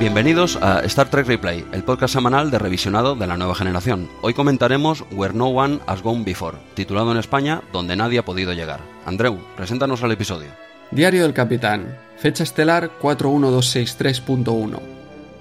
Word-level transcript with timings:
Bienvenidos 0.00 0.56
a 0.62 0.80
Star 0.84 1.10
Trek 1.10 1.26
Replay, 1.26 1.62
el 1.72 1.84
podcast 1.84 2.14
semanal 2.14 2.50
de 2.50 2.58
revisionado 2.58 3.16
de 3.16 3.26
la 3.26 3.36
nueva 3.36 3.54
generación. 3.54 4.08
Hoy 4.22 4.32
comentaremos 4.32 5.04
Where 5.12 5.34
No 5.34 5.48
One 5.48 5.80
Has 5.86 6.00
Gone 6.00 6.24
Before, 6.24 6.56
titulado 6.72 7.12
en 7.12 7.18
España 7.18 7.60
Donde 7.70 7.96
Nadie 7.96 8.18
ha 8.18 8.24
podido 8.24 8.54
llegar. 8.54 8.80
Andreu, 9.04 9.38
preséntanos 9.58 10.02
al 10.02 10.12
episodio. 10.12 10.48
Diario 10.90 11.24
del 11.24 11.34
Capitán, 11.34 11.98
fecha 12.16 12.44
estelar 12.44 12.92
41263.1. 12.98 14.80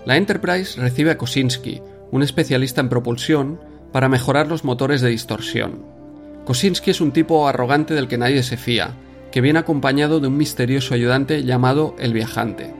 La 0.04 0.18
Enterprise 0.18 0.77
recibe 0.82 1.12
a 1.12 1.18
Kosinski, 1.18 1.82
un 2.12 2.21
especialista 2.21 2.82
en 2.82 2.90
propulsión, 2.90 3.62
para 3.94 4.10
mejorar 4.10 4.48
los 4.48 4.66
motores 4.66 4.99
de 4.99 5.07
distorsión. 5.07 5.85
Kosinski 6.44 6.91
es 6.91 6.99
un 6.99 7.13
tipo 7.13 7.48
arrogante 7.48 7.94
del 7.94 8.10
que 8.10 8.18
nadie 8.18 8.44
se 8.44 8.57
fía, 8.57 8.98
que 9.32 9.40
viene 9.40 9.60
acompañado 9.60 10.20
de 10.20 10.27
un 10.27 10.35
misterioso 10.35 10.96
ayudante 10.96 11.46
llamado 11.46 11.96
el 11.98 12.12
Viajante. 12.12 12.73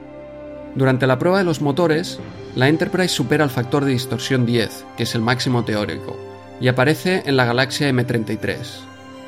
Durante 0.74 1.06
la 1.06 1.18
prueba 1.18 1.38
de 1.38 1.44
los 1.44 1.60
motores, 1.60 2.20
la 2.54 2.68
Enterprise 2.68 3.14
supera 3.14 3.44
el 3.44 3.50
factor 3.50 3.84
de 3.84 3.92
distorsión 3.92 4.46
10, 4.46 4.84
que 4.96 5.02
es 5.02 5.14
el 5.14 5.20
máximo 5.20 5.64
teórico, 5.64 6.16
y 6.60 6.68
aparece 6.68 7.22
en 7.26 7.36
la 7.36 7.44
galaxia 7.44 7.90
M33. 7.90 8.56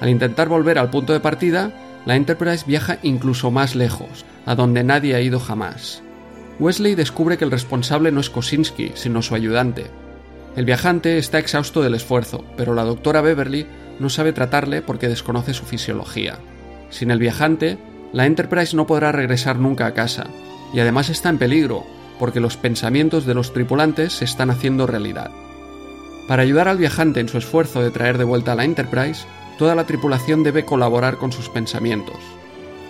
Al 0.00 0.08
intentar 0.08 0.48
volver 0.48 0.78
al 0.78 0.90
punto 0.90 1.12
de 1.12 1.20
partida, 1.20 1.72
la 2.06 2.16
Enterprise 2.16 2.64
viaja 2.66 2.98
incluso 3.02 3.50
más 3.50 3.74
lejos, 3.74 4.24
a 4.46 4.54
donde 4.54 4.84
nadie 4.84 5.14
ha 5.14 5.20
ido 5.20 5.38
jamás. 5.38 6.02
Wesley 6.58 6.94
descubre 6.94 7.38
que 7.38 7.44
el 7.44 7.50
responsable 7.50 8.12
no 8.12 8.20
es 8.20 8.30
Kosinski, 8.30 8.92
sino 8.94 9.22
su 9.22 9.34
ayudante. 9.34 9.86
El 10.54 10.64
viajante 10.64 11.18
está 11.18 11.38
exhausto 11.38 11.82
del 11.82 11.94
esfuerzo, 11.94 12.44
pero 12.56 12.74
la 12.74 12.84
doctora 12.84 13.20
Beverly 13.20 13.66
no 13.98 14.10
sabe 14.10 14.32
tratarle 14.32 14.82
porque 14.82 15.08
desconoce 15.08 15.54
su 15.54 15.64
fisiología. 15.64 16.38
Sin 16.90 17.10
el 17.10 17.18
viajante, 17.18 17.78
la 18.12 18.26
Enterprise 18.26 18.76
no 18.76 18.86
podrá 18.86 19.12
regresar 19.12 19.58
nunca 19.58 19.86
a 19.86 19.94
casa, 19.94 20.26
y 20.72 20.80
además 20.80 21.08
está 21.08 21.28
en 21.28 21.38
peligro, 21.38 21.84
porque 22.18 22.40
los 22.40 22.56
pensamientos 22.56 23.26
de 23.26 23.34
los 23.34 23.52
tripulantes 23.52 24.12
se 24.12 24.24
están 24.24 24.50
haciendo 24.50 24.86
realidad. 24.86 25.30
Para 26.28 26.42
ayudar 26.42 26.68
al 26.68 26.78
viajante 26.78 27.20
en 27.20 27.28
su 27.28 27.38
esfuerzo 27.38 27.82
de 27.82 27.90
traer 27.90 28.18
de 28.18 28.24
vuelta 28.24 28.52
a 28.52 28.54
la 28.54 28.64
Enterprise, 28.64 29.26
toda 29.58 29.74
la 29.74 29.86
tripulación 29.86 30.42
debe 30.42 30.64
colaborar 30.64 31.16
con 31.16 31.32
sus 31.32 31.48
pensamientos. 31.48 32.16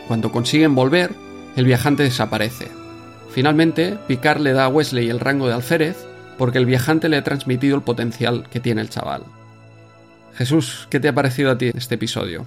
Cuando 0.07 0.31
consiguen 0.31 0.75
volver, 0.75 1.13
el 1.57 1.65
viajante 1.65 2.03
desaparece. 2.03 2.69
Finalmente, 3.31 3.99
Picard 4.07 4.41
le 4.41 4.53
da 4.53 4.67
a 4.67 4.69
Wesley 4.69 5.09
el 5.09 5.21
rango 5.21 5.49
de 5.49 5.55
alférez 5.55 5.97
porque 6.39 6.59
el 6.59 6.67
viajante 6.67 7.09
le 7.09 7.17
ha 7.17 7.25
transmitido 7.25 7.77
el 7.77 7.83
potencial 7.83 8.49
que 8.51 8.61
tiene 8.61 8.81
el 8.81 8.91
chaval. 8.91 9.23
Jesús, 10.35 10.87
¿qué 10.91 11.01
te 11.01 11.09
ha 11.09 11.15
parecido 11.15 11.51
a 11.51 11.59
ti 11.59 11.71
este 11.75 11.95
episodio? 11.95 12.47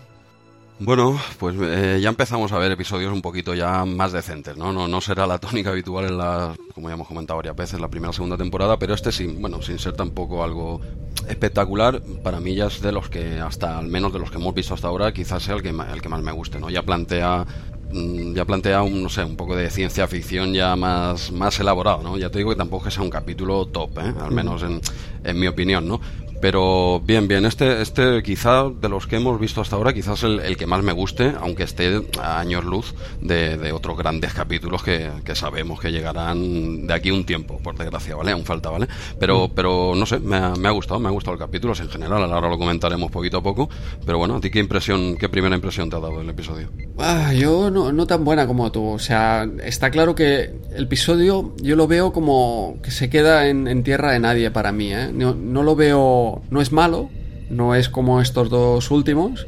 Bueno, 0.77 1.17
pues 1.39 1.55
eh, 1.61 1.99
ya 2.01 2.09
empezamos 2.09 2.51
a 2.51 2.57
ver 2.57 2.69
episodios 2.69 3.13
un 3.13 3.21
poquito 3.21 3.53
ya 3.53 3.85
más 3.85 4.11
decentes, 4.11 4.57
¿no? 4.57 4.73
¿no? 4.73 4.89
No 4.89 4.99
será 4.99 5.25
la 5.25 5.37
tónica 5.37 5.69
habitual 5.69 6.05
en 6.05 6.17
la, 6.17 6.53
como 6.73 6.89
ya 6.89 6.95
hemos 6.95 7.07
comentado 7.07 7.37
varias 7.37 7.55
veces, 7.55 7.79
la 7.79 7.87
primera 7.87 8.09
o 8.09 8.13
segunda 8.13 8.35
temporada, 8.35 8.77
pero 8.77 8.93
este 8.93 9.13
sí, 9.13 9.25
bueno, 9.25 9.61
sin 9.61 9.79
ser 9.79 9.93
tampoco 9.93 10.43
algo 10.43 10.81
espectacular, 11.29 12.01
para 12.23 12.41
mí 12.41 12.55
ya 12.55 12.65
es 12.65 12.81
de 12.81 12.91
los 12.91 13.07
que, 13.07 13.39
hasta 13.39 13.77
al 13.77 13.87
menos 13.87 14.11
de 14.11 14.19
los 14.19 14.29
que 14.29 14.35
hemos 14.35 14.53
visto 14.53 14.73
hasta 14.73 14.89
ahora, 14.89 15.13
quizás 15.13 15.43
sea 15.43 15.55
el 15.55 15.61
que, 15.61 15.69
el 15.69 16.01
que 16.01 16.09
más 16.09 16.21
me 16.21 16.33
guste, 16.33 16.59
¿no? 16.59 16.69
Ya 16.69 16.83
plantea 16.83 17.45
mm, 17.93 18.33
ya 18.33 18.43
plantea 18.43 18.83
un, 18.83 19.01
no 19.01 19.07
sé, 19.09 19.23
un 19.23 19.37
poco 19.37 19.55
de 19.55 19.69
ciencia 19.69 20.07
ficción 20.07 20.53
ya 20.53 20.75
más, 20.75 21.31
más 21.31 21.57
elaborado, 21.57 22.03
¿no? 22.03 22.17
Ya 22.17 22.29
te 22.29 22.39
digo 22.39 22.49
que 22.49 22.57
tampoco 22.57 22.83
que 22.83 22.91
sea 22.91 23.01
un 23.01 23.09
capítulo 23.09 23.65
top, 23.67 23.97
¿eh? 23.99 24.13
Al 24.21 24.31
menos 24.31 24.61
en, 24.61 24.81
en 25.23 25.39
mi 25.39 25.47
opinión, 25.47 25.87
¿no? 25.87 26.01
Pero 26.41 26.99
bien, 26.99 27.27
bien, 27.27 27.45
este, 27.45 27.81
este 27.81 28.21
quizá 28.23 28.69
de 28.69 28.89
los 28.89 29.07
que 29.07 29.15
hemos 29.15 29.39
visto 29.39 29.61
hasta 29.61 29.75
ahora, 29.75 29.93
quizás 29.93 30.23
el, 30.23 30.39
el 30.39 30.57
que 30.57 30.67
más 30.67 30.83
me 30.83 30.91
guste, 30.91 31.33
aunque 31.39 31.63
esté 31.63 32.01
a 32.21 32.39
años 32.39 32.63
luz 32.65 32.93
de, 33.21 33.57
de 33.57 33.71
otros 33.71 33.97
grandes 33.97 34.33
capítulos 34.33 34.83
que, 34.83 35.09
que, 35.23 35.35
sabemos 35.35 35.79
que 35.79 35.91
llegarán 35.91 36.87
de 36.87 36.93
aquí 36.93 37.11
un 37.11 37.25
tiempo, 37.25 37.59
por 37.59 37.77
desgracia, 37.77 38.15
¿vale? 38.15 38.31
Aún 38.31 38.45
falta, 38.45 38.69
¿vale? 38.69 38.87
Pero, 39.19 39.49
pero 39.53 39.93
no 39.95 40.05
sé, 40.05 40.19
me 40.19 40.37
ha, 40.37 40.55
me 40.55 40.67
ha 40.67 40.71
gustado, 40.71 40.99
me 40.99 41.07
ha 41.07 41.11
gustado 41.11 41.33
el 41.33 41.39
capítulo 41.39 41.73
en 41.79 41.89
general, 41.89 42.31
ahora 42.31 42.49
lo 42.49 42.57
comentaremos 42.57 43.11
poquito 43.11 43.37
a 43.37 43.43
poco, 43.43 43.69
pero 44.05 44.17
bueno, 44.17 44.35
¿a 44.35 44.41
ti 44.41 44.49
qué 44.49 44.59
impresión, 44.59 45.17
qué 45.17 45.29
primera 45.29 45.55
impresión 45.55 45.89
te 45.89 45.95
ha 45.95 45.99
dado 45.99 46.21
el 46.21 46.29
episodio? 46.29 46.69
Ah, 46.97 47.33
yo 47.33 47.69
no, 47.71 47.91
no 47.91 48.07
tan 48.07 48.23
buena 48.23 48.47
como 48.47 48.71
tú, 48.71 48.85
o 48.85 48.99
sea, 48.99 49.47
está 49.63 49.89
claro 49.89 50.15
que 50.15 50.53
el 50.73 50.83
episodio 50.83 51.53
yo 51.61 51.75
lo 51.75 51.87
veo 51.87 52.13
como 52.13 52.77
que 52.83 52.91
se 52.91 53.09
queda 53.09 53.47
en, 53.47 53.67
en 53.67 53.83
tierra 53.83 54.11
de 54.11 54.19
nadie 54.19 54.51
para 54.51 54.71
mí, 54.71 54.93
¿eh? 54.93 55.09
No, 55.13 55.33
no 55.33 55.63
lo 55.63 55.75
veo 55.75 56.34
no, 56.49 56.61
es 56.61 56.71
malo, 56.71 57.09
no 57.49 57.75
es 57.75 57.89
como 57.89 58.21
estos 58.21 58.49
dos 58.49 58.91
últimos, 58.91 59.47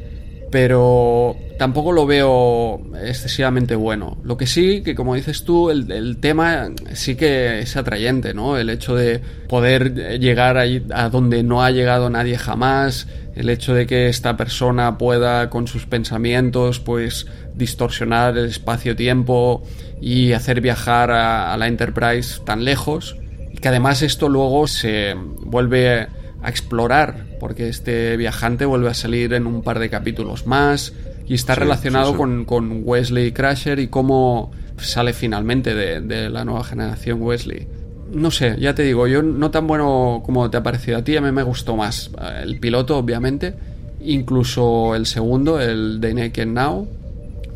pero 0.50 1.36
tampoco 1.58 1.92
lo 1.92 2.06
veo 2.06 2.80
excesivamente 3.02 3.74
bueno. 3.74 4.18
Lo 4.24 4.36
que 4.36 4.46
sí, 4.46 4.82
que 4.82 4.94
como 4.94 5.14
dices 5.14 5.44
tú, 5.44 5.70
el, 5.70 6.16
tema 6.18 6.70
sí 6.94 7.16
que 7.16 7.60
es 7.60 7.76
atrayente, 7.76 8.32
¿no? 8.32 8.56
El 8.56 8.70
hecho 8.70 8.94
de 8.94 9.20
poder 9.48 10.18
llegar 10.18 10.56
a 10.56 11.08
donde 11.10 11.42
no 11.42 11.62
ha 11.62 11.70
llegado 11.70 12.08
nadie 12.08 12.38
jamás, 12.38 13.08
el 13.34 13.50
hecho 13.50 13.74
de 13.74 13.86
que 13.86 14.08
esta 14.08 14.36
persona 14.36 14.98
pueda 14.98 15.50
con 15.50 15.68
sus 15.68 15.86
pensamientos 15.86 16.80
pues 16.80 17.26
distorsionar 17.54 18.36
el 18.36 18.46
espacio-tiempo 18.46 19.62
y 20.00 20.32
hacer 20.32 20.60
viajar 20.60 21.10
a, 21.10 21.52
a 21.52 21.56
la 21.56 21.66
Enterprise 21.66 22.40
tan 22.44 22.64
lejos, 22.64 23.16
que 23.60 23.68
además 23.68 24.02
esto 24.02 24.28
luego 24.28 24.66
se 24.66 25.14
vuelve 25.16 26.08
a 26.42 26.48
explorar, 26.48 27.26
porque 27.40 27.68
este 27.68 28.16
viajante 28.16 28.64
vuelve 28.64 28.88
a 28.88 28.94
salir 28.94 29.32
en 29.34 29.46
un 29.46 29.62
par 29.62 29.78
de 29.78 29.90
capítulos 29.90 30.46
más 30.46 30.92
y 31.26 31.34
está 31.34 31.54
sí, 31.54 31.60
relacionado 31.60 32.06
sí, 32.06 32.12
sí. 32.12 32.16
Con, 32.18 32.44
con, 32.44 32.82
Wesley 32.84 33.32
Crusher 33.32 33.78
y 33.78 33.88
cómo 33.88 34.52
sale 34.78 35.12
finalmente 35.12 35.74
de, 35.74 36.00
de, 36.00 36.30
la 36.30 36.44
nueva 36.44 36.64
generación 36.64 37.20
Wesley. 37.22 37.66
No 38.12 38.30
sé, 38.30 38.56
ya 38.58 38.74
te 38.74 38.84
digo, 38.84 39.06
yo 39.06 39.22
no 39.22 39.50
tan 39.50 39.66
bueno 39.66 40.22
como 40.24 40.48
te 40.48 40.56
ha 40.56 40.62
parecido 40.62 40.98
a 40.98 41.04
ti, 41.04 41.16
a 41.16 41.20
mí 41.20 41.30
me 41.30 41.42
gustó 41.42 41.76
más 41.76 42.10
el 42.42 42.58
piloto, 42.58 42.96
obviamente, 42.96 43.54
incluso 44.00 44.94
el 44.94 45.04
segundo, 45.04 45.60
el 45.60 46.00
de 46.00 46.14
Naked 46.14 46.46
Now, 46.46 46.88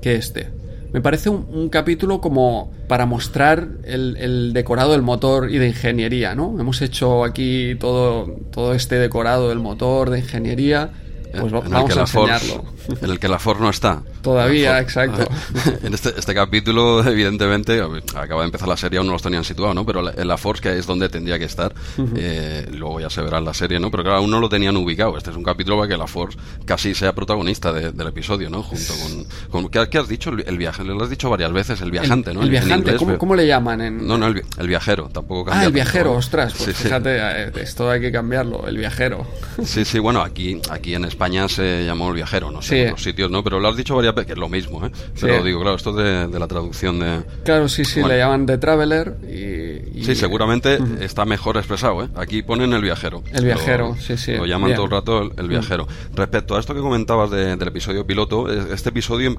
que 0.03 0.17
este 0.17 0.62
me 0.93 1.01
parece 1.01 1.31
un, 1.31 1.47
un, 1.51 1.69
capítulo 1.69 2.21
como 2.21 2.71
para 2.87 3.07
mostrar 3.07 3.69
el, 3.85 4.53
decorado 4.53 4.93
del 4.93 5.03
motor 5.03 5.51
y 5.51 5.59
de 5.59 5.69
ingeniería, 5.69 6.35
¿no? 6.35 6.59
Hemos 6.61 6.83
hecho 6.83 7.25
aquí 7.25 7.77
todo, 7.81 8.37
todo 8.51 8.75
este 8.75 8.97
decorado 8.97 9.49
del 9.49 9.59
motor, 9.59 10.11
de 10.11 10.19
ingeniería, 10.19 10.91
pues 11.41 11.53
en 11.53 11.71
vamos 11.71 11.97
a 11.97 12.01
enseñarlo. 12.01 12.65
en 13.01 13.11
el 13.11 13.19
que 13.19 13.29
la 13.29 13.39
Ford 13.39 13.61
no 13.61 13.71
está. 13.71 14.03
Todavía, 14.23 14.79
exacto. 14.81 15.27
En 15.83 15.95
este, 15.95 16.11
este, 16.17 16.35
capítulo, 16.35 17.05
evidentemente, 17.07 17.81
acaba 18.15 18.43
de 18.43 18.47
empezar 18.47 18.69
la 18.69 18.77
serie, 18.77 18.99
aún 18.99 19.07
no 19.07 19.15
los 19.15 19.23
tenían 19.23 19.45
situado, 19.45 19.75
¿no? 19.75 19.85
Pero 19.85 20.13
en 20.17 20.29
la 20.29 20.37
Force, 20.37 20.63
que 20.63 20.79
es 20.79 20.87
donde 20.87 21.09
tendría 21.09 21.39
que 21.39 21.45
estar, 21.45 21.75
uh 21.99 22.03
-huh. 22.03 22.13
eh, 22.17 22.69
luego 22.73 23.01
ya 23.01 23.11
se 23.11 23.21
verá 23.23 23.39
en 23.39 23.45
la 23.45 23.55
serie, 23.55 23.81
¿no? 23.81 23.91
Pero 23.91 24.03
claro, 24.05 24.19
aún 24.19 24.31
no 24.31 24.41
lo 24.41 24.49
tenían 24.49 24.77
ubicado. 24.77 25.17
Este 25.17 25.31
es 25.31 25.37
un 25.37 25.43
capítulo 25.43 25.77
para 25.77 25.89
que 25.89 25.97
la 25.97 26.07
Force 26.07 26.39
casi 26.65 26.95
sea 26.95 27.15
protagonista 27.15 27.73
de, 27.73 27.93
del 27.93 28.07
episodio, 28.09 28.51
¿no? 28.51 28.63
Junto 28.63 28.93
con... 29.51 29.63
con 29.63 29.71
¿qué, 29.71 29.89
¿qué, 29.89 29.99
has 29.99 30.09
dicho? 30.09 30.31
El, 30.31 30.45
el 30.47 30.59
viaje, 30.59 30.85
lo 30.85 31.03
has 31.03 31.11
dicho 31.11 31.29
varias 31.31 31.53
veces, 31.53 31.81
el 31.81 31.91
viajante, 31.91 32.31
el, 32.31 32.37
¿no? 32.37 32.43
El 32.43 32.51
viajante, 32.51 32.91
inglés, 32.91 32.97
¿cómo, 32.99 33.19
¿cómo, 33.19 33.35
le 33.35 33.47
llaman? 33.47 33.81
En... 33.81 34.07
No, 34.07 34.19
no, 34.19 34.27
el, 34.29 34.43
el 34.59 34.69
viajero, 34.69 35.09
tampoco 35.13 35.47
cambia. 35.47 35.63
Ah, 35.63 35.67
el 35.67 35.73
viajero, 35.73 36.13
ostras, 36.13 36.55
pues 36.57 36.77
sí, 36.77 36.85
fíjate, 36.85 37.51
sí. 37.53 37.61
esto 37.61 37.91
hay 37.91 38.01
que 38.01 38.13
cambiarlo, 38.13 38.67
el 38.67 38.77
viajero. 38.77 39.27
Sí, 39.65 39.85
sí, 39.85 39.99
bueno, 39.99 40.21
aquí, 40.21 40.61
aquí 40.71 40.95
en 40.95 41.05
España 41.05 41.22
España 41.23 41.49
se 41.49 41.85
llamó 41.85 42.09
El 42.09 42.17
Viajero, 42.17 42.51
no 42.51 42.61
sé, 42.63 42.83
en 42.83 42.89
otros 42.89 43.05
sitios 43.05 43.31
no, 43.31 43.45
pero 43.45 43.61
lo 43.61 43.69
has 43.69 43.77
dicho 43.77 43.95
varias 43.95 44.13
veces, 44.13 44.27
que 44.27 44.33
es 44.33 44.39
lo 44.41 44.49
mismo, 44.49 44.85
¿eh? 44.85 44.91
Pero 45.21 45.45
digo, 45.45 45.61
claro, 45.61 45.77
esto 45.77 45.93
de, 45.93 46.27
de 46.27 46.39
la 46.41 46.49
traducción 46.49 46.99
de... 46.99 47.23
Claro, 47.45 47.69
sí, 47.69 47.85
sí, 47.85 48.03
le 48.03 48.19
llaman 48.19 48.45
The 48.45 48.59
Traveler 48.59 49.19
y... 49.23 50.03
Sí, 50.03 50.17
seguramente 50.17 50.81
está 51.01 51.25
mejor 51.25 51.59
expresado, 51.59 52.03
¿eh? 52.03 52.09
Aquí 52.17 52.43
ponen 52.43 52.73
El 52.73 52.83
Viajero. 52.83 53.23
El 53.33 53.45
Viajero, 53.45 53.95
sí, 54.01 54.17
sí. 54.17 54.33
Lo 54.33 54.47
llaman 54.47 54.75
todo 54.75 54.87
el 54.87 54.91
rato 54.91 55.31
El, 55.37 55.47
Viajero. 55.47 55.87
Respecto 56.13 56.57
a 56.57 56.61
esto 56.61 56.75
que 56.75 56.81
comentabas 56.81 57.31
del 57.31 57.63
episodio 57.63 58.05
piloto, 58.05 58.51
este 58.51 58.89
episodio 58.89 59.37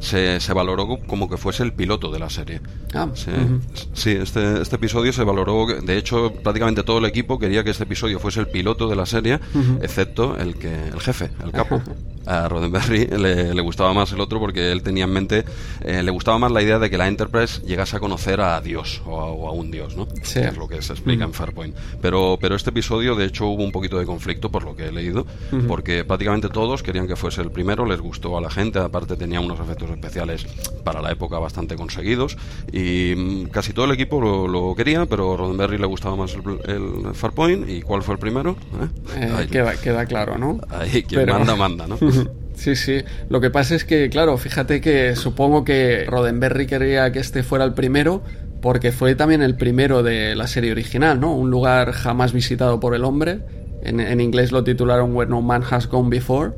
se, 0.00 0.40
se, 0.40 0.52
valoró 0.52 0.98
como 1.06 1.30
que 1.30 1.38
fuese 1.38 1.62
el 1.62 1.72
piloto 1.72 2.10
de 2.10 2.18
la 2.18 2.28
serie. 2.28 2.60
Ah, 2.92 3.08
sí, 3.14 4.10
este, 4.10 4.60
este 4.60 4.76
episodio 4.76 5.10
se 5.14 5.24
valoró, 5.24 5.68
de 5.82 5.96
hecho, 5.96 6.34
prácticamente 6.42 6.82
todo 6.82 6.98
el 6.98 7.06
equipo 7.06 7.38
quería 7.38 7.64
que 7.64 7.70
este 7.70 7.84
episodio 7.84 8.20
fuese 8.20 8.40
el 8.40 8.48
piloto 8.48 8.88
de 8.88 8.96
la 8.96 9.06
serie, 9.06 9.40
excepto 9.80 10.36
el 10.36 10.56
que 10.56 10.74
el 10.88 11.00
jefe, 11.00 11.13
el 11.22 11.52
capo. 11.52 11.82
A 12.26 12.48
Roddenberry 12.48 13.06
le, 13.06 13.60
gustaba 13.60 13.92
más 13.92 14.12
el 14.12 14.20
otro 14.20 14.40
porque 14.40 14.72
él 14.72 14.82
tenía 14.82 15.04
en 15.04 15.12
mente, 15.12 15.44
eh, 15.82 16.02
le 16.02 16.10
gustaba 16.10 16.38
más 16.38 16.50
la 16.52 16.62
idea 16.62 16.78
de 16.78 16.88
que 16.88 16.96
la 16.96 17.06
Enterprise 17.06 17.60
llegase 17.66 17.96
a 17.96 18.00
conocer 18.00 18.40
a 18.40 18.60
Dios 18.60 19.02
o 19.04 19.46
a, 19.48 19.52
un 19.52 19.70
Dios, 19.70 19.96
¿no? 19.96 20.08
Sí. 20.22 20.40
es 20.40 20.56
lo 20.56 20.66
que 20.66 20.80
se 20.80 20.94
explica 20.94 21.24
en 21.24 21.34
Farpoint. 21.34 21.76
Pero, 22.00 22.38
pero 22.40 22.54
este 22.54 22.70
episodio, 22.70 23.14
de 23.14 23.26
hecho, 23.26 23.46
hubo 23.46 23.62
un 23.62 23.72
poquito 23.72 23.98
de 23.98 24.06
conflicto, 24.06 24.50
por 24.50 24.64
lo 24.64 24.74
que 24.74 24.86
he 24.86 24.92
leído, 24.92 25.26
porque 25.68 26.04
prácticamente 26.04 26.48
todos 26.48 26.82
querían 26.82 27.06
que 27.06 27.16
fuese 27.16 27.42
el 27.42 27.50
primero, 27.50 27.84
les 27.84 28.00
gustó 28.00 28.38
a 28.38 28.40
la 28.40 28.50
gente, 28.50 28.78
aparte 28.78 29.16
tenía 29.16 29.40
unos 29.40 29.60
efectos 29.60 29.90
especiales 29.90 30.46
para 30.82 31.02
la 31.02 31.12
época 31.12 31.38
bastante 31.38 31.76
conseguidos 31.76 32.36
y 32.72 33.14
mm, 33.16 33.44
casi 33.46 33.72
todo 33.72 33.86
el 33.86 33.92
equipo 33.92 34.20
lo, 34.20 34.74
quería, 34.74 35.06
pero 35.06 35.34
a 35.34 35.36
Roddenberry 35.36 35.78
le 35.78 35.86
gustaba 35.86 36.16
más 36.16 36.34
el, 36.34 37.14
Farpoint. 37.14 37.68
¿Y 37.68 37.82
cuál 37.82 38.02
fue 38.02 38.14
el 38.14 38.18
primero? 38.18 38.56
¿Eh? 38.80 39.16
Eh, 39.16 39.48
queda, 39.50 39.76
queda, 39.76 40.06
claro, 40.06 40.38
¿no? 40.38 40.60
Ahí 40.70 41.03
quien 41.06 41.26
manda, 41.26 41.56
manda, 41.56 41.86
¿no? 41.86 41.98
Sí, 42.54 42.76
sí. 42.76 43.02
Lo 43.28 43.40
que 43.40 43.50
pasa 43.50 43.74
es 43.74 43.84
que, 43.84 44.08
claro, 44.08 44.38
fíjate 44.38 44.80
que 44.80 45.16
supongo 45.16 45.64
que 45.64 46.04
Roddenberry 46.04 46.66
quería 46.66 47.10
que 47.10 47.18
este 47.18 47.42
fuera 47.42 47.64
el 47.64 47.74
primero 47.74 48.22
porque 48.64 48.92
fue 48.92 49.14
también 49.14 49.42
el 49.42 49.56
primero 49.56 50.02
de 50.02 50.34
la 50.34 50.46
serie 50.46 50.72
original, 50.72 51.20
¿no? 51.20 51.34
Un 51.34 51.50
lugar 51.50 51.92
jamás 51.92 52.32
visitado 52.32 52.80
por 52.80 52.94
el 52.94 53.04
hombre. 53.04 53.40
En, 53.82 54.20
inglés 54.22 54.52
lo 54.52 54.64
titularon 54.64 55.14
Where 55.14 55.28
No 55.28 55.42
Man 55.42 55.62
Has 55.68 55.86
Gone 55.86 56.08
Before, 56.08 56.52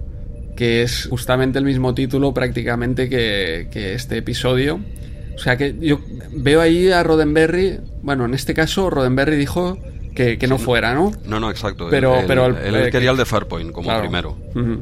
que 0.54 0.82
es 0.82 1.08
justamente 1.10 1.58
el 1.58 1.64
mismo 1.64 1.94
título 1.94 2.32
prácticamente 2.32 3.08
que, 3.08 3.66
que 3.72 3.94
este 3.94 4.18
episodio. 4.18 4.78
O 5.34 5.38
sea 5.38 5.56
que 5.56 5.74
yo 5.80 5.98
veo 6.30 6.60
ahí 6.60 6.92
a 6.92 7.02
Roddenberry, 7.02 7.80
bueno, 8.02 8.24
en 8.24 8.34
este 8.34 8.54
caso 8.54 8.88
Roddenberry 8.88 9.36
dijo 9.36 9.76
que, 10.16 10.46
no 10.48 10.58
fuera, 10.58 10.94
¿no? 10.94 11.12
No, 11.26 11.38
no, 11.38 11.50
exacto. 11.50 11.88
Pero, 11.90 12.20
él, 12.20 12.24
pero 12.26 12.46
él, 12.46 12.90
quería 12.90 13.10
el 13.10 13.16
de 13.16 13.26
Farpoint 13.26 13.70
como 13.70 13.96
primero. 14.00 14.36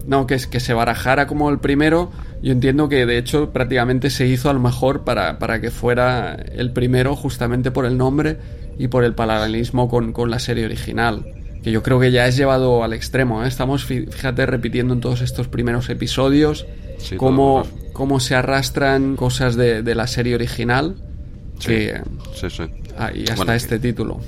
No, 0.06 0.26
que, 0.26 0.38
que 0.50 0.60
se 0.60 0.72
barajara 0.72 1.26
como 1.26 1.50
el 1.50 1.58
primero. 1.58 2.10
Yo 2.42 2.52
entiendo 2.52 2.88
que 2.88 3.04
de 3.04 3.18
hecho 3.18 3.50
prácticamente 3.50 4.10
se 4.10 4.26
hizo 4.26 4.48
a 4.48 4.52
lo 4.52 4.60
mejor 4.60 5.04
para, 5.04 5.38
para 5.38 5.60
que 5.60 5.70
fuera 5.70 6.34
el 6.34 6.72
primero 6.72 7.16
justamente 7.16 7.70
por 7.70 7.84
el 7.84 7.98
nombre 7.98 8.38
y 8.78 8.88
por 8.88 9.04
el 9.04 9.14
paralelismo 9.14 9.88
con, 9.88 10.12
con 10.12 10.30
la 10.30 10.38
serie 10.38 10.64
original. 10.64 11.26
Que 11.62 11.72
yo 11.72 11.82
creo 11.82 11.98
que 11.98 12.12
ya 12.12 12.26
es 12.26 12.36
llevado 12.36 12.84
al 12.84 12.92
extremo. 12.92 13.42
¿eh? 13.42 13.48
Estamos, 13.48 13.84
fíjate, 13.84 14.46
repitiendo 14.46 14.94
en 14.94 15.00
todos 15.00 15.20
estos 15.22 15.48
primeros 15.48 15.88
episodios 15.88 16.66
cómo, 17.16 17.66
cómo, 17.92 18.20
se 18.20 18.34
arrastran 18.34 19.16
cosas 19.16 19.56
de, 19.56 19.82
de 19.82 19.94
la 19.94 20.06
serie 20.06 20.34
original. 20.34 20.96
Sí, 21.58 21.68
que, 21.68 22.00
sí, 22.34 22.50
sí. 22.50 22.64
y 23.14 23.30
hasta 23.30 23.54
este 23.54 23.78
título 23.78 24.20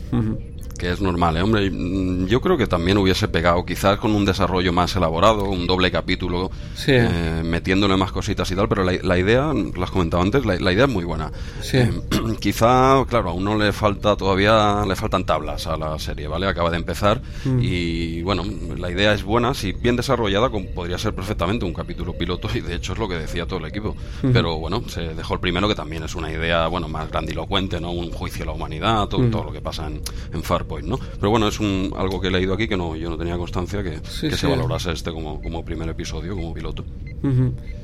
que 0.76 0.90
es 0.90 1.00
normal, 1.00 1.36
¿eh? 1.36 1.42
hombre. 1.42 1.70
Mm, 1.70 2.26
yo 2.26 2.40
creo 2.40 2.56
que 2.56 2.66
también 2.66 2.98
hubiese 2.98 3.28
pegado, 3.28 3.64
quizás 3.64 3.98
con 3.98 4.14
un 4.14 4.24
desarrollo 4.24 4.72
más 4.72 4.94
elaborado, 4.96 5.44
un 5.44 5.66
doble 5.66 5.90
capítulo, 5.90 6.50
eh, 6.86 7.42
metiéndole 7.44 7.96
más 7.96 8.12
cositas 8.12 8.50
y 8.50 8.54
tal, 8.54 8.68
pero 8.68 8.84
la, 8.84 9.18
idea, 9.18 9.52
lo 9.52 9.84
has 9.84 9.90
comentado 9.90 10.22
antes, 10.22 10.44
la, 10.44 10.72
idea 10.72 10.84
es 10.84 10.90
muy 10.90 11.04
buena. 11.04 11.30
Eh, 11.72 11.90
quizá, 12.40 13.04
claro, 13.08 13.30
a 13.30 13.32
uno 13.32 13.56
le 13.56 13.72
falta 13.72 14.16
todavía, 14.16 14.84
le 14.86 14.96
faltan 14.96 15.24
tablas 15.24 15.66
a 15.66 15.76
la 15.76 15.98
serie, 15.98 16.28
¿vale? 16.28 16.46
Acaba 16.46 16.70
de 16.70 16.76
empezar 16.76 17.20
mm. 17.44 17.58
y, 17.60 18.22
bueno, 18.22 18.44
la 18.76 18.90
idea 18.90 19.12
es 19.12 19.22
buena, 19.22 19.54
si 19.54 19.72
bien 19.72 19.96
desarrollada, 19.96 20.50
podría 20.50 20.98
ser 20.98 21.14
perfectamente 21.14 21.64
un 21.64 21.72
capítulo 21.72 22.12
piloto 22.12 22.48
y 22.54 22.60
de 22.60 22.74
hecho 22.74 22.92
es 22.92 22.98
lo 22.98 23.08
que 23.08 23.16
decía 23.16 23.46
todo 23.46 23.58
el 23.58 23.66
equipo. 23.66 23.96
Pero 24.32 24.58
bueno, 24.58 24.82
se 24.88 25.14
dejó 25.14 25.34
el 25.34 25.40
primero 25.40 25.68
que 25.68 25.74
también 25.74 26.02
es 26.02 26.14
una 26.14 26.30
idea, 26.30 26.66
bueno, 26.68 26.88
más 26.88 27.10
grandilocuente, 27.10 27.80
¿no? 27.80 27.92
Un 27.92 28.10
juicio 28.10 28.42
a 28.42 28.46
la 28.46 28.52
humanidad, 28.52 29.08
todo, 29.08 29.28
todo 29.30 29.44
lo 29.44 29.52
que 29.52 29.60
pasa 29.60 29.86
en, 29.86 30.00
en 30.32 30.42
Far 30.42 30.65
¿no? 30.84 30.98
Pero 30.98 31.30
bueno, 31.30 31.48
es 31.48 31.60
un, 31.60 31.92
algo 31.96 32.20
que 32.20 32.28
he 32.28 32.30
leído 32.30 32.54
aquí 32.54 32.68
que 32.68 32.76
no, 32.76 32.96
yo 32.96 33.10
no 33.10 33.16
tenía 33.16 33.36
constancia 33.36 33.82
que, 33.82 34.00
se 34.04 34.46
valorase 34.46 34.92
este 34.92 35.12
como, 35.12 35.42
como 35.42 35.64
primer 35.64 35.88
episodio, 35.88 36.34
como 36.34 36.52
piloto. 36.52 36.84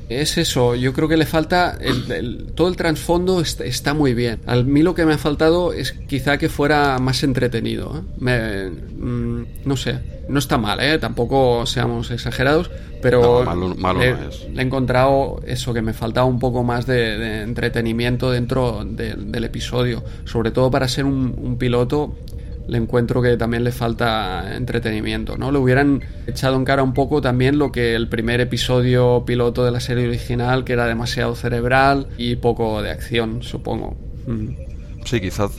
Es 0.09 0.37
eso, 0.37 0.75
yo 0.75 0.93
creo 0.93 1.07
que 1.07 1.17
le 1.17 1.25
falta, 1.25 1.77
todo 2.55 2.67
el 2.67 2.75
trasfondo 2.75 3.41
está, 3.41 3.93
muy 3.93 4.13
bien. 4.13 4.39
A 4.45 4.57
mí 4.57 4.83
lo 4.83 4.93
que 4.93 5.05
me 5.05 5.13
ha 5.13 5.17
faltado 5.17 5.73
es 5.73 5.93
quizá 5.93 6.37
que 6.37 6.49
fuera 6.49 6.99
más 6.99 7.23
entretenido. 7.23 8.03
¿eh? 8.25 8.71
Mm, 8.97 9.43
no 9.65 9.77
sé, 9.77 9.99
no 10.27 10.39
está 10.39 10.57
mal, 10.57 10.79
¿eh? 10.81 10.99
tampoco 10.99 11.65
seamos 11.65 12.11
exagerados, 12.11 12.69
pero 13.01 13.43
malo, 13.43 13.99
le, 13.99 14.11
es. 14.11 14.47
he 14.55 14.61
encontrado 14.61 15.41
eso, 15.47 15.73
que 15.73 15.81
me 15.81 15.93
faltaba 15.93 16.27
un 16.27 16.39
poco 16.39 16.63
más 16.63 16.85
de, 16.85 17.41
entretenimiento 17.41 18.29
dentro 18.29 18.83
del 18.85 19.43
episodio, 19.43 20.03
sobre 20.25 20.51
todo 20.51 20.69
para 20.69 20.87
ser 20.87 21.05
un 21.05 21.57
piloto 21.57 22.13
le 22.67 22.77
encuentro 22.77 23.21
que 23.21 23.35
también 23.37 23.63
le 23.63 23.71
falta 23.71 24.55
entretenimiento, 24.55 25.37
¿no? 25.37 25.51
Le 25.51 25.57
hubieran 25.59 26.01
echado 26.27 26.55
en 26.55 26.65
cara 26.65 26.83
un 26.83 26.93
poco 26.93 27.21
también 27.21 27.57
lo 27.57 27.71
que 27.71 27.95
el 27.95 28.07
primer 28.07 28.41
episodio 28.41 29.23
piloto 29.25 29.65
de 29.65 29.71
la 29.71 29.79
serie 29.79 30.07
original, 30.07 30.63
que 30.63 30.73
era 30.73 30.87
demasiado 30.87 31.35
cerebral 31.35 32.07
y 32.17 32.35
poco 32.37 32.81
de 32.81 32.91
acción, 32.91 33.43
supongo. 33.43 33.97
Sí, 35.05 35.19
quizás 35.19 35.51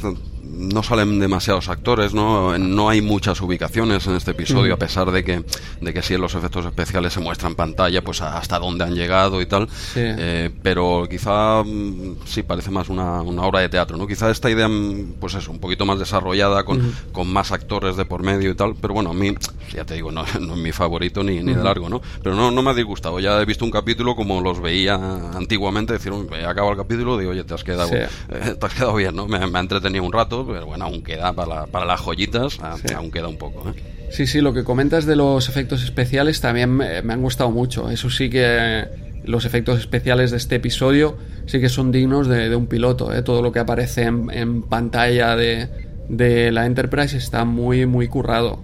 no 0.56 0.82
salen 0.82 1.18
demasiados 1.18 1.68
actores, 1.68 2.14
¿no? 2.14 2.56
No 2.58 2.88
hay 2.88 3.00
muchas 3.00 3.40
ubicaciones 3.40 4.06
en 4.06 4.14
este 4.14 4.32
episodio, 4.32 4.74
a 4.74 4.76
pesar 4.76 5.10
de 5.10 5.24
que, 5.24 5.44
de 5.80 5.94
que 5.94 6.02
sí 6.02 6.14
en 6.14 6.20
los 6.20 6.34
efectos 6.34 6.66
especiales 6.66 7.12
se 7.12 7.20
muestra 7.20 7.48
en 7.48 7.54
pantalla, 7.54 8.02
pues 8.02 8.20
hasta 8.20 8.58
dónde 8.58 8.84
han 8.84 8.94
llegado 8.94 9.40
y 9.40 9.46
tal. 9.46 9.68
Eh, 9.94 10.50
pero 10.62 11.06
quizá 11.08 11.62
mm, 11.62 12.16
sí 12.24 12.42
parece 12.42 12.70
más 12.70 12.88
una, 12.88 13.22
una, 13.22 13.42
obra 13.42 13.60
de 13.60 13.68
teatro, 13.68 13.96
¿no? 13.96 14.06
Quizá 14.06 14.30
esta 14.30 14.50
idea, 14.50 14.68
mm, 14.68 15.14
pues 15.20 15.34
es 15.34 15.48
un 15.48 15.58
poquito 15.58 15.84
más 15.86 15.98
desarrollada, 15.98 16.64
con, 16.64 16.94
con, 17.12 17.32
más 17.32 17.52
actores 17.52 17.96
de 17.96 18.04
por 18.04 18.22
medio 18.22 18.50
y 18.50 18.54
tal. 18.54 18.74
Pero 18.80 18.94
bueno, 18.94 19.10
a 19.10 19.14
mí, 19.14 19.34
ya 19.72 19.84
te 19.84 19.94
digo, 19.94 20.12
no, 20.12 20.24
es 20.26 20.40
mi 20.40 20.72
favorito 20.72 21.22
ni, 21.22 21.42
ni 21.42 21.54
de 21.54 21.62
largo, 21.62 21.88
¿no? 21.88 22.00
Pero 22.22 22.34
no, 22.34 22.50
no 22.50 22.62
me 22.62 22.70
ha 22.70 22.74
disgustado. 22.74 23.18
Ya 23.20 23.40
he 23.40 23.44
visto 23.44 23.64
un 23.64 23.70
capítulo 23.70 24.14
como 24.14 24.40
los 24.40 24.60
veía 24.60 24.94
antiguamente, 24.94 25.94
decir, 25.94 26.12
acaba 26.46 26.70
el 26.70 26.76
capítulo, 26.76 27.18
digo, 27.18 27.32
oye, 27.32 27.44
te 27.44 27.54
has 27.54 27.64
quedado, 27.64 27.90
eh, 27.92 28.08
te 28.28 28.66
has 28.66 28.74
quedado 28.74 28.94
bien, 28.94 29.14
¿no? 29.16 29.26
Me, 29.26 29.44
me 29.46 29.58
ha 29.58 29.60
entretenido 29.60 30.04
un 30.04 30.12
rato 30.12 30.43
pero 30.46 30.66
bueno, 30.66 30.84
aún 30.84 31.02
queda 31.02 31.32
para, 31.32 31.66
para 31.66 31.84
las 31.84 32.00
joyitas, 32.00 32.58
aún 32.94 33.10
queda 33.10 33.28
un 33.28 33.38
poco. 33.38 33.70
¿eh? 33.70 33.94
Sí, 34.10 34.26
sí, 34.26 34.40
lo 34.40 34.52
que 34.52 34.64
comentas 34.64 35.06
de 35.06 35.16
los 35.16 35.48
efectos 35.48 35.82
especiales 35.82 36.40
también 36.40 36.70
me, 36.70 36.98
han 36.98 37.22
gustado 37.22 37.50
mucho. 37.50 37.90
Eso 37.90 38.10
sí 38.10 38.30
que 38.30 38.84
los 39.24 39.44
efectos 39.44 39.80
especiales 39.80 40.30
de 40.30 40.36
este 40.36 40.56
episodio 40.56 41.16
sí 41.46 41.60
que 41.60 41.68
son 41.68 41.90
dignos 41.90 42.28
de, 42.28 42.54
un 42.54 42.66
piloto. 42.66 43.12
¿eh? 43.12 43.22
Todo 43.22 43.42
lo 43.42 43.50
que 43.52 43.58
aparece 43.58 44.02
en, 44.02 44.30
en 44.30 44.62
pantalla 44.62 45.34
de, 45.36 45.68
de 46.08 46.52
la 46.52 46.66
Enterprise 46.66 47.16
está 47.16 47.44
muy, 47.44 47.86
muy 47.86 48.08
currado. 48.08 48.62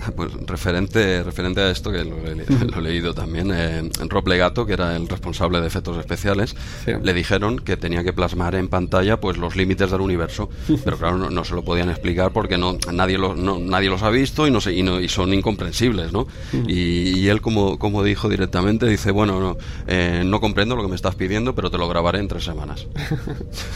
Pues 0.16 0.32
referente, 0.46 1.22
referente 1.22 1.60
a 1.60 1.70
esto, 1.70 1.90
que 1.90 2.04
lo, 2.04 2.16
he 2.26 2.82
leído 2.82 3.14
también, 3.14 3.50
eh, 3.52 3.88
Rob 4.08 4.26
Legato, 4.28 4.66
que 4.66 4.74
era 4.74 4.96
el 4.96 5.08
responsable 5.08 5.60
de 5.60 5.66
efectos 5.66 5.96
especiales, 5.98 6.54
le 6.86 7.14
dijeron 7.14 7.58
que 7.58 7.76
tenía 7.76 8.02
que 8.02 8.12
plasmar 8.12 8.54
en 8.54 8.68
pantalla 8.68 9.20
pues 9.20 9.36
los 9.36 9.56
límites 9.56 9.90
del 9.90 10.00
universo, 10.00 10.50
pero 10.84 10.96
claro, 10.98 11.30
no, 11.30 11.44
se 11.44 11.54
lo 11.54 11.62
podían 11.62 11.90
explicar 11.90 12.32
porque 12.32 12.58
no 12.58 12.78
nadie, 12.92 13.18
lo, 13.18 13.34
no, 13.34 13.58
nadie 13.58 13.88
los 13.88 14.02
ha 14.02 14.10
visto 14.10 14.46
y, 14.46 14.50
no 14.50 14.60
sé, 14.60 14.72
y, 14.74 14.82
no, 14.82 15.00
y 15.00 15.08
son 15.08 15.32
incomprensibles, 15.32 16.12
¿no? 16.12 16.26
Y, 16.66 17.28
él, 17.28 17.40
como, 17.40 17.78
como 17.78 18.02
dijo 18.02 18.28
directamente, 18.28 18.86
dice, 18.86 19.10
bueno, 19.10 19.40
no, 19.40 19.56
eh, 19.86 20.22
no 20.24 20.40
comprendo 20.40 20.74
lo 20.74 20.82
que 20.82 20.88
me 20.88 20.96
estás 20.96 21.14
pidiendo, 21.14 21.54
pero 21.54 21.70
te 21.70 21.78
lo 21.78 21.88
grabaré 21.88 22.18
en 22.18 22.28
tres 22.28 22.44
semanas. 22.44 22.86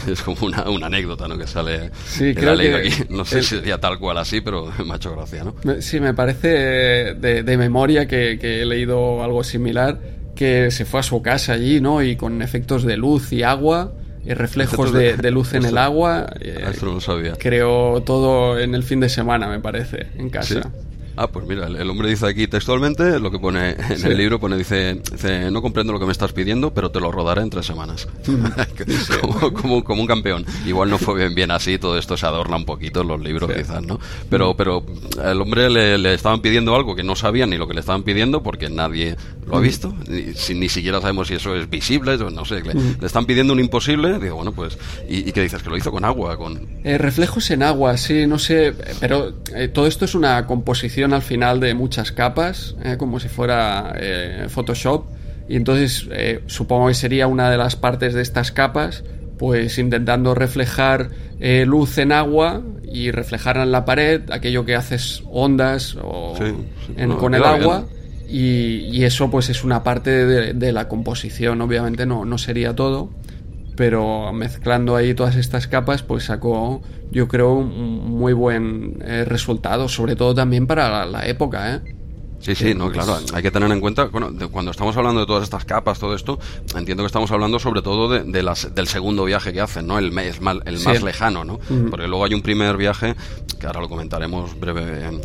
es 0.07 0.21
como 0.21 0.37
una, 0.45 0.69
una, 0.69 0.87
anécdota, 0.87 1.27
¿no? 1.27 1.37
Que 1.37 1.47
sale 1.47 1.91
sí, 2.05 2.33
creo 2.35 2.57
que 2.57 2.75
aquí. 2.75 3.03
No 3.09 3.23
sé 3.23 3.41
si 3.41 3.55
sería 3.55 3.79
tal 3.79 3.97
cual 3.97 4.17
así, 4.17 4.41
pero 4.41 4.71
me 4.85 4.93
ha 4.93 4.95
hecho 4.97 5.11
gracia, 5.11 5.43
¿no? 5.43 5.55
Sí, 5.81 5.99
me 5.99 6.13
parece 6.15 7.13
de, 7.13 7.57
memoria 7.57 8.07
que, 8.07 8.39
he 8.41 8.65
leído 8.65 9.23
algo 9.23 9.43
similar, 9.43 9.99
que 10.35 10.71
se 10.71 10.85
fue 10.85 11.01
a 11.01 11.03
su 11.03 11.21
casa 11.21 11.53
allí, 11.53 11.81
¿no? 11.81 12.01
Y 12.01 12.15
con 12.15 12.41
efectos 12.41 12.83
de 12.83 12.97
luz 12.97 13.31
y 13.31 13.43
agua 13.43 13.93
y 14.25 14.33
reflejos 14.33 14.91
de, 14.91 15.31
luz 15.31 15.53
en 15.53 15.65
el 15.65 15.77
agua. 15.77 16.27
Eh, 16.39 16.65
Eso 16.71 16.87
lo 16.87 16.99
sabía. 16.99 17.33
Creó 17.37 18.01
todo 18.01 18.59
en 18.59 18.73
el 18.73 18.83
fin 18.83 18.99
de 18.99 19.09
semana, 19.09 19.47
me 19.47 19.59
parece, 19.59 20.07
en 20.17 20.29
casa. 20.29 20.71
Ah, 21.17 21.27
pues 21.27 21.45
mira, 21.45 21.67
el, 21.67 21.89
hombre 21.89 22.09
dice 22.09 22.27
aquí 22.27 22.47
textualmente 22.47 23.19
lo 23.19 23.31
que 23.31 23.39
pone 23.39 23.71
en 23.71 24.05
el 24.05 24.17
libro, 24.17 24.39
pone, 24.39 24.57
dice, 24.57 25.01
dice, 25.11 25.49
no 25.49 25.61
comprendo 25.61 25.93
lo 25.93 25.99
que 25.99 26.05
me 26.05 26.11
estás 26.11 26.33
pidiendo, 26.33 26.73
pero 26.73 26.91
te 26.91 26.99
lo 26.99 27.11
rodaré 27.11 27.41
en 27.41 27.49
tres 27.49 27.65
semanas. 27.65 28.07
como, 29.61 29.83
como, 29.83 30.01
un 30.01 30.07
campeón. 30.07 30.45
Igual 30.65 30.89
no 30.89 30.97
fue 30.97 31.15
bien, 31.15 31.33
bien 31.33 31.51
así, 31.51 31.77
todo 31.77 31.97
esto 31.97 32.17
se 32.17 32.25
adorna 32.25 32.57
un 32.57 32.65
poquito 32.65 33.01
en 33.01 33.07
los 33.07 33.21
libros 33.21 33.51
quizás, 33.51 33.81
¿no? 33.83 33.99
Pero, 34.29 34.55
pero 34.55 34.85
el 35.23 35.41
hombre 35.41 35.69
le, 35.69 35.97
le, 35.97 36.13
estaban 36.13 36.41
pidiendo 36.41 36.75
algo 36.75 36.95
que 36.95 37.03
no 37.03 37.15
sabía 37.15 37.45
ni 37.45 37.57
lo 37.57 37.67
que 37.67 37.73
le 37.73 37.79
estaban 37.79 38.03
pidiendo 38.03 38.43
porque 38.43 38.69
nadie 38.69 39.15
lo 39.47 39.57
ha 39.57 39.59
visto, 39.59 39.95
ni, 40.07 40.33
ni 40.55 40.69
siquiera 40.69 40.99
sabemos 41.01 41.27
si 41.27 41.35
eso 41.35 41.55
es 41.55 41.69
visible, 41.69 42.17
no 42.17 42.45
sé, 42.45 42.61
le, 42.61 42.73
están 43.05 43.25
pidiendo 43.25 43.53
un 43.53 43.59
imposible, 43.59 44.17
digo, 44.19 44.35
bueno, 44.37 44.51
pues, 44.51 44.77
¿y, 45.07 45.31
qué 45.31 45.41
dices? 45.41 45.61
Que 45.61 45.69
lo 45.69 45.77
hizo 45.77 45.91
con 45.91 46.03
agua, 46.03 46.35
con... 46.35 46.67
Eh, 46.83 46.97
reflejos 46.97 47.51
en 47.51 47.61
agua, 47.61 47.95
sí, 47.97 48.25
no 48.25 48.39
sé, 48.39 48.73
pero 48.99 49.33
eh, 49.53 49.67
todo 49.67 49.85
esto 49.85 50.05
es 50.05 50.15
una 50.15 50.47
composición 50.47 51.04
al 51.13 51.21
final 51.21 51.59
de 51.59 51.73
muchas 51.73 52.11
capas, 52.11 52.75
eh, 52.83 52.95
como 52.97 53.19
si 53.19 53.27
fuera 53.27 53.93
Photoshop, 54.49 55.05
y 55.47 55.55
entonces 55.55 56.07
supongo 56.47 56.87
que 56.87 56.95
sería 56.95 57.27
una 57.27 57.51
de 57.51 57.57
las 57.57 57.75
partes 57.75 58.13
de 58.13 58.21
estas 58.21 58.51
capas, 58.51 59.03
pues 59.37 59.77
intentando 59.77 60.33
reflejar 60.33 61.09
luz 61.65 61.97
en 61.99 62.11
agua 62.11 62.63
y 62.91 63.11
reflejar 63.11 63.57
en 63.57 63.71
la 63.71 63.85
pared 63.85 64.21
aquello 64.31 64.65
que 64.65 64.75
haces 64.75 65.21
ondas 65.29 65.97
o 66.01 66.33
con 67.19 67.35
el 67.35 67.43
agua. 67.43 67.85
Y, 68.27 69.03
eso 69.03 69.29
pues 69.29 69.49
es 69.49 69.63
una 69.63 69.83
parte 69.83 70.25
de, 70.53 70.71
la 70.71 70.87
composición, 70.87 71.61
obviamente 71.61 72.05
no, 72.05 72.25
no 72.25 72.37
sería 72.37 72.75
todo, 72.75 73.11
pero 73.75 74.31
mezclando 74.33 74.95
ahí 74.95 75.13
todas 75.13 75.35
estas 75.35 75.67
capas 75.67 76.03
pues 76.03 76.25
sacó 76.25 76.81
yo 77.11 77.27
creo 77.27 77.53
un 77.53 78.11
muy 78.11 78.33
buen 78.33 78.97
eh, 79.05 79.25
resultado, 79.25 79.87
sobre 79.87 80.15
todo 80.15 80.33
también 80.33 80.67
para 80.67 81.05
la, 81.05 81.25
época, 81.27 81.75
¿eh? 81.75 81.94
Sí, 82.45 82.53
sí, 82.53 82.73
no, 82.75 82.91
claro, 82.91 83.17
hay 83.33 83.41
que 83.41 83.49
tener 83.49 83.71
en 83.71 83.79
cuenta, 83.79 84.05
bueno, 84.05 84.31
cuando 84.51 84.69
estamos 84.69 84.95
hablando 84.95 85.21
de 85.21 85.25
todas 85.25 85.43
estas 85.43 85.65
capas, 85.65 85.97
todo 85.97 86.13
esto, 86.13 86.39
entiendo 86.77 87.01
que 87.01 87.07
estamos 87.07 87.31
hablando 87.31 87.57
sobre 87.57 87.81
todo 87.81 88.07
de, 88.07 88.43
las, 88.43 88.75
del 88.75 88.87
segundo 88.87 89.25
viaje 89.25 89.51
que 89.51 89.61
hacen, 89.61 89.87
¿no? 89.87 89.97
El, 89.97 90.15
el, 90.17 90.41
más, 90.41 90.57
el 90.65 90.79
más 90.79 91.01
lejano, 91.01 91.43
¿no? 91.43 91.59
Porque 91.89 92.07
luego 92.07 92.23
hay 92.23 92.35
un 92.35 92.43
primer 92.43 92.77
viaje, 92.77 93.15
que 93.59 93.65
ahora 93.65 93.81
lo 93.81 93.89
comentaremos 93.89 94.59
breve 94.59 95.05
en, 95.05 95.21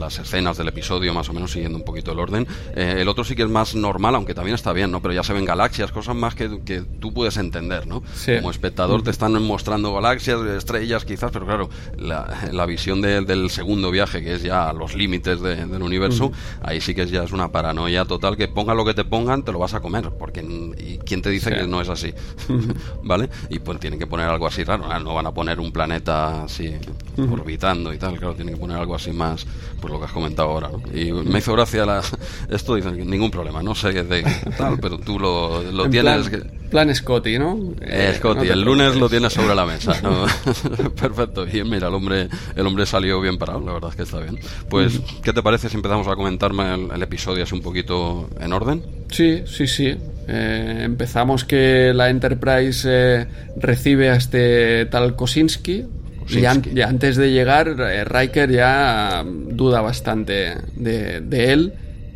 las 0.00 0.18
escenas 0.18 0.56
del 0.56 0.66
episodio, 0.66 1.14
más 1.14 1.28
o 1.28 1.32
menos 1.32 1.52
siguiendo 1.52 1.78
un 1.78 1.84
poquito 1.84 2.10
el 2.10 2.18
orden. 2.18 2.48
Eh, 2.74 2.96
el 2.98 3.08
otro 3.08 3.22
sí 3.22 3.36
que 3.36 3.42
es 3.42 3.48
más 3.48 3.76
normal, 3.76 4.16
aunque 4.16 4.34
también 4.34 4.56
está 4.56 4.72
bien, 4.72 4.90
¿no? 4.90 5.00
Pero 5.00 5.14
ya 5.14 5.22
se 5.22 5.32
ven 5.32 5.44
galaxias, 5.44 5.92
cosas 5.92 6.16
más 6.16 6.34
que, 6.34 6.60
que 6.64 6.80
tú 6.80 7.12
puedes 7.14 7.36
entender, 7.36 7.86
¿no? 7.86 8.02
Como 8.26 8.50
espectador 8.50 9.02
te 9.02 9.10
están 9.10 9.40
mostrando 9.42 9.94
galaxias, 9.94 10.40
estrellas 10.40 11.04
quizás, 11.04 11.30
pero 11.30 11.46
claro, 11.46 11.70
la, 11.96 12.48
la 12.50 12.66
visión 12.66 13.00
del 13.00 13.50
segundo 13.50 13.92
viaje, 13.92 14.22
que 14.24 14.34
es 14.34 14.42
ya 14.42 14.72
los 14.72 14.94
límites 14.96 15.40
del 15.40 15.82
universo, 15.82 16.32
ahí 16.64 16.80
sí 16.80 16.94
que 16.94 17.06
ya 17.06 17.22
es 17.22 17.32
una 17.32 17.52
paranoia 17.52 18.04
total 18.04 18.36
que 18.36 18.48
ponga 18.48 18.74
lo 18.74 18.84
que 18.84 18.94
te 18.94 19.04
pongan, 19.04 19.42
te 19.44 19.52
lo 19.52 19.58
vas 19.58 19.74
a 19.74 19.80
comer, 19.80 20.10
porque 20.18 20.40
¿y 20.40 20.98
quién 20.98 21.20
te 21.20 21.30
dice 21.30 21.54
que 21.54 21.66
no 21.66 21.80
es 21.80 21.88
así? 21.88 22.12
¿Vale? 23.02 23.28
Y 23.50 23.58
pues 23.58 23.78
tienen 23.78 23.98
que 23.98 24.06
poner 24.06 24.26
algo 24.26 24.46
así 24.46 24.64
raro, 24.64 24.86
no 24.98 25.14
van 25.14 25.26
a 25.26 25.32
poner 25.32 25.60
un 25.60 25.70
planeta 25.70 26.44
así 26.44 26.74
orbitando 27.18 27.92
y 27.92 27.98
tal, 27.98 28.18
claro, 28.18 28.34
tienen 28.34 28.54
que 28.54 28.60
poner 28.60 28.78
algo 28.78 28.94
así 28.94 29.12
más, 29.12 29.46
pues 29.80 29.92
lo 29.92 29.98
que 29.98 30.06
has 30.06 30.12
comentado 30.12 30.48
ahora, 30.48 30.70
¿no? 30.70 30.82
Y 30.96 31.12
me 31.12 31.38
hizo 31.38 31.52
gracia 31.52 31.84
la, 31.84 32.02
esto, 32.48 32.74
dicen, 32.74 33.08
ningún 33.08 33.30
problema, 33.30 33.62
no 33.62 33.74
sé 33.74 33.92
de 33.92 34.22
tal, 34.56 34.78
pero 34.80 34.98
tú 34.98 35.18
lo, 35.18 35.62
lo 35.70 35.88
tienes... 35.90 36.30
Plan, 36.70 36.92
Scotty, 36.92 37.38
¿no? 37.38 37.56
Eh, 37.82 38.14
Scotty, 38.16 38.48
el 38.48 38.62
lunes 38.62 38.96
lo 38.96 39.08
tienes 39.08 39.32
sobre 39.32 39.54
la 39.54 39.64
mesa, 39.64 40.00
¿no? 40.02 40.26
Perfecto, 41.00 41.46
y 41.46 41.62
mira, 41.62 41.86
el 41.86 41.94
hombre, 41.94 42.28
el 42.56 42.66
hombre 42.66 42.84
salió 42.84 43.20
bien 43.20 43.38
parado, 43.38 43.60
la 43.60 43.74
verdad 43.74 43.90
es 43.90 43.96
que 43.96 44.02
está 44.02 44.18
bien. 44.18 44.40
Pues, 44.68 45.00
¿qué 45.22 45.32
te 45.32 45.40
parece 45.40 45.68
si 45.68 45.76
empezamos 45.76 46.08
a 46.08 46.16
el, 46.60 47.02
episodio 47.02 47.44
así 47.44 47.54
un 47.54 47.62
poquito 47.62 48.28
en 48.40 48.52
orden? 48.52 48.82
Sí, 49.10 49.42
sí, 49.46 49.66
sí. 49.66 49.96
Eh, 50.26 50.80
empezamos 50.82 51.44
que 51.44 51.92
la 51.94 52.08
Enterprise 52.08 52.88
eh, 52.90 53.26
recibe 53.56 54.10
a 54.10 54.16
este 54.16 54.86
tal 54.86 55.16
Kosinski, 55.16 55.84
y, 56.28 56.80
antes 56.80 57.16
de 57.16 57.30
llegar, 57.30 57.76
eh, 57.78 58.04
Riker 58.04 58.50
ya 58.50 59.22
duda 59.24 59.80
bastante 59.82 60.56
de, 60.74 61.20
de, 61.20 61.52
él 61.52 61.74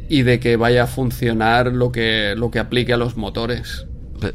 y 0.09 0.23
de 0.23 0.40
que 0.40 0.57
vaya 0.57 0.85
a 0.85 0.87
funcionar 0.87 1.73
lo 1.73 1.92
que, 1.92 2.35
lo 2.37 2.50
que 2.50 2.59
aplique 2.59 2.95
a 2.95 2.97
los 2.97 3.16
motores. 3.16 3.87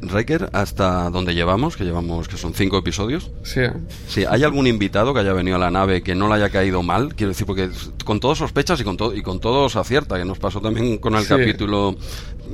Riker, 0.02 0.50
hasta 0.54 1.10
donde 1.10 1.34
llevamos, 1.34 1.76
que 1.78 1.84
llevamos 1.84 2.28
que 2.28 2.38
son 2.38 2.54
cinco 2.54 2.78
episodios. 2.78 3.32
Sí. 3.44 3.62
Sí, 4.08 4.26
¿hay 4.28 4.44
algún 4.44 4.68
invitado 4.68 5.14
que 5.14 5.20
haya 5.20 5.34
venido 5.34 5.58
a 5.58 5.60
la 5.60 5.72
nave 5.72 6.04
que 6.04 6.16
no 6.16 6.28
le 6.28 6.36
haya 6.36 6.50
caído 6.50 6.84
mal? 6.84 7.16
Quiero 7.16 7.30
decir, 7.30 7.46
porque 7.46 7.70
con 8.06 8.20
todo 8.20 8.36
sospechas 8.36 8.80
y 8.80 8.84
con 8.84 8.98
todo 8.98 9.14
y 9.16 9.22
con 9.22 9.40
todo 9.40 9.70
se 9.70 9.80
acierta, 9.80 10.18
que 10.18 10.26
nos 10.26 10.40
pasó 10.40 10.62
también 10.62 10.98
con 10.98 11.16
el 11.16 11.28
capítulo 11.28 11.96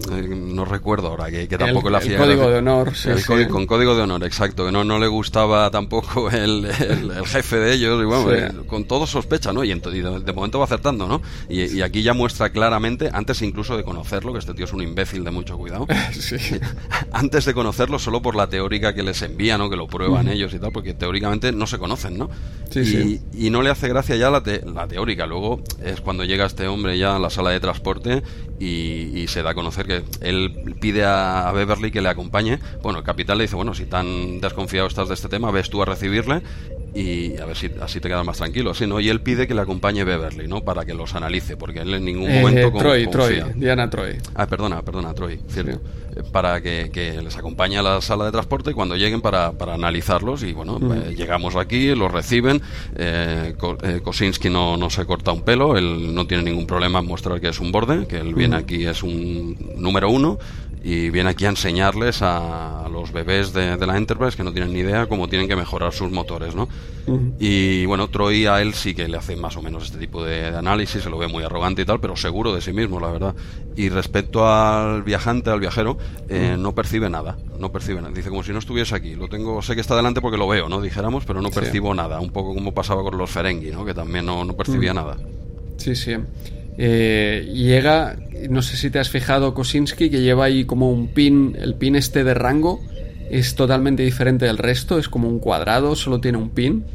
no 0.08 0.65
recuerdo 0.65 1.08
ahora, 1.10 1.29
que, 1.29 1.48
tampoco 1.48 1.88
el, 1.88 1.94
la 1.94 1.98
hacía. 2.00 2.18
código 2.18 2.50
de 2.50 2.58
honor, 2.58 2.96
sí, 2.96 3.10
Con 3.50 3.65
código 3.65 3.96
de 3.96 4.03
honor, 4.03 4.24
exacto, 4.24 4.65
que 4.65 4.72
no, 4.72 4.84
no 4.84 5.00
le 5.00 5.08
gustaba 5.08 5.70
tampoco 5.72 6.29
el, 6.32 6.65
el, 6.65 7.25
jefe 7.27 7.58
de 7.58 7.74
ellos, 7.74 8.01
y 8.01 8.06
bueno, 8.06 8.34
eh, 8.34 8.51
con 8.68 8.86
todo 8.86 9.06
sospecha, 9.08 9.53
¿no? 9.53 9.63
Y, 9.63 9.74
de, 9.74 10.34
momento 10.34 10.60
va 10.60 10.65
acertando, 10.65 11.08
¿no? 11.08 11.22
Y, 11.48 11.82
aquí 11.82 12.01
ya 12.01 12.13
muestra 12.13 12.50
claramente, 12.50 13.10
antes 13.12 13.41
incluso 13.41 13.77
de 13.77 13.84
conocerlo, 13.84 14.34
que 14.34 14.39
este 14.39 14.53
tío 14.53 14.65
es 14.65 14.74
un 14.74 14.82
imbécil 14.82 15.24
de 15.24 15.32
mucho 15.32 15.58
cuidado, 15.58 15.88
antes 17.12 17.46
de 17.46 17.53
conocerlo, 17.53 18.00
solo 18.00 18.22
por 18.22 18.36
la 18.36 18.48
teórica 18.48 18.94
que 18.94 19.03
les 19.03 19.22
envía, 19.22 19.58
¿no? 19.58 19.70
Que 19.70 19.75
lo 19.75 19.88
prueban 19.88 20.27
ellos 20.27 20.53
y 20.53 20.60
tal, 20.60 20.72
porque 20.72 20.94
teóricamente 20.94 21.51
no 21.51 21.68
se 21.68 21.77
conocen, 21.77 22.18
¿no? 22.18 22.29
y, 22.75 23.20
y, 23.34 23.50
no 23.50 23.63
le 23.63 23.72
hace 23.72 23.88
gracia 23.88 24.15
ya 24.15 24.29
la, 24.29 24.44
la 24.65 24.88
teórica, 24.88 25.25
luego 25.25 25.62
es 25.84 26.01
cuando 26.01 26.24
llega 26.24 26.46
este 26.46 26.68
hombre 26.68 26.98
ya 26.98 27.15
a 27.15 27.20
la 27.20 27.29
sala 27.29 27.50
de 27.50 27.60
transporte 27.60 28.24
y, 28.60 29.27
se 29.27 29.44
da 29.44 29.51
a 29.51 29.53
conocer 29.53 29.88
que 29.89 30.03
él 30.22 30.75
pide 30.79 31.03
a, 31.03 31.51
Beverly 31.53 31.91
que 31.91 32.01
le 32.01 32.10
acompañe. 32.10 32.60
Bueno, 32.81 33.00
el 33.00 33.05
capitán 33.05 33.38
le 33.38 33.46
dice, 33.46 33.55
bueno, 33.55 33.74
si 33.74 33.86
tan 33.86 34.39
desconfiado 34.39 34.88
estás 34.88 35.08
de 35.08 35.15
este 35.15 35.27
tema, 35.27 35.51
ves 35.51 35.69
tú 35.69 35.81
a 35.81 35.86
recibirle 35.86 36.41
y 36.93 37.38
a 37.38 37.46
ver 37.46 37.55
si 37.55 37.69
así 37.81 38.00
te 38.00 38.08
quedas 38.08 38.25
más 38.25 38.38
tranquilo, 38.38 38.74
¿sí, 38.74 38.88
¿no? 38.88 39.00
Y 39.00 39.10
él 39.10 39.22
pide 39.22 39.48
que 39.48 39.53
le 39.53 39.62
acompañe 39.62 40.03
Beverly, 40.03 40.48
¿no? 40.48 40.62
Para 40.62 40.86
que 40.86 40.93
los 40.93 41.13
analice, 41.15 41.58
porque 41.58 41.79
él 41.79 41.93
en 41.93 42.05
ningún 42.05 42.29
eh, 42.29 42.41
momento... 42.41 42.77
Troy, 42.77 43.08
Troy, 43.08 43.43
Diana 43.55 43.89
Troy. 43.89 44.17
Ah, 44.36 44.48
perdona, 44.48 44.81
perdona, 44.81 45.13
Troy, 45.13 45.39
cierto. 45.50 45.81
Eh, 46.15 46.24
para 46.31 46.62
que, 46.62 46.89
les 47.24 47.38
acompañe 47.38 47.77
a 47.77 47.84
la 47.84 48.01
sala 48.01 48.25
de 48.25 48.31
transporte 48.31 48.74
cuando 48.74 48.96
lleguen 48.96 49.22
para, 49.22 49.51
para 49.53 49.74
analizarlos 49.74 50.43
y 50.43 50.53
bueno, 50.53 50.79
eh, 50.96 51.15
llegamos 51.15 51.55
aquí, 51.55 51.93
los 51.96 52.12
reciben, 52.12 52.62
Kosinski 54.03 54.50
no, 54.50 54.77
no 54.77 54.89
se 54.89 55.05
corta 55.05 55.31
un 55.31 55.41
pelo, 55.41 55.77
él 55.77 56.13
no 56.13 56.27
tiene 56.27 56.43
ningún 56.43 56.65
problema 56.65 57.00
en 57.00 57.08
mostrar 57.08 57.39
que 57.39 57.50
es 57.50 57.60
un 57.60 57.72
borde, 57.72 58.08
que 58.08 58.17
él 58.17 58.34
viene 58.34 58.55
aquí 58.55 58.86
es 58.86 59.03
un 59.03 59.55
número 59.77 60.10
uno 60.10 60.39
y 60.83 61.09
viene 61.09 61.31
aquí 61.31 61.45
a 61.45 61.50
enseñarles 61.50 62.21
a, 62.21 62.88
los 62.91 63.12
bebés 63.12 63.53
de, 63.53 63.77
la 63.77 63.98
Enterprise 63.98 64.36
que 64.36 64.43
no 64.43 64.51
tienen 64.51 64.74
ni 64.74 64.79
idea 64.79 65.05
cómo 65.07 65.27
tienen 65.27 65.48
que 65.48 65.55
mejorar 65.55 65.93
sus 65.93 66.12
motores, 66.12 66.55
¿no? 66.55 66.67
Y 67.39 67.86
bueno, 67.88 68.07
Troy 68.07 68.45
a 68.45 68.62
él 68.62 68.75
sí 68.75 68.93
que 68.93 69.07
le 69.07 69.17
hace 69.17 69.36
más 69.36 69.57
o 69.57 69.63
menos 69.63 69.86
este 69.86 69.98
tipo 69.98 70.24
de, 70.24 70.48
análisis, 70.48 71.01
se 71.01 71.09
lo 71.09 71.17
ve 71.17 71.27
muy 71.27 71.43
arrogante 71.43 71.81
y 71.81 71.86
tal, 71.86 72.00
pero 72.00 72.15
seguro 72.15 72.53
de 72.53 72.62
sí 72.62 72.71
mismo, 72.71 73.00
la 73.00 73.09
verdad. 73.09 73.36
Y 73.75 73.89
respecto 73.89 74.48
al 74.48 75.01
viajante, 75.01 75.50
al 75.50 75.59
viajero, 75.59 75.98
eh, 76.27 76.55
no 76.57 76.75
percibe 76.75 77.09
nada, 77.09 77.38
no 77.57 77.71
percibe 77.71 78.01
nada. 78.01 78.13
Dice 78.13 78.29
como 78.29 78.43
si 78.43 78.51
no 78.51 78.59
estuviese 78.59 78.95
aquí, 78.95 79.15
lo 79.15 79.27
tengo, 79.27 79.62
sé 79.63 79.74
que 79.74 79.81
está 79.81 79.95
delante 79.95 80.21
porque 80.21 80.38
lo 80.38 80.48
veo, 80.48 80.69
¿no? 80.69 80.81
Dijéramos, 80.81 81.25
pero 81.25 81.41
no 81.41 81.50
percibo 81.50 81.95
nada, 81.95 82.19
un 82.19 82.29
poco 82.29 82.53
como 82.53 82.74
pasaba 82.74 83.01
con 83.01 83.17
los 83.17 83.29
Ferengi, 83.29 83.71
¿no? 83.71 83.86
Que 83.86 83.95
también 83.95 84.25
no, 84.25 84.45
no 84.45 84.53
percibía 84.55 84.93
nada. 84.93 85.17
Sí, 85.77 85.95
sí. 85.95 86.15
Eh, 86.81 87.51
llega, 87.53 88.15
no 88.50 88.62
sé 88.62 88.77
si 88.77 88.89
te 88.89 89.00
has 89.00 89.09
fijado, 89.09 89.53
Kosinski, 89.53 90.09
que 90.09 90.21
lleva 90.21 90.45
ahí 90.45 90.63
como 90.63 90.89
un 90.89 91.09
pin, 91.09 91.57
el 91.59 91.75
pin 91.75 91.98
este 91.98 92.24
de 92.24 92.33
rango 92.33 92.79
es 93.29 93.55
totalmente 93.55 94.01
diferente 94.03 94.45
del 94.45 94.57
resto, 94.57 94.98
es 94.98 95.09
como 95.09 95.27
un 95.27 95.39
cuadrado, 95.39 95.93
solo 95.98 96.21
tiene 96.21 96.38
un 96.38 96.51
pin. 96.51 96.86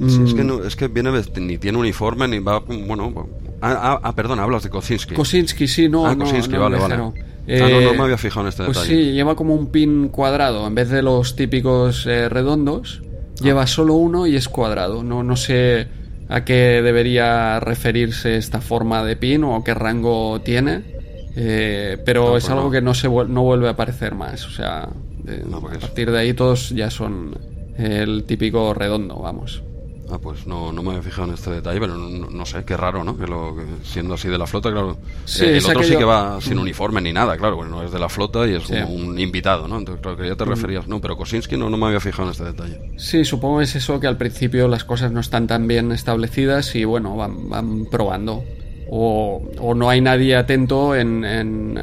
es, 0.00 0.34
que 0.34 0.42
mm. 0.42 0.46
no, 0.46 0.64
es 0.64 0.74
que 0.74 0.88
viene 0.88 1.12
ni 1.36 1.58
tiene 1.58 1.78
uniforme 1.78 2.26
ni 2.26 2.40
va, 2.40 2.58
bueno, 2.58 3.28
ah, 3.60 3.78
ah, 3.80 4.00
ah 4.02 4.16
perdón, 4.16 4.40
hablas 4.40 4.64
de 4.64 4.70
Kosinski. 4.70 5.14
Kosinski, 5.14 5.68
sí, 5.68 5.88
no, 5.88 6.06
ah, 6.06 6.16
no, 6.16 6.24
Kosinski, 6.24 6.56
vale, 6.56 6.78
vale. 6.78 6.94
ah, 6.94 6.98
no, 6.98 7.80
no 7.82 7.94
me 7.94 8.02
había 8.02 8.18
fijado 8.18 8.40
en 8.40 8.48
este 8.48 8.64
pues 8.64 8.78
detalle. 8.78 8.96
Sí, 8.96 9.12
lleva 9.12 9.36
como 9.36 9.54
un 9.54 9.68
pin 9.68 10.08
cuadrado, 10.08 10.66
en 10.66 10.74
vez 10.74 10.88
de 10.88 11.02
los 11.02 11.36
típicos 11.36 12.04
eh, 12.06 12.28
redondos, 12.28 13.00
lleva 13.40 13.68
solo 13.68 13.94
uno 13.94 14.26
y 14.26 14.34
es 14.34 14.48
cuadrado. 14.48 15.04
No, 15.04 15.22
no 15.22 15.36
sé 15.36 15.99
a 16.30 16.44
qué 16.44 16.80
debería 16.80 17.58
referirse 17.60 18.36
esta 18.36 18.60
forma 18.60 19.04
de 19.04 19.16
pin 19.16 19.42
o 19.44 19.62
qué 19.64 19.74
rango 19.74 20.40
tiene. 20.40 20.82
Eh, 21.36 21.98
pero 22.04 22.36
es 22.36 22.44
pues 22.44 22.50
algo 22.50 22.70
que 22.70 22.80
no, 22.80 22.94
se 22.94 23.08
no 23.08 23.42
vuelve 23.42 23.66
a 23.66 23.72
aparecer 23.72 24.14
más. 24.14 24.46
O 24.46 24.50
sea, 24.50 24.82
a 24.84 25.78
partir 25.80 26.10
de 26.10 26.18
ahí 26.18 26.32
todos 26.32 26.70
ya 26.70 26.88
son 26.88 27.36
el 27.76 28.24
típico 28.24 28.72
redondo, 28.74 29.16
vamos. 29.16 29.62
Ah, 30.12 30.18
pues 30.18 30.46
no, 30.46 30.72
no 30.72 30.82
me 30.82 30.90
había 30.90 31.02
fijado 31.02 31.28
en 31.28 31.34
este 31.34 31.50
detalle, 31.50 31.78
pero 31.78 31.96
no, 31.96 32.46
sé, 32.46 32.64
qué 32.64 32.76
raro, 32.76 33.04
¿no? 33.04 33.16
Que, 33.16 33.26
lo, 33.26 33.54
siendo 33.84 34.14
así 34.14 34.28
de 34.28 34.38
la 34.38 34.46
flota, 34.46 34.70
claro. 34.70 34.98
Eh, 35.40 35.58
el 35.58 35.64
otro 35.64 35.82
sí 35.82 35.96
que 35.96 36.04
va 36.04 36.40
sin 36.40 36.58
uniforme 36.58 37.00
ni 37.00 37.12
nada, 37.12 37.36
claro, 37.36 37.56
bueno, 37.56 37.82
es 37.82 37.92
de 37.92 37.98
la 37.98 38.08
flota 38.08 38.46
y 38.46 38.54
es 38.54 38.68
un 38.70 39.18
invitado, 39.18 39.68
¿no? 39.68 39.78
Entonces, 39.78 40.02
claro, 40.02 40.16
que 40.16 40.26
ya 40.26 40.36
te 40.36 40.44
mm. 40.44 40.48
referías, 40.48 40.88
no, 40.88 41.00
pero 41.00 41.16
Kosinski 41.16 41.56
no, 41.56 41.70
no 41.70 41.76
me 41.76 41.86
había 41.86 42.00
fijado 42.00 42.24
en 42.24 42.30
este 42.32 42.44
detalle. 42.44 42.80
Sí, 42.96 43.24
supongo 43.24 43.60
es 43.60 43.76
eso 43.76 44.00
que 44.00 44.06
al 44.06 44.16
principio 44.16 44.66
las 44.68 44.84
cosas 44.84 45.12
no 45.12 45.20
están 45.20 45.46
tan 45.46 45.66
bien 45.68 45.92
establecidas 45.92 46.74
y 46.74 46.84
bueno, 46.84 47.16
van, 47.16 47.48
van 47.48 47.86
probando. 47.86 48.42
o, 48.90 49.74
no 49.76 49.88
hay 49.88 50.00
nadie 50.00 50.34
atento 50.34 50.96
en, 50.96 51.78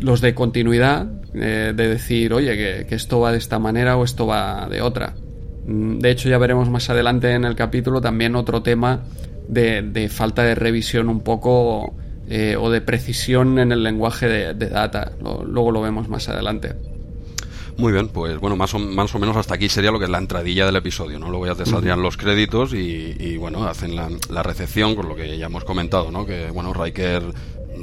los 0.00 0.20
de 0.20 0.34
continuidad 0.34 1.06
eh, 1.34 1.72
de 1.74 1.88
decir, 1.88 2.34
oye, 2.34 2.84
que, 2.86 2.94
esto 2.94 3.20
va 3.20 3.32
de 3.32 3.38
esta 3.38 3.58
manera 3.58 3.96
o 3.96 4.04
esto 4.04 4.26
va 4.26 4.68
de 4.68 4.82
otra. 4.82 5.14
Mm, 5.66 5.98
de 5.98 6.10
hecho, 6.10 6.28
ya 6.28 6.38
veremos 6.38 6.68
más 6.70 6.90
adelante 6.90 7.32
en 7.32 7.44
el 7.44 7.54
capítulo 7.54 8.00
también 8.00 8.36
otro 8.36 8.62
tema 8.62 9.00
de, 9.48 10.08
falta 10.10 10.42
de 10.42 10.54
revisión 10.54 11.08
un 11.08 11.20
poco 11.20 11.94
eh, 12.28 12.56
o 12.58 12.70
de 12.70 12.80
precisión 12.80 13.58
en 13.58 13.72
el 13.72 13.82
lenguaje 13.82 14.28
de, 14.28 14.68
data. 14.68 15.12
luego 15.20 15.70
lo 15.70 15.82
vemos 15.82 16.08
más 16.08 16.28
adelante. 16.28 16.74
Muy 17.76 17.92
bien, 17.92 18.08
pues 18.08 18.38
bueno, 18.38 18.54
más 18.54 18.74
o, 18.74 18.78
más 18.78 19.14
o 19.14 19.18
menos 19.18 19.36
hasta 19.36 19.54
aquí 19.54 19.68
sería 19.68 19.90
lo 19.90 19.98
que 19.98 20.04
es 20.04 20.10
la 20.10 20.18
entradilla 20.18 20.66
del 20.66 20.76
episodio, 20.76 21.18
¿no? 21.18 21.30
Luego 21.30 21.46
ya 21.46 21.54
te 21.54 21.64
saldrían 21.64 22.02
los 22.02 22.16
créditos 22.16 22.74
y, 22.74 23.36
bueno, 23.38 23.64
hacen 23.64 23.96
la, 23.96 24.42
recepción 24.42 24.94
con 24.94 25.08
lo 25.08 25.16
que 25.16 25.38
ya 25.38 25.46
hemos 25.46 25.64
comentado, 25.64 26.10
¿no? 26.10 26.26
Que 26.26 26.50
bueno, 26.50 26.74
Riker 26.74 27.22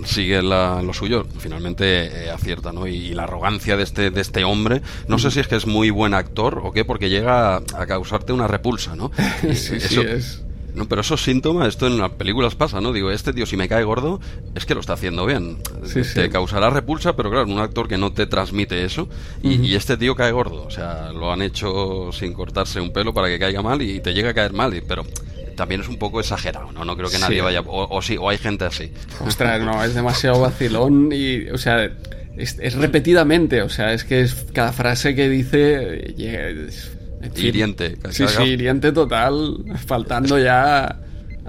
sigue 0.05 0.41
lo 0.41 0.93
suyo, 0.93 1.25
finalmente 1.39 2.25
eh, 2.25 2.31
acierta, 2.31 2.72
¿no? 2.72 2.88
Y, 2.88 3.10
la 3.13 3.24
arrogancia 3.24 3.75
de 3.75 3.84
este, 3.84 4.12
de 4.12 4.22
este 4.22 4.43
hombre, 4.43 4.81
no 5.08 5.17
sé 5.19 5.31
si 5.31 5.39
es 5.39 5.48
que 5.48 5.55
es 5.55 5.65
muy 5.65 5.89
buen 5.89 6.13
actor 6.13 6.62
o 6.63 6.72
qué, 6.72 6.86
porque 6.86 7.10
llega 7.10 7.58
a, 7.58 7.86
causarte 7.88 8.34
una 8.34 8.48
repulsa, 8.48 8.96
¿no? 8.96 9.12
sí, 9.53 9.79
sí, 9.79 10.00
es 10.00 10.43
no, 10.75 10.88
pero 10.88 11.01
esos 11.01 11.22
síntomas, 11.22 11.67
esto 11.67 11.88
en 11.88 11.98
las 11.98 12.12
películas 12.12 12.55
pasa, 12.55 12.79
¿no? 12.81 12.93
Digo, 12.93 13.12
este 13.12 13.34
tío 13.34 13.46
si 13.46 13.58
me 13.58 13.67
cae 13.67 13.84
gordo, 13.84 14.19
es 14.55 14.65
que 14.65 14.75
lo 14.75 14.81
está 14.81 14.93
haciendo 14.93 15.25
bien. 15.25 15.58
te 16.13 16.29
causará 16.29 16.69
repulsa, 16.69 17.15
pero 17.15 17.29
claro, 17.29 17.48
un 17.48 17.60
actor 17.60 17.88
que 17.88 17.98
no 17.98 18.13
te 18.13 18.27
transmite 18.27 18.86
eso, 18.86 19.10
y, 19.43 19.75
este 19.75 19.98
tío 19.98 20.15
cae 20.15 20.31
gordo. 20.31 20.63
O 20.65 20.72
sea, 20.72 21.12
lo 21.12 21.31
han 21.31 21.41
hecho 21.41 22.12
sin 22.12 22.34
cortarse 22.34 22.79
un 22.79 22.91
pelo 22.91 23.13
para 23.13 23.27
que 23.27 23.39
caiga 23.39 23.62
mal 23.62 23.81
y 23.81 24.00
te 24.00 24.13
llega 24.13 24.29
a 24.29 24.34
caer 24.34 24.53
mal, 24.53 24.81
pero 24.88 25.03
también 25.59 25.81
es 25.81 25.89
un 25.89 25.97
poco 25.97 26.21
exagerado, 26.21 26.71
¿no? 26.71 26.85
No 26.85 26.95
creo 26.95 27.09
que 27.09 27.19
nadie 27.19 27.41
vaya... 27.41 27.61
O, 27.65 28.01
sí, 28.01 28.15
o 28.17 28.29
hay 28.29 28.37
gente 28.37 28.63
así. 28.63 28.93
Ostras, 29.27 29.59
no, 29.61 29.83
es 29.83 29.93
demasiado 29.93 30.39
vacilón 30.39 31.11
y, 31.11 31.49
o 31.49 31.57
sea... 31.57 31.91
Es, 32.37 32.73
repetidamente, 32.75 33.61
o 33.61 33.67
sea, 33.67 33.91
es 33.91 34.05
que 34.05 34.21
es 34.21 34.45
cada 34.53 34.71
frase 34.71 35.13
que 35.13 35.27
dice 35.27 36.15
hiriente. 37.35 37.97
Sí, 38.11 38.25
sí, 38.29 38.43
hiriente 38.43 38.93
total, 38.93 39.57
faltando 39.85 40.39
ya 40.39 41.01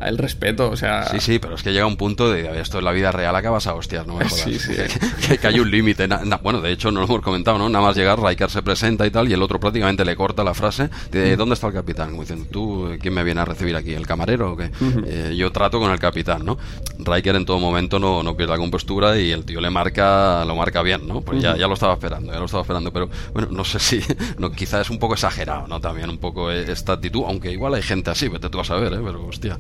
el 0.03 0.19
respeto, 0.19 0.71
o 0.71 0.77
sea... 0.77 1.07
Sí, 1.11 1.21
sí, 1.21 1.39
pero 1.39 1.55
es 1.55 1.63
que 1.63 1.73
llega 1.73 1.87
un 1.87 1.97
punto 1.97 2.31
de 2.31 2.61
esto 2.61 2.79
en 2.79 2.85
la 2.85 2.93
vida 2.93 3.13
real 3.13 3.35
acabas 3.37 3.67
a 3.67 3.75
hostias, 3.75 4.07
no 4.07 4.17
me 4.17 4.25
jodas. 4.29 4.45
Sí, 4.45 4.59
sí. 4.59 4.75
Que, 5.41 5.47
hay 5.47 5.61
un 5.61 5.71
límite. 5.71 6.09
bueno, 6.43 6.61
de 6.61 6.73
hecho 6.73 6.91
no 6.91 7.01
lo 7.01 7.07
hemos 7.07 7.21
comentado, 7.23 7.59
¿no? 7.59 7.69
Nada 7.69 7.85
más 7.85 7.97
llegar, 7.97 8.21
Riker 8.21 8.51
se 8.51 8.63
presenta 8.63 9.07
y 9.07 9.11
tal, 9.11 9.29
y 9.29 9.33
el 9.33 9.43
otro 9.43 9.61
prácticamente 9.61 10.05
le 10.05 10.17
corta 10.17 10.43
la 10.45 10.55
frase 10.55 10.91
de. 11.11 11.37
¿dónde 11.37 11.55
está 11.55 11.69
el 11.69 11.73
capitán? 11.73 12.11
Como 12.11 12.23
diciendo, 12.23 12.47
¿tú 12.51 12.97
quién 13.01 13.15
me 13.15 13.25
viene 13.25 13.41
a 13.41 13.45
recibir 13.45 13.77
aquí? 13.77 13.93
¿El 13.93 14.07
camarero 14.07 14.53
o 14.53 14.57
qué? 14.57 14.71
Eh, 15.07 15.35
yo 15.37 15.51
trato 15.53 15.79
con 15.79 15.91
el 15.91 15.99
capitán, 15.99 16.45
¿no? 16.45 16.59
Riker 16.99 17.37
en 17.37 17.45
todo 17.45 17.59
momento 17.59 17.99
no, 17.99 18.23
no 18.23 18.37
pierde 18.37 18.53
la 18.53 18.59
compostura 18.59 19.19
y 19.19 19.31
el 19.31 19.45
tío 19.45 19.61
le 19.61 19.71
marca, 19.71 20.45
lo 20.45 20.55
marca 20.57 20.83
bien, 20.83 21.07
¿no? 21.07 21.21
Pues 21.21 21.41
ya, 21.41 21.57
ya 21.57 21.67
lo 21.67 21.75
estaba 21.75 21.95
esperando, 21.95 22.33
ya 22.33 22.39
lo 22.39 22.47
estaba 22.47 22.63
esperando, 22.63 22.93
pero 22.93 23.09
bueno, 23.33 23.49
no 23.51 23.65
sé 23.65 23.79
si, 23.79 24.03
no, 24.39 24.51
quizás 24.51 24.83
es 24.83 24.91
un 24.91 24.99
poco 24.99 25.15
exagerado, 25.15 25.67
¿no? 25.67 25.81
También 25.81 26.11
un 26.11 26.19
poco 26.19 26.51
esta 26.51 26.95
actitud, 26.95 27.23
aunque 27.27 27.53
igual 27.53 27.75
hay 27.75 27.83
gente 27.83 28.11
así, 28.11 28.29
vete 28.29 28.51
tú 28.51 28.61
a 28.61 28.65
saber, 28.65 28.93
¿eh? 28.93 29.01
Pero 29.03 29.27
hostia. 29.27 29.57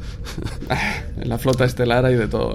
En 1.17 1.29
la 1.29 1.39
flota 1.39 1.65
estelar 1.65 2.05
hay 2.05 2.17
de 2.17 2.29
todo. 2.29 2.55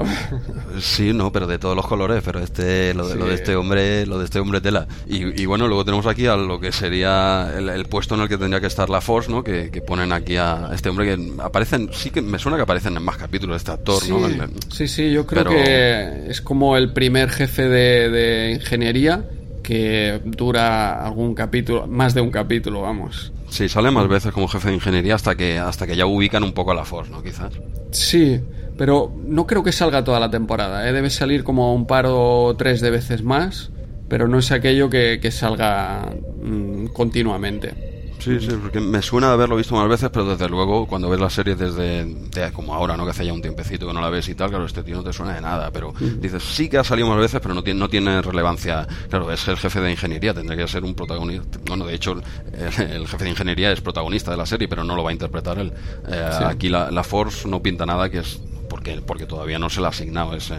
Sí, 0.80 1.14
no, 1.14 1.32
pero 1.32 1.48
de 1.48 1.58
todos 1.58 1.76
los 1.76 1.86
colores, 1.86 2.22
pero 2.24 2.40
este, 2.40 2.94
lo 2.94 3.08
de, 3.08 3.16
lo 3.16 3.28
de 3.28 3.36
este 3.36 3.56
hombre, 3.56 4.06
lo 4.06 4.20
de 4.20 4.26
este 4.26 4.40
hombre 4.40 4.62
tela. 4.62 4.88
Y, 5.08 5.46
bueno, 5.46 5.68
luego 5.68 5.86
tenemos 5.86 6.06
aquí 6.06 6.28
a 6.28 6.36
lo 6.36 6.60
que 6.60 6.72
sería 6.72 7.52
el, 7.58 7.86
puesto 7.86 8.16
en 8.16 8.22
el 8.22 8.30
que 8.30 8.38
tendría 8.38 8.60
que 8.60 8.68
estar 8.68 8.90
la 8.90 9.02
Force, 9.02 9.30
¿no? 9.30 9.44
Que, 9.44 9.70
ponen 9.86 10.12
aquí 10.14 10.38
a 10.38 10.72
este 10.74 10.90
hombre 10.90 11.06
que 11.06 11.34
aparecen, 11.42 11.90
sí 11.94 12.10
que 12.10 12.22
me 12.22 12.40
suena 12.40 12.58
que 12.58 12.64
aparecen 12.64 12.98
en 12.98 13.04
más 13.04 13.18
capítulos 13.18 13.58
este 13.58 13.72
actor, 13.72 14.02
sí, 14.02 14.10
¿no? 14.10 14.28
sí, 14.72 14.88
sí, 14.88 15.12
yo 15.12 15.28
creo 15.28 15.44
que 15.46 16.26
es 16.28 16.42
como 16.42 16.76
el 16.76 16.92
primer 16.92 17.30
jefe 17.30 17.70
de, 17.70 18.10
de 18.10 18.52
ingeniería 18.54 19.26
que 19.62 20.22
dura 20.24 21.06
algún 21.06 21.36
capítulo, 21.36 21.88
más 21.88 22.14
de 22.14 22.22
un 22.22 22.32
capítulo, 22.32 22.82
vamos. 22.82 23.32
Sí, 23.56 23.70
sale 23.70 23.90
más 23.90 24.10
veces 24.10 24.34
como 24.34 24.50
jefe 24.50 24.68
de 24.68 24.76
ingeniería 24.76 25.16
hasta 25.16 25.36
que 25.36 25.58
hasta 25.58 25.88
que 25.88 25.96
ya 25.96 26.06
ubican 26.06 26.44
un 26.44 26.52
poco 26.52 26.72
a 26.72 26.76
la 26.76 26.84
Force, 26.84 27.10
¿no? 27.10 27.24
Quizás. 27.24 27.54
Sí, 27.92 28.42
pero 28.78 29.14
no 29.26 29.48
creo 29.48 29.64
que 29.64 29.72
salga 29.72 30.04
toda 30.04 30.20
la 30.20 30.30
temporada. 30.30 30.90
¿eh? 30.90 30.92
Debe 30.92 31.10
salir 31.10 31.46
como 31.46 31.74
un 31.74 31.88
par 31.88 32.06
o 32.06 32.54
tres 32.58 32.82
de 32.82 32.92
veces 32.92 33.24
más, 33.24 33.72
pero 34.10 34.28
no 34.28 34.40
es 34.40 34.52
aquello 34.52 34.90
que, 34.90 35.32
salga 35.32 36.02
mm, 36.44 36.88
continuamente. 36.88 37.95
Sí, 38.26 38.40
sí, 38.40 38.58
porque 38.60 38.80
me 38.80 39.04
suena 39.04 39.32
haberlo 39.32 39.56
visto 39.56 39.76
más 39.76 39.88
veces, 39.88 40.10
pero 40.12 40.26
desde 40.26 40.50
luego 40.50 40.88
cuando 40.88 41.10
ves 41.10 41.20
la 41.20 41.30
serie 41.30 41.56
desde 41.56 42.08
como 42.54 42.74
ahora, 42.74 42.98
¿no? 42.98 43.06
Que 43.06 43.12
hace 43.12 43.24
ya 43.24 43.32
un 43.32 43.42
tiempecito 43.42 43.86
que 43.86 43.94
no 43.94 44.02
la 44.02 44.10
ves 44.10 44.28
y 44.30 44.34
tal, 44.34 44.50
claro, 44.50 44.66
este 44.66 44.82
tío 44.82 44.96
no 44.96 45.04
te 45.04 45.14
suena 45.14 45.36
de 45.36 45.42
nada, 45.42 45.70
pero 45.72 45.94
dices, 46.20 46.42
sí 46.42 46.68
que 46.68 46.80
ha 46.80 46.84
salido 46.84 47.08
más 47.08 47.20
veces, 47.20 47.40
pero 47.40 47.54
no 47.54 47.64
tiene, 47.64 47.80
no 47.80 47.88
tiene 47.88 48.24
relevancia. 48.24 48.88
Claro, 49.10 49.32
es 49.32 49.48
el 49.48 49.58
jefe 49.58 49.80
de 49.80 49.92
ingeniería, 49.92 50.34
tendría 50.34 50.58
que 50.58 50.68
ser 50.68 50.84
un 50.84 50.96
protagonista. 50.96 51.60
Bueno, 51.68 51.86
de 51.86 51.94
hecho, 51.94 52.14
el, 52.14 53.08
jefe 53.08 53.24
de 53.24 53.30
ingeniería 53.30 53.72
es 53.72 53.82
protagonista 53.82 54.32
de 54.32 54.38
la 54.38 54.48
serie, 54.48 54.68
pero 54.68 54.84
no 54.84 54.96
lo 54.96 55.04
va 55.04 55.12
a 55.12 55.14
interpretar 55.14 55.60
él. 55.60 55.72
Eh, 56.08 56.30
aquí 56.46 56.70
la, 56.70 56.90
la 56.90 57.04
Force 57.04 57.48
no 57.48 57.62
pinta 57.62 57.86
nada 57.86 58.10
que 58.10 58.20
es 58.20 58.40
porque, 58.66 59.02
porque 59.06 59.26
todavía 59.26 59.60
no 59.60 59.70
se 59.70 59.80
le 59.80 59.88
ha 59.88 59.90
asignado 59.90 60.36
ese. 60.36 60.56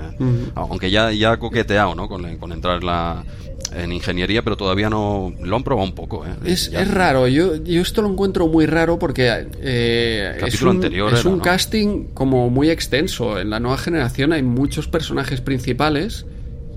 Aunque 0.54 0.90
ya, 0.90 1.10
ya 1.12 1.32
ha 1.32 1.38
coqueteado 1.38 1.94
¿no? 1.94 2.08
con, 2.08 2.36
con 2.38 2.52
entrar 2.52 2.76
en, 2.80 2.86
la, 2.86 3.24
en 3.76 3.92
ingeniería, 3.92 4.42
pero 4.42 4.56
todavía 4.56 4.88
no. 4.90 5.32
Lo 5.40 5.56
han 5.56 5.62
probado 5.62 5.86
un 5.88 5.94
poco. 5.94 6.24
¿eh? 6.26 6.30
Es, 6.44 6.68
es, 6.68 6.90
raro, 6.90 7.28
yo, 7.28 7.56
yo 7.56 7.82
esto 7.82 8.02
lo 8.02 8.10
encuentro 8.10 8.48
muy 8.48 8.66
raro 8.66 8.98
porque 8.98 9.46
eh, 9.60 10.38
es 10.46 10.62
un, 10.62 10.68
anterior 10.70 11.12
es 11.12 11.24
un 11.24 11.40
casting 11.40 12.06
como 12.14 12.50
muy 12.50 12.70
extenso. 12.70 13.38
En 13.38 13.50
la 13.50 13.60
nueva 13.60 13.78
generación 13.78 14.32
hay 14.32 14.42
muchos 14.42 14.88
personajes 14.88 15.40
principales. 15.40 16.26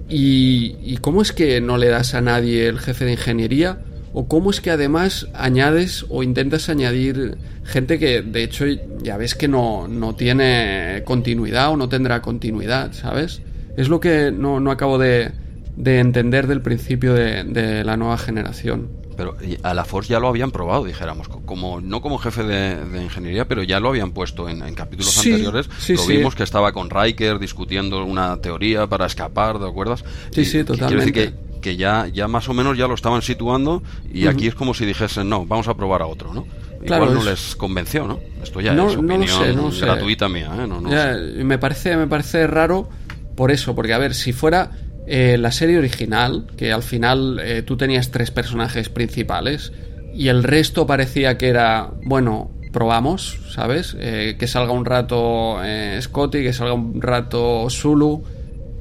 Y, 0.09 0.75
¿Y 0.81 0.97
cómo 0.97 1.21
es 1.21 1.31
que 1.31 1.61
no 1.61 1.77
le 1.77 1.87
das 1.87 2.15
a 2.15 2.21
nadie 2.21 2.67
el 2.67 2.79
jefe 2.79 3.05
de 3.05 3.11
ingeniería? 3.11 3.79
¿O 4.11 4.27
cómo 4.27 4.49
es 4.49 4.59
que 4.59 4.71
además 4.71 5.27
añades 5.35 6.05
o 6.09 6.23
intentas 6.23 6.67
añadir 6.69 7.37
gente 7.63 7.99
que 7.99 8.23
de 8.23 8.43
hecho 8.43 8.65
ya 9.03 9.17
ves 9.17 9.35
que 9.35 9.47
no, 9.47 9.87
no 9.87 10.15
tiene 10.15 11.03
continuidad 11.05 11.69
o 11.69 11.77
no 11.77 11.89
tendrá 11.89 12.21
continuidad, 12.21 12.91
¿sabes? 12.93 13.41
Es 13.77 13.87
lo 13.87 13.99
que 13.99 14.31
no, 14.31 14.59
no 14.59 14.71
acabo 14.71 14.97
de, 14.97 15.31
de, 15.79 15.99
entender 15.99 16.47
del 16.47 16.61
principio 16.61 17.13
de, 17.13 17.83
la 17.83 17.97
nueva 17.97 18.17
generación. 18.17 18.89
Pero 19.15 19.35
a 19.63 19.73
la 19.73 19.83
Force 19.83 20.09
ya 20.09 20.19
lo 20.19 20.29
habían 20.29 20.51
probado, 20.51 20.85
dijéramos, 20.85 21.27
como 21.27 21.81
no 21.81 22.01
como 22.01 22.19
jefe 22.19 22.43
de, 22.43 23.03
ingeniería, 23.03 23.47
pero 23.47 23.63
ya 23.63 23.79
lo 23.79 23.89
habían 23.89 24.11
puesto 24.11 24.47
en, 24.47 24.59
capítulos 24.75 25.17
anteriores. 25.17 25.69
lo 25.89 26.05
vimos 26.07 26.35
que 26.35 26.43
estaba 26.43 26.71
con 26.71 26.89
Riker 26.89 27.39
discutiendo 27.39 28.03
una 28.05 28.37
teoría 28.37 28.87
para 28.87 29.05
escapar, 29.05 29.59
¿de 29.59 29.67
acuerdas? 29.67 30.05
Sí, 30.31 30.45
sí, 30.45 30.63
totalmente. 30.63 31.11
Que, 31.11 31.33
que 31.59 31.75
ya, 31.75 32.07
ya 32.07 32.27
más 32.27 32.47
o 32.49 32.53
menos 32.53 32.77
ya 32.77 32.87
lo 32.87 32.93
estaban 32.93 33.21
situando 33.21 33.83
y 34.13 34.27
aquí 34.27 34.47
es 34.47 34.55
como 34.55 34.73
si 34.73 34.85
dijesen, 34.85 35.29
no, 35.29 35.45
vamos 35.45 35.67
a 35.67 35.75
probar 35.75 36.01
a 36.01 36.05
otro, 36.07 36.33
¿no? 36.33 36.45
Igual 36.81 37.13
no 37.13 37.23
les 37.23 37.55
convenció, 37.55 38.07
¿no? 38.07 38.19
Esto 38.41 38.61
ya 38.61 38.73
es 38.73 38.95
opinión 38.95 39.71
gratuita 39.79 40.29
mía, 40.29 40.51
¿eh? 40.57 41.43
me, 41.43 41.57
parece, 41.57 41.97
me 41.97 42.07
parece 42.07 42.47
raro 42.47 42.89
por 43.35 43.51
eso, 43.51 43.75
porque 43.75 43.93
a 43.93 43.97
ver, 43.97 44.15
si 44.15 44.31
fuera 44.31 44.71
eh, 45.09 45.37
la 45.37 45.51
serie 45.51 45.77
original, 45.77 46.45
que 46.55 46.71
al 46.71 46.83
final 46.83 47.39
eh, 47.43 47.63
tú 47.63 47.75
tenías 47.75 48.11
tres 48.11 48.31
personajes 48.31 48.89
principales 48.89 49.73
y 50.13 50.27
el 50.27 50.43
resto 50.43 50.87
parecía 50.87 51.37
que 51.37 51.49
era, 51.49 51.91
bueno, 52.03 52.51
probamos, 52.71 53.39
¿sabes? 53.49 53.95
que 53.95 54.47
salga 54.47 54.71
un 54.71 54.85
rato 54.85 55.57
Scotty, 55.99 56.43
que 56.43 56.53
salga 56.53 56.73
un 56.73 57.01
rato 57.01 57.67
Zulu, 57.69 58.23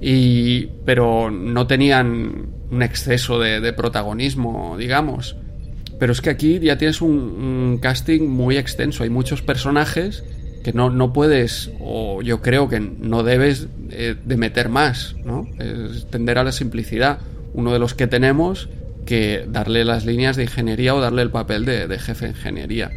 y, 0.00 0.66
pero 0.84 1.30
no 1.30 1.66
tenían 1.66 2.48
un 2.70 2.82
exceso 2.82 3.38
de, 3.38 3.72
protagonismo, 3.72 4.76
digamos. 4.78 5.36
Pero 5.98 6.12
es 6.12 6.20
que 6.20 6.30
aquí 6.30 6.60
ya 6.60 6.78
tienes 6.78 7.00
un, 7.00 7.78
casting 7.82 8.28
muy 8.28 8.56
extenso, 8.56 9.02
hay 9.02 9.10
muchos 9.10 9.42
personajes 9.42 10.24
que 10.68 10.76
no, 10.76 10.90
no 10.90 11.14
puedes, 11.14 11.70
o 11.80 12.20
yo 12.20 12.42
creo 12.42 12.68
que 12.68 12.78
no 12.78 13.22
debes 13.22 13.68
eh, 13.90 14.16
de 14.22 14.36
meter 14.36 14.68
más, 14.68 15.16
¿no? 15.24 15.46
Es 15.58 16.06
tender 16.10 16.36
a 16.36 16.44
la 16.44 16.52
simplicidad. 16.52 17.20
Uno 17.54 17.72
de 17.72 17.78
los 17.78 17.94
que 17.94 18.06
tenemos 18.06 18.68
que 19.06 19.46
darle 19.48 19.86
las 19.86 20.04
líneas 20.04 20.36
de 20.36 20.42
ingeniería 20.42 20.94
o 20.94 21.00
darle 21.00 21.22
el 21.22 21.30
papel 21.30 21.64
de, 21.64 21.98
jefe 21.98 22.26
de 22.26 22.32
ingeniería. 22.32 22.90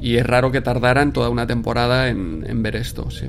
Y 0.00 0.16
es 0.16 0.26
raro 0.26 0.50
que 0.52 0.62
tardaran 0.62 1.12
toda 1.12 1.28
una 1.28 1.46
temporada 1.46 2.08
en, 2.08 2.46
en 2.48 2.62
ver 2.62 2.76
esto, 2.76 3.10
sí. 3.10 3.26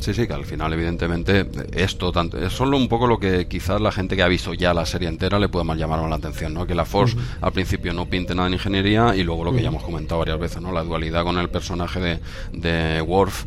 Sí, 0.00 0.14
sí, 0.14 0.26
que 0.26 0.32
al 0.32 0.44
final, 0.44 0.72
evidentemente, 0.72 1.46
esto 1.72 2.12
tanto, 2.12 2.38
es 2.38 2.52
solo 2.52 2.76
un 2.76 2.88
poco 2.88 3.06
lo 3.06 3.18
que 3.18 3.48
quizás 3.48 3.80
la 3.80 3.90
gente 3.90 4.14
que 4.14 4.22
ha 4.22 4.28
visto 4.28 4.54
ya 4.54 4.72
la 4.72 4.86
serie 4.86 5.08
entera 5.08 5.38
le 5.38 5.48
puede 5.48 5.64
más 5.64 5.76
llamar 5.76 6.08
la 6.08 6.16
atención, 6.16 6.54
¿no? 6.54 6.66
Que 6.66 6.74
la 6.74 6.84
Force 6.84 7.16
al 7.40 7.52
principio 7.52 7.92
no 7.92 8.06
pinte 8.06 8.34
nada 8.34 8.46
en 8.48 8.54
ingeniería 8.54 9.14
y 9.16 9.24
luego 9.24 9.44
lo 9.44 9.52
que 9.52 9.60
ya 9.60 9.68
hemos 9.68 9.82
comentado 9.82 10.20
varias 10.20 10.38
veces, 10.38 10.62
¿no? 10.62 10.72
La 10.72 10.84
dualidad 10.84 11.24
con 11.24 11.36
el 11.38 11.50
personaje 11.50 12.00
de, 12.00 12.20
de 12.52 13.02
Worf 13.02 13.44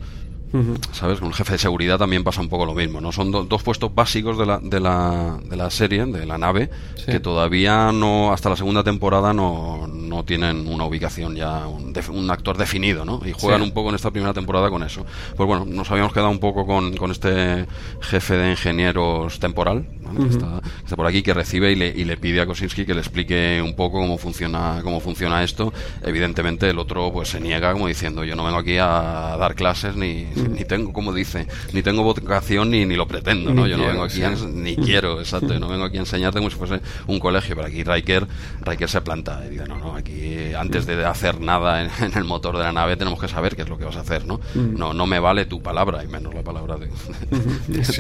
¿Sabes? 0.92 1.20
Con 1.20 1.30
el 1.30 1.34
jefe 1.34 1.54
de 1.54 1.58
seguridad 1.58 1.98
también 1.98 2.24
pasa 2.24 2.42
un 2.42 2.50
poco 2.50 2.66
lo 2.66 2.74
mismo, 2.74 3.00
¿no? 3.00 3.12
Son 3.12 3.32
dos 3.32 3.64
puestos 3.64 3.94
básicos 3.94 4.38
de 4.38 4.46
la, 4.46 4.60
de 4.60 4.80
la, 4.80 5.40
de 5.44 5.56
la 5.56 5.70
serie, 5.70 6.06
de 6.06 6.26
la 6.26 6.38
nave, 6.38 6.70
que 7.06 7.20
todavía 7.20 7.92
no, 7.92 8.34
hasta 8.34 8.50
la 8.50 8.56
segunda 8.56 8.84
temporada 8.84 9.34
no, 9.34 9.88
no 9.88 10.24
tienen 10.26 10.68
una 10.68 10.86
ubicación 10.86 11.36
ya, 11.36 11.68
un, 11.68 12.32
actor 12.32 12.58
definido, 12.58 13.06
¿no? 13.06 13.22
Y 13.26 13.32
juegan 13.32 13.62
un 13.62 13.72
poco 13.72 13.90
en 13.90 13.96
esta 13.96 14.12
primera 14.12 14.34
temporada 14.34 14.70
con 14.70 14.84
eso. 14.84 15.06
Pues 15.36 15.48
bueno, 15.48 15.66
nos 15.66 15.90
habíamos 15.92 16.14
quedado 16.14 16.30
un 16.30 16.40
poco 16.40 16.66
con, 16.66 16.96
con 16.98 17.12
este 17.12 17.66
jefe 18.02 18.36
de 18.36 18.52
ingenieros 18.52 19.40
temporal, 19.40 19.86
que, 20.18 20.28
está, 20.28 20.62
por 20.96 21.08
aquí, 21.08 21.22
que 21.22 21.34
recibe 21.34 21.72
y 21.72 21.76
le, 21.76 21.88
y 21.88 22.04
le 22.04 22.18
pide 22.18 22.42
a 22.42 22.46
Kosinski 22.46 22.86
que 22.86 22.94
le 22.94 23.00
explique 23.00 23.62
un 23.64 23.76
poco 23.76 24.00
cómo 24.00 24.18
funciona, 24.18 24.82
cómo 24.84 25.00
funciona 25.00 25.44
esto. 25.44 25.74
Evidentemente 26.02 26.70
el 26.70 26.80
otro 26.80 27.12
pues 27.12 27.30
se 27.30 27.40
niega 27.40 27.72
como 27.72 27.88
diciendo 27.88 28.24
yo 28.24 28.36
no 28.36 28.44
vengo 28.44 28.60
aquí 28.60 28.78
a 28.78 29.38
dar 29.40 29.56
clases 29.56 29.96
ni, 29.96 30.28
ni 30.50 30.66
tengo, 30.66 30.94
como 30.94 31.14
dice, 31.14 31.48
ni 31.74 31.82
tengo 31.82 32.04
vocación 32.04 32.72
ni, 32.72 32.86
ni 32.86 32.96
lo 32.96 33.08
pretendo, 33.08 33.54
¿no? 33.54 33.68
yo 33.68 33.78
no 33.78 33.88
vengo 33.88 34.04
aquí 34.04 34.22
ni 34.54 34.76
quiero, 34.76 35.20
exacto, 35.20 35.58
no 35.60 35.68
vengo 35.68 35.86
aquí 35.86 35.98
a 35.98 36.02
enseñarte 36.02 36.40
como 36.40 36.50
si 36.50 36.58
fuese 36.58 36.82
un 37.08 37.20
colegio, 37.20 37.56
pero 37.56 37.68
aquí 37.68 37.84
Riker, 37.84 38.28
Riker 38.62 38.90
se 38.90 39.02
planta 39.02 39.42
y 39.46 39.52
dice, 39.52 39.66
no, 39.68 39.78
no, 39.78 39.96
aquí 39.96 40.54
antes 40.54 40.86
de 40.86 41.06
hacer 41.06 41.40
nada 41.40 41.84
en, 41.84 41.90
el 42.18 42.24
motor 42.24 42.58
de 42.58 42.64
la 42.64 42.72
nave 42.72 42.98
tenemos 42.98 43.20
que 43.20 43.28
saber 43.28 43.56
qué 43.56 43.64
es 43.64 43.70
lo 43.70 43.78
que 43.78 43.86
vas 43.86 43.96
a 43.96 44.02
hacer, 44.02 44.26
¿no? 44.26 44.40
No, 44.56 44.94
no 44.94 45.06
me 45.06 45.20
vale 45.20 45.46
tu 45.46 45.62
palabra 45.62 46.04
y 46.04 46.08
menos 46.08 46.34
la 46.34 46.44
palabra 46.44 46.78
de, 46.78 46.90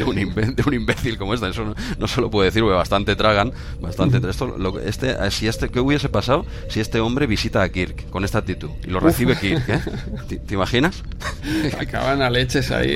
un, 0.04 0.73
imbécil 0.73 1.17
como 1.17 1.34
esta, 1.34 1.49
eso 1.49 1.73
no, 1.97 2.08
se 2.08 2.21
lo 2.21 2.30
puedo 2.30 2.45
decir 2.45 2.62
porque 2.62 2.75
bastante 2.75 3.15
tragan, 3.15 3.51
bastante, 3.80 4.21
esto, 4.30 4.47
lo, 4.58 4.80
este, 4.80 5.15
si 5.32 5.47
este, 5.47 5.69
¿qué 5.69 5.80
hubiese 5.80 6.10
pasado 6.10 6.45
si 6.69 6.80
este 6.80 6.99
hombre 6.99 7.27
visita 7.27 7.62
a 7.62 7.69
Kirk 7.69 8.10
con 8.10 8.23
esta 8.23 8.39
actitud 8.39 8.69
y 8.84 8.89
lo 8.89 8.99
recibe 8.99 9.38
Kirk, 9.38 9.67
¿eh? 9.69 9.82
¿Te, 10.27 10.54
imaginas? 10.54 11.04
Acaban 11.80 12.21
a 12.21 12.30
leches 12.31 12.71
ahí. 12.71 12.95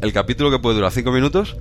El, 0.00 0.12
capítulo 0.12 0.50
que 0.50 0.58
puede 0.58 0.76
durar 0.76 0.92
cinco 0.92 1.12
minutos. 1.12 1.56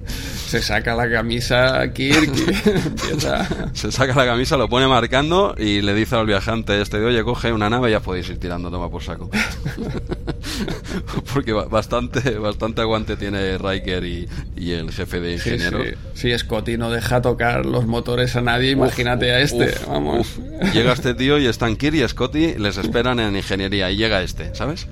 Se 0.47 0.61
saca 0.61 0.95
la 0.95 1.09
camisa 1.09 1.91
Kirk 1.93 2.31
Se 3.73 3.91
saca 3.91 4.13
la 4.15 4.25
camisa, 4.25 4.57
lo 4.57 4.67
pone 4.69 4.87
marcando 4.87 5.55
y 5.57 5.81
le 5.81 5.93
dice 5.93 6.15
al 6.15 6.25
viajante 6.25 6.81
este 6.81 6.99
de, 6.99 7.05
oye, 7.05 7.23
coge 7.23 7.51
una 7.53 7.69
nave 7.69 7.89
y 7.89 7.91
ya 7.91 7.99
podéis 8.01 8.29
ir 8.29 8.39
tirando, 8.39 8.69
toma 8.69 8.89
por 8.89 9.01
saco. 9.01 9.29
Porque 11.33 11.53
bastante, 11.53 12.37
bastante 12.37 12.81
aguante 12.81 13.15
tiene 13.15 13.57
Riker 13.57 14.03
y, 14.03 14.27
el 14.57 14.91
jefe 14.91 15.19
de 15.19 15.33
ingenieros. 15.33 15.87
Sí, 16.13 16.37
Scotty 16.37 16.77
no 16.77 16.91
deja 16.91 17.21
tocar 17.21 17.65
los 17.65 17.85
motores 17.87 18.35
a 18.35 18.41
nadie, 18.41 18.71
imagínate 18.71 19.31
a 19.31 19.39
este, 19.39 19.73
vamos. 19.87 20.39
Llega 20.73 20.93
este 20.93 21.13
tío 21.13 21.39
y 21.39 21.47
están 21.47 21.75
Kirk 21.75 21.95
y 21.95 22.07
Scotty 22.07 22.55
les 22.55 22.77
esperan 22.77 23.19
en 23.19 23.35
ingeniería 23.35 23.89
y 23.91 23.97
llega 23.97 24.21
este, 24.21 24.53
¿sabes? 24.53 24.87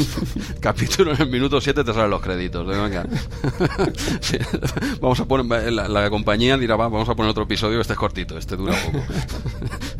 Capítulo 0.60 1.12
en 1.12 1.22
el 1.22 1.28
minuto 1.40 1.58
7 1.58 1.84
te 1.84 1.94
salen 1.94 2.10
los 2.10 2.20
créditos. 2.20 2.66
Vamos 5.00 5.20
a 5.20 5.24
poner, 5.24 5.72
la, 5.72 6.10
compañía 6.10 6.58
dirá, 6.58 6.76
va, 6.76 6.88
vamos 6.88 7.08
a 7.08 7.14
poner 7.14 7.30
otro 7.30 7.44
episodio, 7.44 7.80
este 7.80 7.94
es 7.94 7.98
cortito, 7.98 8.36
este 8.36 8.56
dura 8.56 8.74
poco. 8.74 9.02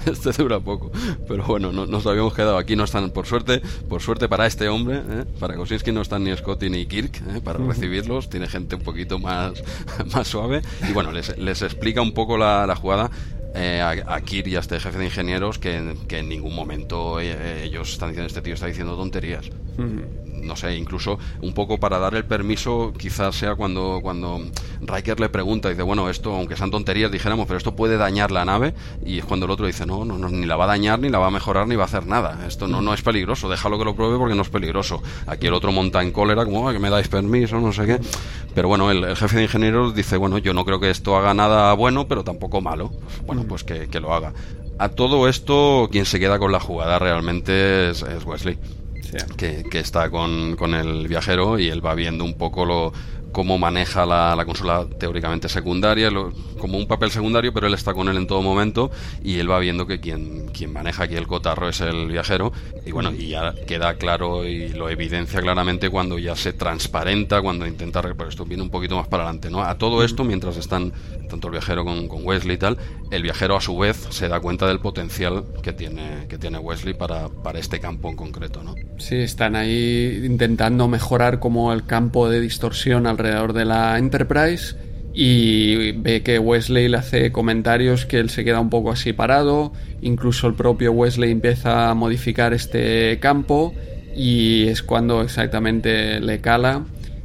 este 0.12 0.32
dura 0.32 0.60
poco. 0.60 0.92
Pero 1.26 1.44
bueno, 1.44 1.72
nos 1.72 2.06
habíamos 2.06 2.34
quedado 2.34 2.58
aquí, 2.58 2.76
no 2.76 2.84
están, 2.84 3.08
por 3.10 3.24
suerte, 3.26 3.62
por 3.88 4.02
suerte 4.02 4.28
para 4.28 4.44
este 4.46 4.68
hombre, 4.68 4.98
¿eh? 4.98 5.24
para 5.38 5.54
Kosinski 5.54 5.92
no 5.92 6.02
están 6.02 6.24
ni 6.24 6.36
Scotty 6.36 6.68
ni 6.68 6.84
Kirk 6.84 7.22
¿eh? 7.34 7.40
para 7.42 7.58
recibirlos, 7.58 8.28
tiene 8.28 8.46
gente 8.46 8.76
un 8.76 8.82
poquito 8.82 9.18
más, 9.18 9.54
más 10.12 10.28
suave 10.28 10.60
y 10.88 10.92
bueno, 10.92 11.12
les, 11.12 11.38
les 11.38 11.62
explica 11.62 12.02
un 12.02 12.12
poco 12.12 12.36
la, 12.36 12.66
la 12.66 12.76
jugada 12.76 13.10
eh, 13.54 13.80
a, 13.82 14.20
Kir 14.20 14.46
y 14.48 14.56
a 14.56 14.60
este 14.60 14.78
jefe 14.78 14.98
de 14.98 15.04
ingenieros 15.06 15.58
que, 15.58 15.76
en 15.76 16.28
ningún 16.28 16.54
momento 16.54 17.20
eh, 17.20 17.64
ellos 17.64 17.92
están 17.92 18.10
diciendo 18.10 18.28
este 18.28 18.42
tío 18.42 18.54
está 18.54 18.66
diciendo 18.66 18.96
tonterías 18.96 19.50
no 20.42 20.56
sé, 20.56 20.74
incluso 20.76 21.18
un 21.42 21.52
poco 21.52 21.78
para 21.78 21.98
dar 21.98 22.14
el 22.14 22.24
permiso, 22.24 22.92
quizás 22.96 23.34
sea 23.36 23.54
cuando, 23.54 24.00
cuando 24.02 24.40
Riker 24.80 25.20
le 25.20 25.28
pregunta, 25.28 25.68
dice, 25.68 25.82
bueno, 25.82 26.08
esto, 26.08 26.34
aunque 26.34 26.56
sean 26.56 26.70
tonterías, 26.70 27.10
dijéramos, 27.10 27.46
pero 27.46 27.58
esto 27.58 27.76
puede 27.76 27.96
dañar 27.96 28.30
la 28.30 28.44
nave, 28.44 28.74
y 29.04 29.18
es 29.18 29.24
cuando 29.24 29.46
el 29.46 29.52
otro 29.52 29.66
dice, 29.66 29.86
no, 29.86 30.04
no, 30.04 30.18
no, 30.18 30.28
ni 30.28 30.46
la 30.46 30.56
va 30.56 30.64
a 30.64 30.68
dañar, 30.68 30.98
ni 30.98 31.08
la 31.08 31.18
va 31.18 31.28
a 31.28 31.30
mejorar, 31.30 31.66
ni 31.66 31.76
va 31.76 31.84
a 31.84 31.86
hacer 31.86 32.06
nada, 32.06 32.46
esto 32.46 32.66
no, 32.66 32.80
no 32.80 32.94
es 32.94 33.02
peligroso, 33.02 33.48
déjalo 33.48 33.78
que 33.78 33.84
lo 33.84 33.94
pruebe 33.94 34.18
porque 34.18 34.34
no 34.34 34.42
es 34.42 34.48
peligroso. 34.48 35.02
Aquí 35.26 35.46
el 35.46 35.54
otro 35.54 35.72
monta 35.72 36.02
en 36.02 36.12
cólera, 36.12 36.44
como, 36.44 36.70
que 36.72 36.78
me 36.78 36.90
dais 36.90 37.08
permiso, 37.08 37.60
no 37.60 37.72
sé 37.72 37.86
qué. 37.86 38.00
Pero 38.54 38.68
bueno, 38.68 38.90
el, 38.90 39.16
jefe 39.16 39.36
de 39.36 39.42
ingenieros 39.44 39.94
dice, 39.94 40.16
bueno, 40.16 40.38
yo 40.38 40.52
no 40.52 40.64
creo 40.64 40.80
que 40.80 40.90
esto 40.90 41.16
haga 41.16 41.34
nada 41.34 41.72
bueno, 41.74 42.08
pero 42.08 42.24
tampoco 42.24 42.60
malo. 42.60 42.90
Bueno, 43.26 43.39
pues 43.44 43.64
que, 43.64 43.88
que 43.88 44.00
lo 44.00 44.14
haga. 44.14 44.32
A 44.78 44.88
todo 44.88 45.28
esto, 45.28 45.88
quien 45.92 46.06
se 46.06 46.18
queda 46.18 46.38
con 46.38 46.52
la 46.52 46.60
jugada 46.60 46.98
realmente 46.98 47.90
es 47.90 48.02
Wesley 48.24 48.58
que, 49.36 49.64
que, 49.68 49.80
está 49.80 50.10
con, 50.10 50.56
con, 50.56 50.74
el 50.74 51.08
viajero 51.08 51.58
y 51.58 51.68
él 51.68 51.84
va 51.84 51.94
viendo 51.94 52.24
un 52.24 52.34
poco 52.34 52.64
lo, 52.64 52.92
cómo 53.32 53.58
maneja 53.58 54.06
la, 54.06 54.34
la 54.36 54.44
consola 54.44 54.86
teóricamente 54.98 55.48
secundaria, 55.48 56.10
como 56.58 56.78
un 56.78 56.86
papel 56.86 57.10
secundario, 57.10 57.52
pero 57.52 57.66
él 57.66 57.74
está 57.74 57.94
con 57.94 58.08
él 58.08 58.16
en 58.16 58.26
todo 58.26 58.42
momento 58.42 58.90
y 59.22 59.38
él 59.38 59.50
va 59.50 59.58
viendo 59.58 59.86
que 59.86 60.00
quien, 60.00 60.48
quien 60.48 60.72
maneja 60.72 61.04
aquí 61.04 61.14
el 61.14 61.26
cotarro 61.26 61.68
es 61.68 61.80
el 61.80 62.08
viajero 62.08 62.52
y 62.84 62.92
bueno, 62.92 63.12
y 63.12 63.28
ya 63.28 63.54
queda 63.66 63.94
claro 63.94 64.44
y 64.44 64.68
lo 64.68 64.88
evidencia 64.88 65.40
claramente 65.40 65.90
cuando 65.90 66.18
ya 66.18 66.36
se 66.36 66.52
transparenta, 66.52 67.40
cuando 67.40 67.66
intenta, 67.66 68.02
pero 68.02 68.28
esto 68.28 68.44
viene 68.44 68.62
un 68.62 68.70
poquito 68.70 68.96
más 68.96 69.08
para 69.08 69.24
adelante, 69.24 69.50
¿no? 69.50 69.62
A 69.62 69.78
todo 69.78 70.04
esto, 70.04 70.24
mientras 70.24 70.56
están 70.56 70.92
tanto 71.28 71.48
el 71.48 71.52
viajero 71.52 71.84
con, 71.84 72.08
con, 72.08 72.26
Wesley 72.26 72.56
y 72.56 72.58
tal, 72.58 72.76
el 73.10 73.22
viajero 73.22 73.56
a 73.56 73.60
su 73.60 73.78
vez 73.78 74.08
se 74.10 74.28
da 74.28 74.40
cuenta 74.40 74.66
del 74.66 74.80
potencial 74.80 75.44
que 75.62 75.72
tiene, 75.72 76.26
que 76.28 76.38
tiene 76.38 76.58
Wesley 76.58 76.94
para, 76.94 77.28
para 77.28 77.58
este 77.58 77.80
campo 77.80 78.08
en 78.08 78.16
concreto, 78.16 78.62
¿no? 78.62 78.74
Sí, 78.98 79.16
están 79.16 79.56
ahí 79.56 80.22
intentando 80.24 80.88
mejorar 80.88 81.38
como 81.38 81.72
el 81.72 81.84
campo 81.84 82.28
de 82.28 82.40
distorsión 82.40 83.06
al 83.06 83.16
alrededor 83.20 83.52
de 83.52 83.64
la 83.64 83.98
Enterprise 83.98 84.74
y 85.12 85.92
ve 85.92 86.22
que 86.22 86.38
Wesley 86.38 86.88
le 86.88 86.96
hace 86.96 87.32
comentarios 87.32 88.06
que 88.06 88.18
él 88.18 88.30
se 88.30 88.44
queda 88.44 88.60
un 88.60 88.70
poco 88.70 88.90
así 88.92 89.12
parado, 89.12 89.72
incluso 90.02 90.46
el 90.46 90.54
propio 90.54 90.92
Wesley 90.92 91.30
empieza 91.30 91.90
a 91.90 91.94
modificar 91.94 92.54
este 92.54 93.18
campo 93.20 93.74
y 94.14 94.68
es 94.68 94.82
cuando 94.82 95.22
exactamente 95.22 96.20
le 96.20 96.40
cala 96.40 96.84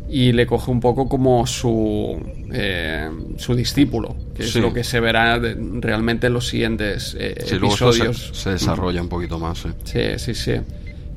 y 0.10 0.34
le 0.34 0.46
coge 0.46 0.72
un 0.72 0.80
poco 0.80 1.10
como 1.10 1.46
su, 1.48 2.22
eh, 2.54 3.10
su 3.38 3.56
discípulo, 3.56 4.16
que 4.36 4.44
es 4.44 4.56
lo 4.56 4.74
que 4.74 4.84
se 4.84 5.00
verá 5.00 5.40
realmente 5.40 6.28
en 6.28 6.34
los 6.34 6.48
siguientes 6.48 7.16
eh, 7.20 7.36
episodios. 7.52 8.32
Se, 8.34 8.52
desarrolla 8.52 9.02
un 9.02 9.10
poquito 9.10 9.40
más. 9.40 9.66
Sí, 9.84 10.02
sí, 10.18 10.36
sí. 10.36 10.54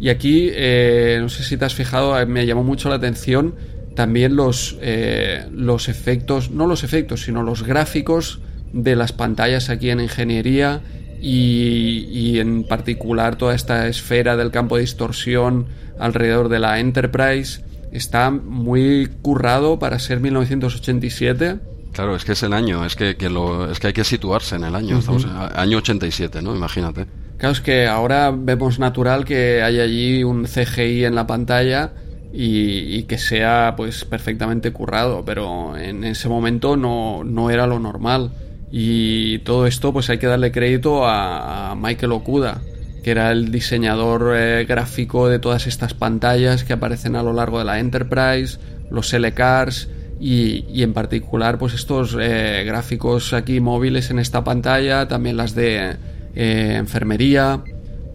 Y 0.01 0.09
aquí, 0.09 0.49
eh, 0.53 1.19
no 1.21 1.29
sé 1.29 1.43
si 1.45 1.57
te 1.57 1.65
has 1.65 1.75
fijado, 1.75 2.25
me 2.27 2.47
llamó 2.47 2.65
mucho 2.65 2.89
la 2.89 2.95
atención 2.95 3.55
también 3.99 4.37
los, 4.37 4.77
eh, 4.81 5.49
los 5.51 5.89
efectos, 5.89 6.53
no 6.53 6.69
los 6.69 6.85
efectos, 6.85 7.23
sino 7.23 7.43
los 7.43 7.65
gráficos 7.65 8.39
de 8.73 8.95
las 8.95 9.11
pantallas 9.11 9.71
aquí 9.71 9.91
en 9.91 9.99
ingeniería 9.99 10.83
y, 11.21 12.39
en 12.39 12.63
particular 12.63 13.35
toda 13.35 13.57
esta 13.57 13.89
esfera 13.89 14.37
del 14.37 14.53
campo 14.53 14.77
de 14.77 14.83
distorsión 14.83 15.67
alrededor 15.99 16.49
de 16.49 16.61
la 16.61 16.79
Enterprise 16.79 17.65
está 17.91 18.31
muy 18.31 19.11
currado 19.21 19.81
para 19.81 19.99
ser 19.99 20.21
1987. 20.21 21.59
Claro, 21.93 22.15
es 22.15 22.25
que 22.25 22.33
es 22.33 22.43
el 22.45 22.53
año, 22.53 22.85
es 22.85 22.95
que, 22.95 23.17
lo, 23.29 23.69
es 23.69 23.81
que 23.81 23.89
hay 23.89 23.93
que 23.93 24.05
situarse 24.05 24.55
en 24.55 24.63
el 24.63 24.77
año, 24.77 25.01
estamos 25.01 25.25
en 25.25 25.31
año 25.31 25.79
87, 25.79 26.41
¿no? 26.41 26.55
Imagínate. 26.55 27.07
Claro, 27.37 27.53
es 27.53 27.61
que 27.61 27.89
ahora 27.89 28.33
vemos 28.33 28.79
natural 28.79 29.25
que 29.25 29.61
hay 29.61 29.81
allí 29.81 30.23
un 30.23 30.45
CGI 30.45 31.05
en 31.05 31.17
la 31.17 31.27
pantalla 31.27 31.91
y, 32.33 33.03
que 33.05 33.19
sea 33.19 33.75
pues 33.77 34.05
perfectamente 34.05 34.73
currado, 34.73 35.25
pero 35.25 35.77
en 35.77 36.05
ese 36.05 36.29
momento 36.29 36.77
no, 36.77 37.25
no, 37.25 37.51
era 37.51 37.67
lo 37.67 37.79
normal. 37.79 38.33
Y 38.71 39.39
todo 39.41 39.67
esto 39.67 39.93
pues 39.93 40.11
hay 40.11 40.19
que 40.19 40.27
darle 40.27 40.53
crédito 40.53 41.07
a, 41.07 41.75
Michael 41.77 42.13
Okuda, 42.13 42.61
que 43.03 43.11
era 43.11 43.33
el 43.33 43.51
diseñador 43.51 44.35
eh, 44.37 44.67
gráfico 44.67 45.29
de 45.29 45.39
todas 45.39 45.67
estas 45.67 45.95
pantallas 45.95 46.65
que 46.65 46.75
aparecen 46.75 47.17
a 47.17 47.23
lo 47.23 47.33
largo 47.33 47.59
de 47.59 47.65
la 47.65 47.79
Enterprise, 47.79 48.59
los 48.91 49.13
L-Cars 49.15 49.89
y, 50.21 50.67
y, 50.71 50.83
en 50.83 50.93
particular 50.93 51.59
pues 51.59 51.73
estos 51.73 52.17
eh, 52.21 52.65
gráficos 52.67 53.33
aquí 53.33 53.61
móviles 53.61 54.11
en 54.11 54.19
esta 54.19 54.45
pantalla, 54.45 55.09
también 55.09 55.37
las 55.37 55.55
de 55.55 55.97
eh, 56.35 56.75
enfermería, 56.77 57.63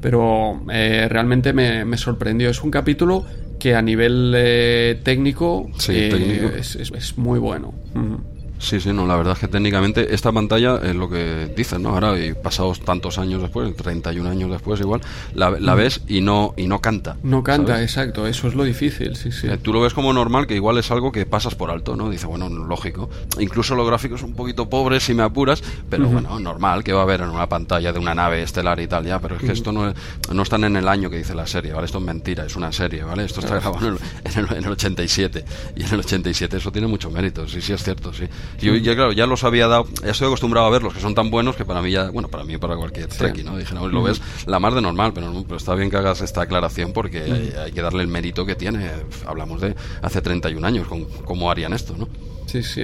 pero 0.02 0.62
realmente 0.68 1.54
me, 1.54 1.86
me 1.86 1.96
sorprendió. 1.96 2.50
Es 2.50 2.62
un 2.62 2.72
capítulo 2.72 3.26
que 3.64 3.76
a 3.76 3.82
nivel 3.82 4.34
eh, 4.36 5.00
técnico, 5.04 5.70
eh, 5.88 6.60
Es, 6.60 7.18
muy 7.18 7.40
bueno. 7.40 7.74
Sí, 8.64 8.80
sí, 8.80 8.94
no, 8.94 9.06
la 9.06 9.18
verdad 9.18 9.34
es 9.34 9.40
que 9.40 9.50
técnicamente 9.50 10.16
esta 10.16 10.32
pantalla 10.32 10.80
es 10.82 10.96
lo 10.96 11.10
que 11.10 11.52
dicen, 11.54 11.84
¿no? 11.84 11.90
Ahora, 11.90 12.18
y 12.18 12.34
pasados 12.34 12.80
tantos 12.80 13.18
años 13.18 13.42
después, 13.42 13.76
31 13.76 14.30
años 14.30 14.50
después 14.50 14.80
igual, 14.80 15.02
la, 15.36 15.50
la 15.52 15.76
ves 15.76 16.00
y 16.08 16.22
no 16.22 16.54
y 16.56 16.68
no 16.68 16.80
canta. 16.80 17.18
No 17.24 17.44
canta, 17.44 17.82
exacto, 17.82 18.26
eso 18.26 18.48
es 18.48 18.56
lo 18.56 18.64
difícil, 18.64 19.18
sí, 19.18 19.34
sí. 19.34 19.48
Eh, 19.48 19.58
tú 19.58 19.74
lo 19.74 19.82
ves 19.82 19.94
como 19.94 20.14
normal, 20.14 20.48
que 20.48 20.56
igual 20.56 20.78
es 20.78 20.90
algo 20.92 21.12
que 21.12 21.26
pasas 21.26 21.56
por 21.56 21.72
alto, 21.72 21.98
¿no? 21.98 22.10
Dice, 22.10 22.26
bueno, 22.26 22.48
lógico. 22.48 23.10
Incluso 23.38 23.76
los 23.76 23.86
gráficos 23.86 24.24
un 24.24 24.34
poquito 24.34 24.70
pobres 24.70 25.04
si 25.04 25.14
me 25.14 25.24
apuras, 25.24 25.62
pero 25.90 26.08
bueno, 26.08 26.40
normal, 26.40 26.86
que 26.86 26.94
va 26.94 27.02
a 27.02 27.04
haber 27.04 27.20
en 27.20 27.30
una 27.32 27.50
pantalla 27.50 27.92
de 27.92 28.00
una 28.00 28.16
nave 28.16 28.44
estelar 28.44 28.80
y 28.80 28.88
tal, 28.88 29.06
ya, 29.06 29.20
pero 29.20 29.36
es 29.36 29.42
que 29.42 29.52
esto 29.52 29.74
no, 29.74 29.94
no 30.32 30.42
están 30.42 30.64
en 30.64 30.78
el 30.78 30.88
año 30.88 31.10
que 31.10 31.18
dice 31.18 31.36
la 31.36 31.48
serie, 31.48 31.74
¿vale? 31.74 31.86
Esto 31.86 31.98
es 31.98 32.04
mentira, 32.06 32.46
es 32.46 32.56
una 32.56 32.72
serie, 32.72 33.04
¿vale? 33.04 33.26
Esto 33.26 33.42
está 33.42 33.60
grabado 33.60 33.88
en 33.88 33.98
el, 34.36 34.58
en 34.58 34.64
el 34.64 34.72
87, 34.72 35.44
y 35.76 35.84
en 35.84 35.94
el 35.94 36.00
87 36.00 36.56
eso 36.58 36.72
tiene 36.72 36.88
mucho 36.88 37.12
mérito, 37.12 37.46
sí, 37.46 37.62
sí 37.62 37.74
es 37.74 37.84
cierto, 37.84 38.14
sí. 38.14 38.24
Yo 38.62 38.76
ya, 38.76 38.96
claro, 38.96 39.12
ya 39.12 39.26
los 39.26 39.44
había 39.44 39.68
dado, 39.68 39.88
ya 40.04 40.12
estoy 40.12 40.28
acostumbrado 40.28 40.68
a 40.68 40.70
verlos, 40.70 40.94
que 40.94 41.00
son 41.00 41.16
tan 41.16 41.30
buenos 41.30 41.56
que 41.56 41.66
para 41.66 41.82
mí 41.82 41.92
ya, 41.92 42.10
bueno, 42.10 42.30
para 42.30 42.44
mí 42.44 42.58
para 42.58 42.76
cualquier 42.76 43.12
sí. 43.12 43.44
¿no? 43.44 43.58
Dije, 43.58 43.76
no, 43.76 43.88
lo 43.88 44.04
ves 44.04 44.22
la 44.46 44.60
más 44.60 44.74
de 44.74 44.82
normal, 44.82 45.12
pero, 45.14 45.32
pero 45.44 45.58
está 45.58 45.76
bien 45.76 45.90
que 45.90 45.98
hagas 45.98 46.22
esta 46.22 46.42
aclaración 46.42 46.94
porque 46.94 47.54
hay, 47.58 47.72
que 47.72 47.82
darle 47.82 48.04
el 48.04 48.08
mérito 48.08 48.46
que 48.46 48.56
tiene. 48.56 48.90
Hablamos 49.26 49.62
de 49.62 49.76
hace 50.02 50.22
31 50.22 50.66
años, 50.66 50.88
con, 50.88 51.06
cómo 51.06 51.52
harían 51.52 51.74
esto, 51.74 51.96
¿no? 51.98 52.08
Sí, 52.46 52.64
sí. 52.64 52.84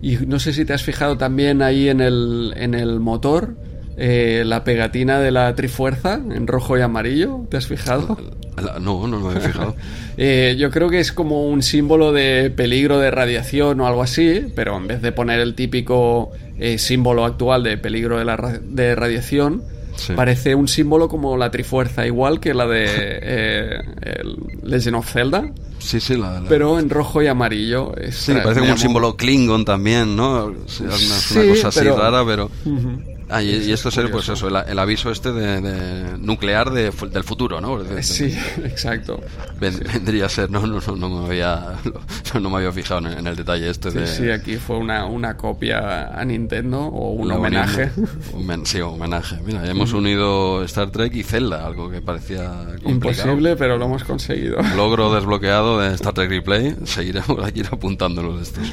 Y 0.00 0.16
no 0.26 0.40
sé 0.40 0.52
si 0.52 0.64
te 0.64 0.72
has 0.72 0.82
fijado 0.82 1.16
también 1.16 1.62
ahí 1.62 1.88
en 1.88 2.00
el, 2.00 2.52
en 2.56 2.74
el 2.74 2.98
motor, 2.98 3.54
eh, 3.96 4.42
la 4.46 4.64
pegatina 4.64 5.20
de 5.20 5.30
la 5.30 5.54
Trifuerza 5.54 6.14
en 6.14 6.46
rojo 6.46 6.78
y 6.78 6.80
amarillo. 6.80 7.40
¿Te 7.50 7.56
has 7.56 7.66
fijado? 7.66 8.16
no, 8.80 9.06
no 9.06 9.20
me 9.20 9.38
he 9.38 9.40
fijado. 9.40 9.74
eh, 10.16 10.56
yo 10.58 10.70
creo 10.70 10.88
que 10.88 11.00
es 11.00 11.12
como 11.12 11.48
un 11.48 11.62
símbolo 11.62 12.12
de 12.12 12.50
peligro 12.50 12.98
de 12.98 13.10
radiación 13.10 13.80
o 13.80 13.86
algo 13.86 14.02
así, 14.02 14.46
pero 14.54 14.76
en 14.76 14.86
vez 14.86 15.02
de 15.02 15.12
poner 15.12 15.40
el 15.40 15.54
típico 15.54 16.30
eh, 16.58 16.78
símbolo 16.78 17.24
actual 17.24 17.62
de 17.62 17.76
peligro 17.76 18.18
de, 18.18 18.24
la 18.24 18.60
de 18.62 18.94
radiación, 18.94 19.62
Sí. 19.94 20.14
Parece 20.14 20.54
un 20.54 20.68
símbolo 20.68 21.06
como 21.06 21.36
la 21.36 21.50
Trifuerza, 21.50 22.06
igual 22.06 22.40
que 22.40 22.54
la 22.54 22.66
de 22.66 23.78
Legend 24.62 24.96
of 24.96 25.12
Zelda. 25.12 25.52
Sí, 25.78 26.00
sí, 26.00 26.16
la, 26.16 26.40
la... 26.40 26.48
Pero 26.48 26.78
en 26.78 26.88
rojo 26.88 27.22
y 27.22 27.26
amarillo. 27.26 27.94
Es, 27.96 28.16
sí, 28.16 28.32
parece 28.32 28.60
como 28.60 28.72
un 28.72 28.78
símbolo 28.78 29.16
Klingon 29.16 29.66
también, 29.66 30.16
¿no? 30.16 30.50
Es 30.66 30.80
una, 30.80 30.96
sí, 30.96 31.38
una 31.38 31.48
cosa 31.50 31.68
así 31.68 31.84
rara, 31.88 32.24
pero... 32.24 32.50
Uh 32.64 32.70
-huh. 32.70 33.11
Ah, 33.32 33.42
y, 33.42 33.50
y, 33.50 33.72
esto 33.72 33.88
es 33.88 33.96
el, 33.96 34.10
pues 34.10 34.28
eso, 34.28 34.48
el, 34.48 34.56
el 34.68 34.78
aviso 34.78 35.10
este 35.10 35.32
de, 35.32 35.60
de 35.60 36.18
nuclear 36.18 36.70
de, 36.70 36.90
del 36.90 37.24
futuro, 37.24 37.60
¿no? 37.60 37.82
De, 37.82 38.02
sí, 38.02 38.26
exacto. 38.64 39.20
Ven, 39.58 39.80
vendría 39.92 40.26
a 40.26 40.28
ser, 40.28 40.50
no, 40.50 40.66
no, 40.66 40.80
no, 40.80 40.96
no 40.96 41.08
me 41.22 41.26
había, 41.26 41.78
no 42.40 42.50
me 42.50 42.56
había 42.58 42.72
fijado 42.72 43.08
en, 43.08 43.18
en 43.18 43.26
el 43.26 43.36
detalle 43.36 43.70
este 43.70 43.90
sí, 43.90 43.98
de... 43.98 44.06
Sí, 44.06 44.30
aquí 44.30 44.56
fue 44.56 44.76
una, 44.76 45.06
una 45.06 45.36
copia 45.36 46.08
a 46.08 46.24
Nintendo 46.24 46.80
o 46.80 47.12
un 47.12 47.32
homenaje. 47.32 47.90
Un, 48.32 48.66
sí, 48.66 48.80
homenaje. 48.80 49.38
Mira, 49.44 49.66
hemos 49.66 49.92
unido 49.92 50.62
Star 50.64 50.90
Trek 50.90 51.14
y 51.14 51.22
Zelda, 51.22 51.66
algo 51.66 51.90
que 51.90 52.02
parecía 52.02 52.48
complicado. 52.82 52.90
Imposible, 52.90 53.56
pero 53.56 53.78
lo 53.78 53.86
hemos 53.86 54.04
conseguido. 54.04 54.58
Logro 54.76 55.12
desbloqueado 55.14 55.80
de 55.80 55.94
Star 55.94 56.12
Trek 56.12 56.28
Replay. 56.28 56.76
Seguiremos 56.84 57.42
aquí 57.44 57.62
apuntándolos 57.70 58.42
estos. 58.42 58.72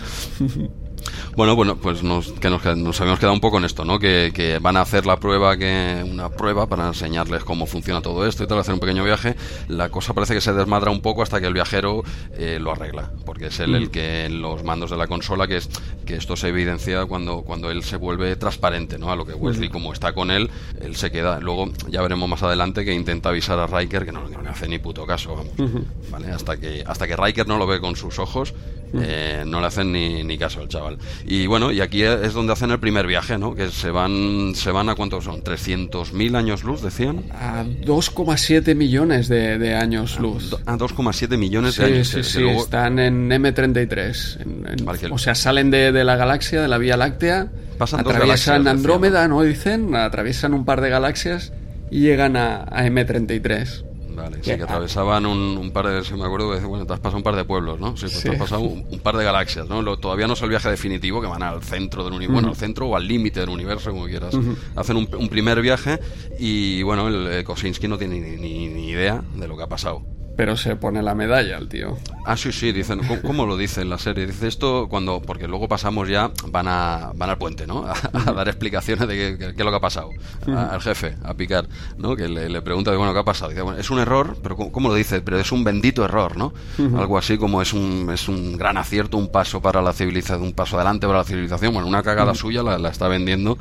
Bueno, 1.40 1.56
bueno, 1.56 1.78
pues 1.78 2.04
nos, 2.04 2.34
que 2.34 2.50
nos, 2.50 2.66
nos, 2.76 3.00
habíamos 3.00 3.18
quedado 3.18 3.34
un 3.34 3.40
poco 3.40 3.60
en 3.60 3.64
esto, 3.64 3.86
¿no? 3.86 3.98
Que, 3.98 4.32
que, 4.34 4.60
van 4.60 4.76
a 4.76 4.82
hacer 4.82 5.06
la 5.06 5.22
prueba, 5.22 5.56
que 5.56 6.04
una 6.06 6.28
prueba 6.28 6.68
para 6.68 6.86
enseñarles 6.86 7.46
cómo 7.46 7.66
funciona 7.66 8.02
todo 8.02 8.28
esto 8.28 8.44
y 8.44 8.48
tal, 8.48 8.60
hacer 8.60 8.74
un 8.74 8.82
pequeño 8.82 9.06
viaje. 9.06 9.38
La 9.70 9.88
cosa 9.88 10.14
parece 10.14 10.34
que 10.34 10.42
se 10.42 10.52
desmadra 10.52 10.92
un 10.92 11.00
poco 11.00 11.24
hasta 11.24 11.40
que 11.40 11.48
el 11.48 11.54
viajero 11.54 12.04
eh, 12.34 12.58
lo 12.60 12.74
arregla, 12.74 13.14
porque 13.26 13.46
es 13.46 13.60
él 13.62 13.72
mm. 13.72 13.76
el 13.76 13.90
que 13.90 14.26
en 14.26 14.42
los 14.42 14.66
mandos 14.66 14.92
de 14.92 14.98
la 14.98 15.08
consola, 15.08 15.48
que 15.48 15.56
es 15.56 15.70
que 16.06 16.16
esto 16.16 16.36
se 16.36 16.50
evidencia 16.50 17.06
cuando, 17.06 17.44
cuando 17.44 17.72
él 17.72 17.84
se 17.84 17.96
vuelve 17.96 18.36
transparente, 18.36 19.00
¿no? 19.00 19.10
A 19.10 19.16
lo 19.16 19.26
que 19.26 19.34
Wesley, 19.34 19.70
mm. 19.70 19.72
como 19.72 19.94
está 19.94 20.12
con 20.12 20.32
él, 20.32 20.50
él 20.82 20.98
se 20.98 21.10
queda. 21.10 21.40
Luego 21.40 21.72
ya 21.88 22.02
veremos 22.02 22.28
más 22.28 22.44
adelante 22.44 22.84
que 22.84 22.94
intenta 22.94 23.30
avisar 23.30 23.60
a 23.60 23.66
Riker 23.66 24.04
que 24.04 24.12
no, 24.12 24.28
que 24.28 24.36
no 24.36 24.42
le 24.42 24.50
hace 24.50 24.68
ni 24.68 24.78
puto 24.78 25.06
caso, 25.06 25.38
vamos. 25.38 25.54
Mm. 25.58 26.12
¿Vale? 26.12 26.32
Hasta 26.32 26.58
que, 26.58 26.84
hasta 26.86 27.08
que 27.08 27.16
Riker 27.16 27.48
no 27.48 27.58
lo 27.58 27.66
ve 27.66 27.80
con 27.80 27.96
sus 27.96 28.20
ojos, 28.20 28.54
eh, 28.94 29.44
no 29.46 29.62
le 29.62 29.68
hacen 29.68 29.92
ni, 29.92 30.24
ni 30.24 30.38
caso 30.38 30.62
al 30.62 30.68
chaval. 30.68 30.98
Y 31.26 31.48
bueno, 31.48 31.72
y 31.72 31.82
aquí 31.82 32.04
es 32.04 32.34
donde 32.34 32.54
hacen 32.54 32.72
el 32.72 32.80
primer 32.80 33.08
viaje, 33.08 33.38
¿no? 33.38 33.56
Que 33.56 33.70
se 33.70 33.92
van, 33.92 34.54
se 34.56 34.72
van 34.72 34.90
a 34.90 34.96
cuántos 34.96 35.24
son, 35.24 35.44
300.000 35.44 36.36
años 36.36 36.64
luz, 36.64 36.82
decían. 36.82 37.24
A 37.32 37.64
2,7 37.64 38.76
millones 38.76 39.28
de, 39.28 39.58
de, 39.58 39.76
años 39.76 40.20
luz. 40.20 40.56
A 40.66 40.78
2,7 40.78 41.38
millones 41.38 41.76
sí, 41.76 41.82
de 41.82 41.88
años. 41.88 42.08
Sí, 42.08 42.24
sí, 42.24 42.40
luego... 42.40 42.64
están 42.64 43.00
en 43.00 43.30
M33. 43.30 44.42
En, 44.42 44.68
en, 44.68 44.86
vale, 44.86 45.00
o 45.12 45.18
sea, 45.18 45.36
salen 45.36 45.72
de, 45.72 45.92
de, 45.92 46.04
la 46.04 46.16
galaxia, 46.16 46.62
de 46.62 46.68
la 46.68 46.78
Vía 46.78 46.98
Láctea, 46.98 47.50
Pasan 47.78 48.02
atraviesan 48.02 48.68
Andrómeda, 48.68 49.28
¿no? 49.28 49.42
Dicen, 49.42 49.96
atraviesan 49.96 50.54
un 50.54 50.66
par 50.66 50.82
de 50.82 50.90
galaxias 50.90 51.54
y 51.90 52.02
llegan 52.02 52.36
a, 52.36 52.64
a 52.64 52.86
M33. 52.86 53.89
Vale, 54.20 54.38
sí, 54.44 54.56
que 54.56 54.64
atravesaban 54.64 55.26
un, 55.26 55.58
un, 55.58 55.72
par 55.72 55.88
de, 55.88 56.04
si 56.04 56.14
me 56.14 56.26
acuerdo, 56.26 56.60
bueno, 56.68 56.86
te 56.86 56.94
has 56.94 57.00
pasado 57.00 57.18
un 57.18 57.24
par 57.24 57.36
de 57.36 57.46
pueblos, 57.46 57.80
¿no? 57.80 57.96
Sí, 57.96 58.06
pues 58.08 58.14
sí. 58.14 58.24
te 58.24 58.32
has 58.32 58.38
pasado 58.38 58.62
un, 58.62 58.86
un, 58.90 59.00
par 59.00 59.16
de 59.16 59.24
galaxias, 59.24 59.68
¿no? 59.68 59.82
Lo, 59.82 59.98
todavía 59.98 60.28
no 60.28 60.34
es 60.34 60.42
el 60.42 60.50
viaje 60.50 60.70
definitivo, 60.70 61.22
que 61.22 61.28
van 61.28 61.44
al 61.44 61.64
centro 61.64 62.04
del 62.04 62.14
universo, 62.14 62.32
uh 62.32 62.38
-huh. 62.38 62.42
bueno, 62.42 62.50
al 62.50 62.56
centro 62.56 62.88
o 62.88 62.96
al 62.96 63.08
límite 63.08 63.40
del 63.40 63.50
universo, 63.50 63.92
como 63.92 64.06
quieras. 64.06 64.34
Uh 64.34 64.42
-huh. 64.42 64.56
Hacen 64.76 64.98
un, 64.98 65.08
un, 65.18 65.30
primer 65.30 65.62
viaje 65.62 66.00
y, 66.38 66.84
bueno, 66.84 67.08
el, 67.08 67.28
el 67.28 67.44
Kosinski 67.44 67.88
no 67.88 67.98
tiene 67.98 68.20
ni, 68.20 68.38
ni, 68.38 68.68
ni 68.68 68.90
idea 68.90 69.24
de 69.36 69.48
lo 69.48 69.56
que 69.56 69.64
ha 69.64 69.68
pasado 69.68 70.19
pero 70.40 70.56
se 70.56 70.78
pone 70.78 71.04
la 71.04 71.16
medalla 71.16 71.58
el 71.58 71.68
tío. 71.68 71.98
Ah, 72.24 72.38
sí, 72.38 72.54
sí, 72.54 72.72
dicen, 72.72 73.00
¿cómo, 73.00 73.22
cómo 73.22 73.46
lo 73.46 73.58
dice 73.58 73.82
en 73.82 73.90
la 73.90 73.98
serie? 73.98 74.26
Dice 74.26 74.48
esto 74.48 74.88
cuando, 74.90 75.22
porque 75.22 75.50
luego 75.50 75.68
pasamos 75.68 76.08
ya, 76.08 76.32
van 76.48 76.66
a 76.70 77.12
van 77.14 77.30
al 77.30 77.38
puente, 77.38 77.68
¿no? 77.68 77.84
A, 77.90 77.94
a 78.14 78.32
dar 78.32 78.48
explicaciones 78.48 79.06
de 79.06 79.38
qué, 79.38 79.46
es 79.48 79.58
lo 79.58 79.70
que 79.70 79.76
ha 79.76 79.82
pasado. 79.82 80.12
A, 80.48 80.68
al 80.76 80.82
jefe, 80.82 81.18
a 81.26 81.34
Picard, 81.34 81.68
¿no? 81.98 82.16
Que 82.16 82.30
le, 82.30 82.48
le, 82.48 82.62
pregunta, 82.62 82.96
bueno, 82.96 83.12
¿qué 83.12 83.20
ha 83.20 83.24
pasado? 83.26 83.50
Dice, 83.50 83.64
bueno, 83.64 83.80
es 83.80 83.90
un 83.90 84.00
error, 84.00 84.38
pero 84.42 84.56
¿cómo, 84.56 84.72
cómo 84.72 84.88
lo 84.88 84.96
dice? 84.96 85.20
Pero 85.20 85.38
es 85.38 85.52
un 85.52 85.66
bendito 85.66 86.06
error, 86.06 86.38
¿no? 86.38 86.54
Algo 86.98 87.18
así 87.18 87.38
como 87.38 87.62
es 87.62 87.74
un, 87.74 88.10
es 88.14 88.30
un 88.30 88.56
gran 88.58 88.78
acierto, 88.78 89.18
un 89.18 89.28
paso 89.28 89.62
para 89.62 89.82
la 89.82 89.92
civilización, 89.92 90.44
un 90.44 90.54
paso 90.54 90.78
adelante 90.78 91.06
para 91.06 91.20
la 91.20 91.26
civilización. 91.26 91.74
Bueno, 91.74 91.90
una 91.90 92.02
cagada 92.02 92.34
suya 92.34 92.64
la, 92.64 92.78
la, 92.78 92.88
está 92.88 93.10
vendiendo, 93.10 93.58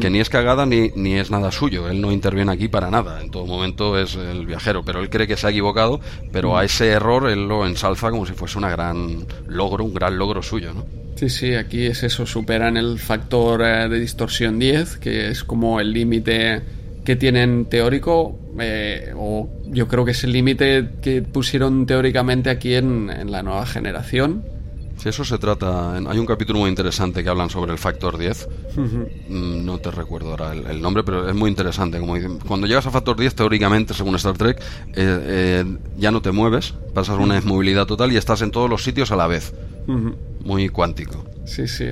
que 0.00 0.10
ni 0.10 0.20
es 0.20 0.28
cagada 0.28 0.66
ni, 0.66 0.90
ni 0.96 1.14
es 1.14 1.30
nada 1.30 1.50
suyo. 1.50 1.88
Él 1.88 2.02
no 2.02 2.12
interviene 2.12 2.52
aquí 2.52 2.68
para 2.68 2.90
nada. 2.90 3.22
En 3.22 3.30
todo 3.30 3.46
momento 3.46 3.98
es 3.98 4.16
el 4.16 4.44
viajero, 4.44 4.84
pero 4.84 5.00
él 5.00 5.08
cree 5.08 5.26
que 5.26 5.38
se 5.38 5.46
ha 5.46 5.50
equivocado, 5.50 6.00
pero 6.32 6.56
a 6.56 6.64
ese 6.64 6.88
error 6.88 7.28
él 7.28 7.46
lo 7.48 7.66
ensalza 7.66 8.10
como 8.10 8.26
si 8.26 8.32
fuese 8.32 8.58
un 8.58 8.68
gran 8.68 9.26
logro, 9.48 9.84
un 9.84 9.94
gran 9.94 10.16
logro 10.18 10.42
suyo, 10.42 10.72
¿no? 10.74 10.84
Sí, 11.16 11.28
sí, 11.28 11.54
aquí 11.54 11.86
es 11.86 12.02
eso, 12.02 12.24
superan 12.24 12.76
el 12.76 12.98
factor 12.98 13.62
eh, 13.62 13.88
de 13.88 14.00
distorsión 14.00 14.58
10, 14.58 14.96
que 14.96 15.28
es 15.28 15.44
como 15.44 15.78
el 15.78 15.92
límite 15.92 16.62
que 17.04 17.16
tienen 17.16 17.66
teórico, 17.66 18.38
eh, 18.58 19.12
o 19.14 19.48
yo 19.66 19.86
creo 19.86 20.04
que 20.04 20.12
es 20.12 20.24
el 20.24 20.32
límite 20.32 20.88
que 21.02 21.22
pusieron 21.22 21.84
teóricamente 21.84 22.48
aquí 22.48 22.74
en, 22.74 23.10
en 23.10 23.30
la 23.30 23.42
nueva 23.42 23.66
generación. 23.66 24.42
Si 25.00 25.08
eso 25.08 25.24
se 25.24 25.38
trata, 25.38 25.94
hay 25.96 26.18
un 26.18 26.26
capítulo 26.26 26.58
muy 26.58 26.68
interesante 26.68 27.24
que 27.24 27.30
hablan 27.30 27.48
sobre 27.48 27.72
el 27.72 27.78
factor 27.78 28.18
10. 28.18 28.48
Uh 28.76 28.80
-huh. 28.80 29.28
No 29.64 29.78
te 29.78 29.90
recuerdo 29.90 30.32
ahora 30.32 30.52
el, 30.52 30.66
el, 30.66 30.82
nombre, 30.82 31.02
pero 31.02 31.26
es 31.26 31.34
muy 31.34 31.48
interesante. 31.48 31.98
Como 31.98 32.16
dicen, 32.16 32.38
cuando 32.46 32.66
llegas 32.66 32.84
a 32.86 32.90
factor 32.90 33.16
10, 33.16 33.34
teóricamente, 33.34 33.94
según 33.94 34.14
Star 34.16 34.36
Trek, 34.36 34.60
eh, 34.60 34.92
eh, 34.94 35.64
ya 35.96 36.10
no 36.10 36.20
te 36.20 36.32
mueves, 36.32 36.74
pasas 36.92 37.18
una 37.18 37.38
inmovilidad 37.38 37.86
total 37.86 38.12
y 38.12 38.18
estás 38.18 38.42
en 38.42 38.50
todos 38.50 38.68
los 38.68 38.84
sitios 38.84 39.10
a 39.10 39.16
la 39.16 39.26
vez. 39.26 39.54
Uh 39.86 39.92
-huh. 39.92 40.14
Muy 40.44 40.68
cuántico. 40.68 41.24
Sí, 41.46 41.66
sí. 41.66 41.86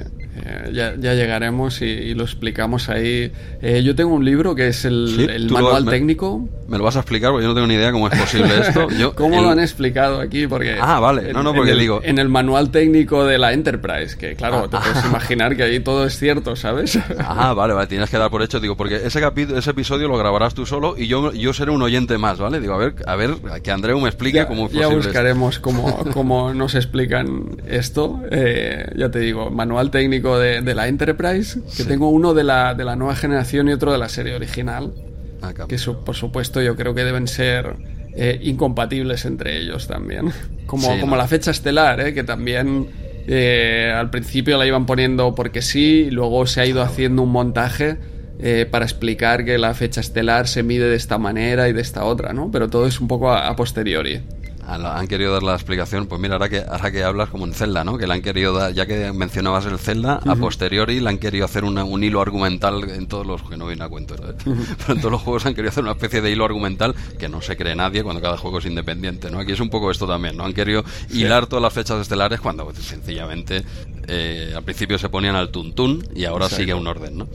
Eh, 0.45 0.71
ya, 0.73 0.95
ya, 0.99 1.15
llegaremos 1.15 1.83
y, 1.83 1.87
y, 1.87 2.15
lo 2.15 2.25
explicamos 2.25 2.89
ahí. 2.89 3.33
Eh, 3.61 3.83
yo 3.83 3.95
tengo 3.95 4.15
un 4.15 4.25
libro 4.25 4.55
que 4.55 4.69
es 4.69 4.85
el, 4.85 5.13
¿Sí? 5.17 5.27
el 5.29 5.51
manual 5.51 5.85
me, 5.85 5.91
técnico. 5.91 6.49
Me 6.69 6.79
lo 6.79 6.85
vas 6.85 6.97
a 6.97 7.01
explicar 7.01 7.31
porque 7.31 7.45
yo 7.45 7.49
no 7.49 7.55
tengo 7.55 7.67
ni 7.67 7.75
idea 7.75 7.93
cómo 7.93 8.09
es 8.09 8.19
posible 8.19 8.59
esto. 8.61 8.89
Yo, 8.91 9.15
¿Cómo 9.15 9.37
el... 9.37 9.43
lo 9.43 9.51
han 9.51 9.61
explicado 9.61 10.21
aquí? 10.21 10.47
Porque 10.47 10.79
ah, 10.81 11.01
vale. 11.01 11.33
No, 11.33 11.43
no, 11.43 11.55
porque 11.55 11.71
en 11.71 11.77
el, 11.77 11.81
digo. 11.81 12.01
En 12.03 12.19
el 12.19 12.29
manual 12.29 12.71
técnico 12.71 13.25
de 13.25 13.39
la 13.39 13.53
Enterprise, 13.53 14.17
que 14.17 14.35
claro, 14.35 14.65
ah, 14.65 14.71
te 14.71 14.77
puedes 14.77 15.05
ah, 15.05 15.09
imaginar 15.09 15.57
que 15.57 15.63
ahí 15.63 15.81
todo 15.81 16.05
es 16.07 16.19
cierto, 16.19 16.57
¿sabes? 16.57 16.99
Ah, 17.19 17.53
vale, 17.55 17.75
vale. 17.75 17.87
Tienes 17.87 18.11
que 18.11 18.19
dar 18.19 18.31
por 18.31 18.43
hecho, 18.43 18.61
digo, 18.61 18.77
porque 18.77 18.97
ese 18.97 19.21
capítulo, 19.21 19.59
ese 19.59 19.71
episodio 19.71 20.09
lo 20.09 20.17
grabarás 20.19 20.55
tú 20.55 20.67
solo 20.67 20.95
y 20.97 21.07
yo, 21.07 21.33
yo 21.33 21.53
seré 21.53 21.71
un 21.71 21.83
oyente 21.83 22.19
más, 22.19 22.39
¿vale? 22.39 22.61
Digo, 22.61 22.75
a 22.75 22.79
ver, 22.79 22.95
a 23.07 23.17
ver, 23.17 23.37
que 23.63 23.71
Andreu 23.71 24.01
me 24.01 24.09
explique 24.09 24.37
ya, 24.37 24.47
cómo 24.47 24.67
es 24.67 24.73
Ya 24.73 24.89
buscaremos 24.89 25.59
cómo, 25.59 26.05
cómo 26.13 26.55
nos 26.55 26.75
explican 26.75 27.57
esto. 27.67 28.21
Eh, 28.31 28.87
ya 28.97 29.11
te 29.11 29.21
digo, 29.21 29.51
manual 29.51 29.91
técnico 29.91 30.28
de, 30.37 30.63
de 30.63 30.75
la 30.75 30.89
Enterprise 30.89 31.61
que 31.61 31.83
sí. 31.83 31.85
tengo 31.85 32.09
uno 32.11 32.35
de 32.35 32.43
la, 32.43 32.75
de 32.75 32.85
la 32.85 32.97
nueva 32.97 33.15
generación 33.15 33.69
y 33.69 33.73
otro 33.73 33.93
de 33.93 33.99
la 33.99 34.09
serie 34.09 34.35
original. 34.35 34.93
Ah, 35.41 35.55
que 35.55 35.77
por 36.05 36.17
supuesto 36.17 36.61
yo 36.61 36.75
creo 36.75 36.95
que 36.95 37.05
deben 37.05 37.29
ser 37.29 37.77
eh, 38.17 38.41
incompatibles 38.43 39.25
entre 39.25 39.59
ellos 39.59 39.87
también. 39.87 40.33
Como, 40.67 40.93
sí, 40.93 41.01
como 41.01 41.13
¿no? 41.13 41.17
la 41.17 41.29
fecha 41.29 41.51
estelar, 41.51 42.01
eh, 42.01 42.13
que 42.13 42.25
también 42.25 42.89
eh, 43.27 43.91
al 43.95 44.11
principio 44.11 44.59
la 44.59 44.67
iban 44.67 44.85
poniendo 44.85 45.35
porque 45.35 45.63
sí, 45.63 46.07
y 46.09 46.11
luego 46.11 46.47
se 46.47 46.61
ha 46.61 46.67
ido 46.67 46.75
claro. 46.75 46.91
haciendo 46.91 47.23
un 47.23 47.31
montaje 47.31 47.97
eh, 48.41 48.67
para 48.71 48.85
explicar 48.85 49.45
que 49.45 49.59
la 49.59 49.75
fecha 49.75 50.01
estelar 50.01 50.47
se 50.47 50.63
mide 50.63 50.89
de 50.89 50.97
esta 50.97 51.19
manera 51.19 51.69
y 51.69 51.73
de 51.73 51.81
esta 51.81 52.05
otra, 52.05 52.33
¿no? 52.33 52.51
Pero 52.51 52.69
todo 52.69 52.87
es 52.87 53.01
un 53.01 53.09
poco 53.09 53.31
a, 53.31 53.49
a 53.49 53.57
posteriori. 53.57 54.21
Han 54.69 55.09
querido 55.09 55.33
dar 55.33 55.43
la 55.43 55.55
explicación, 55.55 56.07
pues 56.07 56.21
mira, 56.21 56.35
ahora 56.35 56.49
que, 56.49 56.61
ahora 56.61 56.91
que 56.91 57.03
hablas 57.03 57.31
como 57.31 57.47
en 57.47 57.55
Zelda, 57.55 57.85
¿no? 57.85 57.97
Que 57.97 58.07
le 58.07 58.15
han 58.15 58.23
querido 58.23 58.53
dar, 58.53 58.73
ya 58.73 58.87
que 58.87 59.13
mencionabas 59.13 59.67
el 59.67 59.79
Zelda, 59.79 60.21
a 60.27 60.37
posteriori 60.37 61.01
le 61.01 61.09
han 61.09 61.19
querido 61.19 61.45
hacer 61.45 61.65
un 61.65 62.05
hilo 62.05 62.21
argumental 62.21 62.89
en 62.91 63.07
todos 63.07 63.27
los, 63.27 63.43
que 63.43 63.57
no 63.57 63.67
viene 63.67 63.85
a 63.85 63.89
cuento, 63.89 64.15
pero 64.17 64.93
en 64.93 64.99
todos 64.99 65.13
los 65.13 65.23
juegos 65.23 65.47
han 65.47 65.55
querido 65.55 65.71
hacer 65.71 65.83
una 65.83 65.93
especie 65.93 66.21
de 66.21 66.31
hilo 66.31 66.45
argumental 66.45 66.95
que 67.19 67.29
no 67.29 67.41
se 67.41 67.57
cree 67.57 67.75
nadie 67.75 68.03
cuando 68.03 68.21
cada 68.21 68.37
juego 68.37 68.59
es 68.59 68.67
independiente, 68.67 69.31
¿no? 69.31 69.39
Aquí 69.39 69.53
es 69.53 69.61
un 69.61 69.71
poco 69.71 69.91
esto 69.91 70.07
también, 70.07 70.37
¿no? 70.37 70.45
Han 70.45 70.55
querido 70.55 70.85
hilar 71.11 71.47
todas 71.47 71.63
las 71.63 71.73
fechas 71.73 72.01
estelares 72.01 72.41
cuando 72.41 72.65
pues, 72.65 72.79
sencillamente 72.79 73.65
eh, 74.07 74.53
al 74.55 74.63
principio 74.63 74.99
se 74.99 75.09
ponían 75.09 75.37
al 75.37 75.51
tuntún 75.51 76.07
y 76.15 76.25
ahora 76.25 76.49
sigue 76.49 76.75
un 76.75 76.87
orden, 76.87 77.19
¿no? 77.19 77.29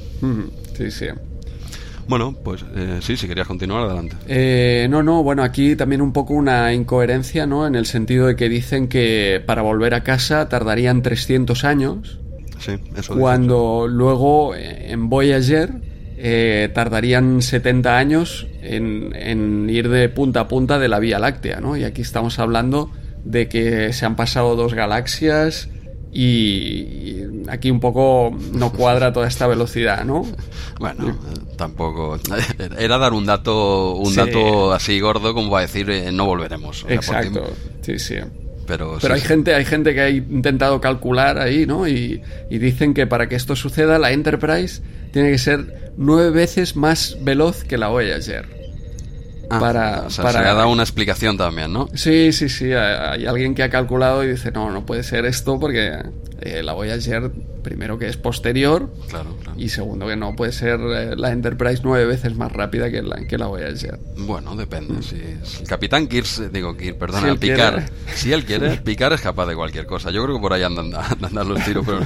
Sí, 0.77 0.91
sí. 0.91 1.07
Bueno, 2.07 2.33
pues 2.43 2.65
eh, 2.75 2.99
sí, 3.01 3.15
si 3.17 3.27
querías 3.27 3.47
continuar, 3.47 3.83
adelante. 3.83 4.15
Eh, 4.27 4.87
no, 4.89 5.03
no, 5.03 5.23
bueno, 5.23 5.43
aquí 5.43 5.75
también 5.75 6.01
un 6.01 6.13
poco 6.13 6.33
una 6.33 6.73
incoherencia, 6.73 7.45
¿no? 7.45 7.65
En 7.65 7.75
el 7.75 7.85
sentido 7.85 8.27
de 8.27 8.35
que 8.35 8.49
dicen 8.49 8.87
que 8.87 9.41
para 9.45 9.61
volver 9.61 9.93
a 9.93 10.03
casa 10.03 10.49
tardarían 10.49 11.01
300 11.01 11.63
años. 11.63 12.19
Sí, 12.59 12.73
eso 12.95 13.17
Cuando 13.17 13.87
luego 13.89 14.55
eh, 14.55 14.91
en 14.91 15.09
Voyager 15.09 15.93
tardarían 16.73 17.41
70 17.41 17.97
años 17.97 18.47
en, 18.61 19.13
en, 19.13 19.69
ir 19.69 19.89
de 19.89 20.07
punta 20.07 20.41
a 20.41 20.47
punta 20.47 20.79
de 20.79 20.87
la 20.87 20.99
Vía 20.99 21.19
Láctea, 21.19 21.59
¿no? 21.59 21.75
Y 21.75 21.83
aquí 21.83 22.01
estamos 22.01 22.39
hablando 22.39 22.91
de 23.25 23.49
que 23.49 23.91
se 23.91 24.05
han 24.05 24.15
pasado 24.15 24.55
dos 24.55 24.73
galaxias, 24.73 25.67
y, 26.13 27.22
aquí 27.49 27.71
un 27.71 27.79
poco 27.79 28.35
no 28.53 28.71
cuadra 28.71 29.13
toda 29.13 29.27
esta 29.27 29.47
velocidad, 29.47 30.03
¿no? 30.05 30.25
Bueno, 30.79 31.17
tampoco 31.57 32.17
era 32.77 32.97
dar 32.97 33.13
un 33.13 33.25
dato 33.25 33.95
un 33.95 34.15
dato 34.15 34.73
así 34.73 34.99
gordo 34.99 35.33
como 35.33 35.49
va 35.49 35.59
a 35.59 35.61
decir 35.63 35.89
eh, 35.89 36.11
no 36.11 36.25
volveremos. 36.25 36.85
Exacto. 36.89 37.43
Sí, 37.81 37.99
sí. 37.99 38.15
Pero, 38.65 38.97
Pero 39.01 39.13
hay 39.13 39.21
gente 39.21 39.53
hay 39.53 39.65
gente 39.65 39.93
que 39.93 40.01
ha 40.01 40.09
intentado 40.09 40.79
calcular 40.79 41.37
ahí, 41.37 41.65
¿no? 41.65 41.87
Y, 41.87 42.21
y 42.49 42.57
dicen 42.59 42.93
que 42.93 43.07
para 43.07 43.27
que 43.27 43.35
esto 43.35 43.55
suceda 43.55 43.99
la 43.99 44.11
Enterprise 44.11 44.81
tiene 45.11 45.31
que 45.31 45.37
ser 45.37 45.91
nueve 45.97 46.31
veces 46.31 46.75
más 46.75 47.17
veloz 47.21 47.63
que 47.65 47.77
la 47.77 47.89
Voyager. 47.89 48.62
Ah, 49.55 49.59
para, 49.59 50.09
se 50.09 50.21
ha 50.21 50.53
dado 50.53 50.69
una 50.69 50.83
explicación 50.83 51.37
también, 51.37 51.71
¿no? 51.71 51.87
Sí, 51.93 52.31
sí, 52.31 52.49
sí. 52.49 52.73
Hay 52.73 53.25
alguien 53.25 53.53
que 53.53 53.63
ha 53.63 53.69
calculado 53.69 54.23
y 54.23 54.29
dice, 54.29 54.51
no, 54.51 54.71
no 54.71 54.85
puede 54.85 55.03
ser 55.03 55.25
esto 55.25 55.59
porque 55.59 55.99
eh, 56.41 56.63
la 56.63 56.73
Voyager 56.73 57.31
primero 57.63 57.97
que 57.97 58.07
es 58.07 58.17
posterior 58.17 58.89
y 59.57 59.69
segundo 59.69 60.07
que 60.07 60.15
no 60.15 60.35
puede 60.35 60.51
ser 60.51 60.79
eh, 60.79 61.15
la 61.15 61.31
Enterprise 61.31 61.81
nueve 61.83 62.05
veces 62.05 62.35
más 62.35 62.51
rápida 62.51 62.91
que 62.91 63.01
la, 63.01 63.15
que 63.25 63.37
la 63.37 63.47
Voyager. 63.47 63.99
Bueno, 64.17 64.55
depende. 64.55 65.01
Si 65.01 65.15
el 65.15 65.67
capitán 65.67 66.07
Kirk, 66.07 66.27
digo 66.51 66.75
Kirk, 66.77 66.97
perdona, 66.97 67.35
Picard, 67.35 67.83
si 68.13 68.33
él 68.33 68.45
quiere, 68.45 68.77
Picard 68.77 69.13
es 69.13 69.21
capaz 69.21 69.47
de 69.47 69.55
cualquier 69.55 69.85
cosa. 69.85 70.11
Yo 70.11 70.23
creo 70.23 70.35
que 70.35 70.41
por 70.41 70.53
ahí 70.53 70.63
andan, 70.63 70.91
andan 71.21 71.47
los 71.47 71.63
tiros, 71.63 71.85
pero 71.85 71.99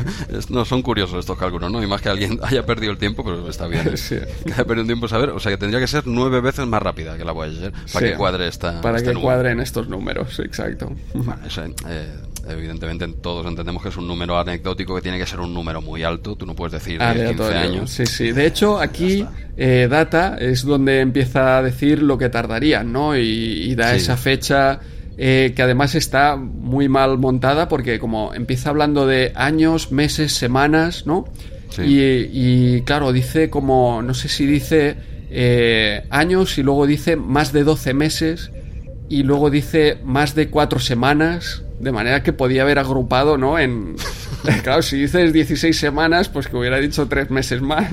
no 0.50 0.66
son 0.66 0.82
curiosos 0.82 1.20
estos 1.20 1.38
cálculos, 1.38 1.72
¿no? 1.72 1.82
Y 1.84 1.88
más 1.88 2.02
que 2.02 2.10
alguien 2.10 2.40
haya 2.44 2.66
perdido 2.66 2.92
el 2.92 2.98
tiempo, 2.98 3.24
pero 3.24 3.50
está 3.50 3.68
bien. 3.68 3.84
Que 3.84 4.54
haya 4.54 4.66
perdido 4.66 4.82
un 4.82 4.88
tiempo 4.88 5.08
saber, 5.08 5.30
o 5.30 5.40
sea 5.40 5.52
que 5.52 5.58
tendría 5.58 5.80
que 5.80 5.88
ser 5.88 6.04
nueve 6.06 6.40
veces 6.42 6.66
más 6.68 6.82
rápida 6.82 7.18
que 7.18 7.26
la 7.26 7.32
Voyager 7.32 7.74
para 7.92 8.08
que 8.08 8.16
cuadre 8.16 8.48
esta. 8.48 8.82
Para 8.82 8.98
este 8.98 9.14
que 9.14 9.20
cuadren 9.20 9.60
estos 9.60 9.88
números, 9.88 10.40
exacto. 10.40 10.92
Bueno, 11.14 11.46
eso, 11.46 11.64
eh, 11.88 12.08
evidentemente 12.50 13.08
todos 13.22 13.46
entendemos 13.46 13.82
que 13.84 13.90
es 13.90 13.98
un 13.98 14.08
número 14.08 14.38
anecdótico 14.38 14.96
que 14.96 15.02
tiene 15.02 15.18
que 15.18 15.26
ser 15.26 15.40
un 15.40 15.54
número 15.54 15.82
muy 15.82 16.04
alto. 16.04 16.36
Tú 16.36 16.46
no 16.46 16.56
puedes 16.56 16.74
decir 16.74 17.00
15 17.00 17.44
años. 17.56 17.90
Sí, 17.92 18.06
sí. 18.06 18.32
De 18.32 18.46
hecho, 18.46 18.80
aquí 18.80 19.26
eh, 19.58 19.88
Data 19.90 20.38
es 20.40 20.64
donde 20.64 21.02
empieza 21.02 21.58
a 21.58 21.64
decir 21.64 22.02
lo 22.02 22.18
que 22.18 22.30
tardarían, 22.30 22.92
¿no? 22.92 23.16
Y, 23.18 23.76
da 23.76 23.96
esa 23.96 24.18
fecha 24.18 24.80
eh, 25.18 25.54
que 25.56 25.62
además 25.62 25.96
está 25.96 26.36
muy 26.36 26.90
mal 26.90 27.18
montada 27.18 27.68
porque 27.68 28.00
como 28.00 28.34
empieza 28.34 28.70
hablando 28.70 29.06
de 29.06 29.32
años, 29.36 29.92
meses, 29.92 30.34
semanas, 30.34 31.06
¿no? 31.06 31.26
Y, 31.80 32.82
claro, 32.82 33.12
dice 33.12 33.50
como, 33.50 34.02
no 34.02 34.14
sé 34.14 34.30
si 34.30 34.46
dice 34.46 34.96
eh, 35.30 36.04
años 36.10 36.58
y 36.58 36.64
luego 36.64 36.88
dice 36.88 37.16
más 37.16 37.54
de 37.54 37.64
12 37.64 37.94
meses 37.94 38.52
y 39.10 39.24
luego 39.24 39.50
dice 39.50 39.98
más 40.04 40.34
de 40.34 40.50
4 40.50 40.80
semanas 40.80 41.64
de 41.80 41.92
manera 41.92 42.24
que 42.24 42.34
podía 42.34 42.64
haber 42.64 42.80
agrupado, 42.80 43.38
¿no? 43.38 43.60
En. 43.60 43.96
Claro, 44.64 44.82
si 44.82 44.98
dices 44.98 45.34
16 45.34 45.78
semanas, 45.78 46.30
pues 46.30 46.48
que 46.48 46.56
hubiera 46.56 46.78
dicho 46.78 47.08
3 47.08 47.32
meses 47.32 47.62
más. 47.62 47.92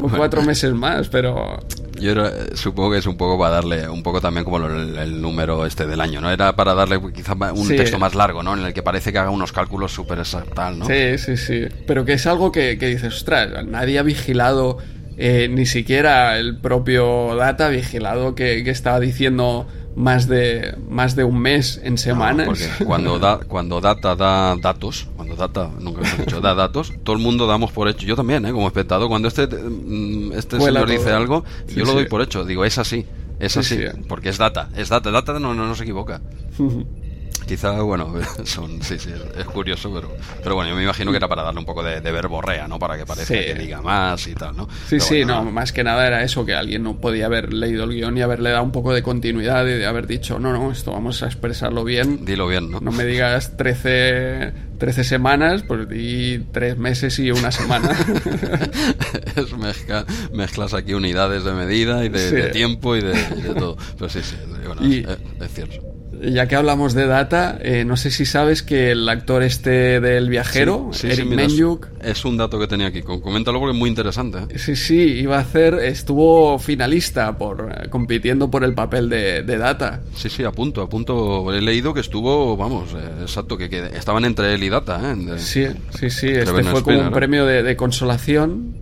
o 0.00 0.08
4 0.08 0.42
meses 0.42 0.72
más, 0.72 1.08
pero. 1.08 1.60
Yo 2.00 2.12
supongo 2.54 2.90
que 2.90 2.98
es 2.98 3.06
un 3.06 3.16
poco 3.16 3.38
para 3.38 3.56
darle, 3.56 3.88
un 3.88 4.02
poco 4.02 4.20
también 4.20 4.42
como 4.42 4.56
el, 4.56 5.20
número 5.20 5.64
este 5.64 5.86
del 5.86 6.00
año, 6.00 6.20
¿no? 6.20 6.30
Era 6.30 6.56
para 6.56 6.74
darle 6.74 7.00
quizá 7.12 7.34
un 7.52 7.68
texto 7.68 8.00
más 8.00 8.16
largo, 8.16 8.42
¿no? 8.42 8.54
En 8.54 8.64
el 8.64 8.72
que 8.72 8.82
parece 8.82 9.12
que 9.12 9.18
haga 9.18 9.30
unos 9.30 9.52
cálculos 9.52 9.92
súper 9.92 10.18
exactos, 10.18 10.76
¿no? 10.76 10.86
Sí, 10.86 11.18
sí, 11.18 11.36
sí. 11.36 11.68
Pero 11.86 12.04
que 12.04 12.14
es 12.14 12.26
algo 12.26 12.50
que, 12.50 12.78
que 12.78 12.88
dices, 12.88 13.14
ostras, 13.14 13.64
nadie 13.66 14.00
ha 14.00 14.02
vigilado, 14.02 14.78
eh, 15.16 15.48
ni 15.48 15.66
siquiera 15.66 16.36
el 16.38 16.56
propio 16.56 17.36
Data 17.36 17.66
ha 17.66 17.70
vigilado 17.70 18.34
que, 18.34 18.64
que 18.64 18.70
estaba 18.70 18.98
diciendo 18.98 19.68
más 19.94 20.26
de 20.26 20.74
más 20.88 21.16
de 21.16 21.24
un 21.24 21.38
mes 21.38 21.80
en 21.82 21.98
semanas. 21.98 22.46
porque 22.46 22.68
cuando 22.84 23.18
da, 23.18 23.38
cuando 23.38 23.80
Data 23.80 24.14
da 24.16 24.56
datos, 24.56 25.08
cuando 25.16 25.36
Data, 25.36 25.70
nunca 25.78 26.02
he 26.02 26.24
dicho, 26.24 26.40
da 26.40 26.54
datos, 26.54 26.92
todo 27.02 27.16
el 27.16 27.22
mundo 27.22 27.46
damos 27.46 27.72
por 27.72 27.88
hecho. 27.88 28.06
Yo 28.06 28.16
también, 28.16 28.44
¿eh? 28.46 28.52
como 28.52 28.66
espectador, 28.66 29.08
cuando 29.08 29.28
este 29.28 29.46
mm, 29.46 30.32
este 30.32 30.60
señor 30.60 30.88
dice 30.88 31.10
algo, 31.10 31.44
yo 31.68 31.84
lo 31.84 31.94
doy 31.94 32.06
por 32.06 32.22
hecho. 32.22 32.44
Digo, 32.44 32.64
es 32.64 32.78
así, 32.78 33.06
es 33.38 33.56
así, 33.56 33.78
porque 34.08 34.30
es 34.30 34.38
Data, 34.38 34.68
es 34.76 34.88
Data, 34.88 35.10
Data 35.10 35.38
no, 35.38 35.54
no, 35.54 35.66
no 35.66 35.74
se 35.74 35.82
equivoca. 35.82 36.20
Quizá, 37.46 37.80
bueno, 37.82 38.14
son, 38.44 38.82
sí, 38.82 38.98
sí, 38.98 39.10
es 39.36 39.44
curioso, 39.46 39.92
pero, 39.92 40.14
pero 40.42 40.54
bueno, 40.54 40.70
yo 40.70 40.76
me 40.76 40.82
imagino 40.82 41.10
que 41.10 41.16
era 41.16 41.28
para 41.28 41.42
darle 41.42 41.60
un 41.60 41.66
poco 41.66 41.82
de, 41.82 42.00
verborrea, 42.00 42.68
¿no? 42.68 42.78
Para 42.78 42.96
que 42.96 43.06
parezca 43.06 43.34
que 43.34 43.54
diga 43.54 43.80
más 43.80 44.26
y 44.26 44.34
tal, 44.34 44.56
¿no? 44.56 44.68
Sí, 44.88 45.00
sí, 45.00 45.24
no, 45.24 45.44
más 45.44 45.72
que 45.72 45.82
nada 45.82 46.06
era 46.06 46.22
eso, 46.22 46.44
que 46.44 46.54
alguien 46.54 46.82
no 46.82 46.96
podía 46.98 47.26
haber 47.26 47.52
leído 47.52 47.84
el 47.84 47.90
guion 47.90 48.16
y 48.18 48.22
haberle 48.22 48.50
dado 48.50 48.64
un 48.64 48.72
poco 48.72 48.92
de 48.92 49.02
continuidad 49.02 49.66
y 49.66 49.72
de 49.72 49.86
haber 49.86 50.06
dicho, 50.06 50.38
no, 50.38 50.52
no, 50.52 50.70
esto 50.70 50.92
vamos 50.92 51.22
a 51.22 51.26
expresarlo 51.26 51.84
bien. 51.84 52.24
Dilo 52.24 52.46
bien, 52.46 52.70
¿no? 52.70 52.80
No 52.80 52.92
me 52.92 53.04
digas 53.04 53.56
13, 53.56 54.52
13 54.78 55.04
semanas, 55.04 55.62
pues 55.66 55.88
di 55.88 56.38
3 56.52 56.78
meses 56.78 57.18
y 57.18 57.30
una 57.30 57.50
semana. 57.50 57.90
es 59.36 59.56
mezcla, 59.56 60.04
mezclas 60.32 60.74
aquí 60.74 60.94
unidades 60.94 61.44
de 61.44 61.52
medida 61.52 62.04
y 62.04 62.08
de, 62.08 62.50
tiempo 62.50 62.96
y 62.96 63.02
de, 63.02 63.14
todo. 63.56 63.76
Pero 63.98 64.08
sí, 64.08 64.20
sí, 64.22 64.36
bueno, 64.66 64.82
es 64.82 65.52
cierto 65.54 65.91
ya 66.22 66.46
que 66.46 66.56
hablamos 66.56 66.94
de 66.94 67.06
data, 67.06 67.58
eh, 67.60 67.84
no 67.84 67.96
sé 67.96 68.10
si 68.10 68.26
sabes 68.26 68.62
que 68.62 68.92
el 68.92 69.08
actor 69.08 69.42
este 69.42 70.00
del 70.00 70.28
viajero, 70.28 70.90
Eric 71.02 71.26
Menjuk... 71.26 71.88
Es 72.00 72.24
un 72.24 72.36
dato 72.36 72.58
que 72.58 72.66
tenía 72.66 72.88
aquí, 72.88 73.02
coméntalo 73.02 73.58
porque 73.58 73.72
es 73.72 73.78
muy 73.78 73.88
interesante. 73.88 74.38
¿eh? 74.38 74.58
Sí, 74.58 74.76
sí, 74.76 75.00
iba 75.00 75.36
a 75.36 75.40
hacer, 75.40 75.74
estuvo 75.74 76.58
finalista 76.58 77.36
por 77.36 77.72
eh, 77.72 77.88
compitiendo 77.88 78.50
por 78.50 78.64
el 78.64 78.74
papel 78.74 79.08
de, 79.08 79.42
data. 79.42 80.00
Sí, 80.14 80.28
sí, 80.28 80.44
a 80.44 80.52
punto, 80.52 80.82
a 80.82 80.88
punto. 80.88 81.52
He 81.52 81.60
leído 81.60 81.92
que 81.92 82.00
estuvo, 82.00 82.56
vamos, 82.56 82.90
exacto, 83.20 83.56
que, 83.56 83.66
estaban 83.94 84.24
entre 84.24 84.54
él 84.54 84.62
y 84.62 84.68
data. 84.68 85.16
sí, 85.38 85.66
sí, 85.98 86.10
sí, 86.10 86.28
este 86.28 86.62
fue 86.64 86.82
como 86.82 87.00
un 87.00 87.10
premio 87.10 87.46
de, 87.46 87.76
consolación. 87.76 88.76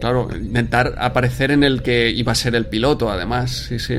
claro, 0.00 0.28
intentar 0.36 0.94
aparecer 0.98 1.50
en 1.50 1.64
el 1.64 1.82
que 1.82 2.10
iba 2.10 2.32
a 2.32 2.34
ser 2.34 2.54
el 2.54 2.66
piloto, 2.66 3.10
además, 3.10 3.66
sí, 3.68 3.78
sí. 3.78 3.96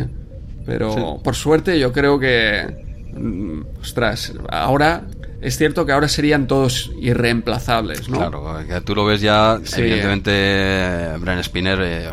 Pero 0.65 1.19
por 1.23 1.36
suerte 1.36 1.80
yo 1.80 1.91
creo 1.91 2.19
que... 2.19 2.84
Mm, 3.13 3.62
ostras, 3.82 4.34
ahora 4.49 5.04
es 5.45 5.58
cierto 5.58 5.86
que 5.86 5.91
ahora 5.91 6.08
serían 6.08 6.47
todos 6.47 6.91
irreemplazables, 6.99 8.10
¿no? 8.10 8.17
Claro, 8.17 8.58
que 8.67 8.82
tú 8.82 8.95
lo 8.95 9.06
ves 9.06 9.21
ya, 9.21 9.60
evidentemente, 9.78 11.17
Bren 11.19 11.43
Spinner 11.43 11.80
eh, 11.84 12.10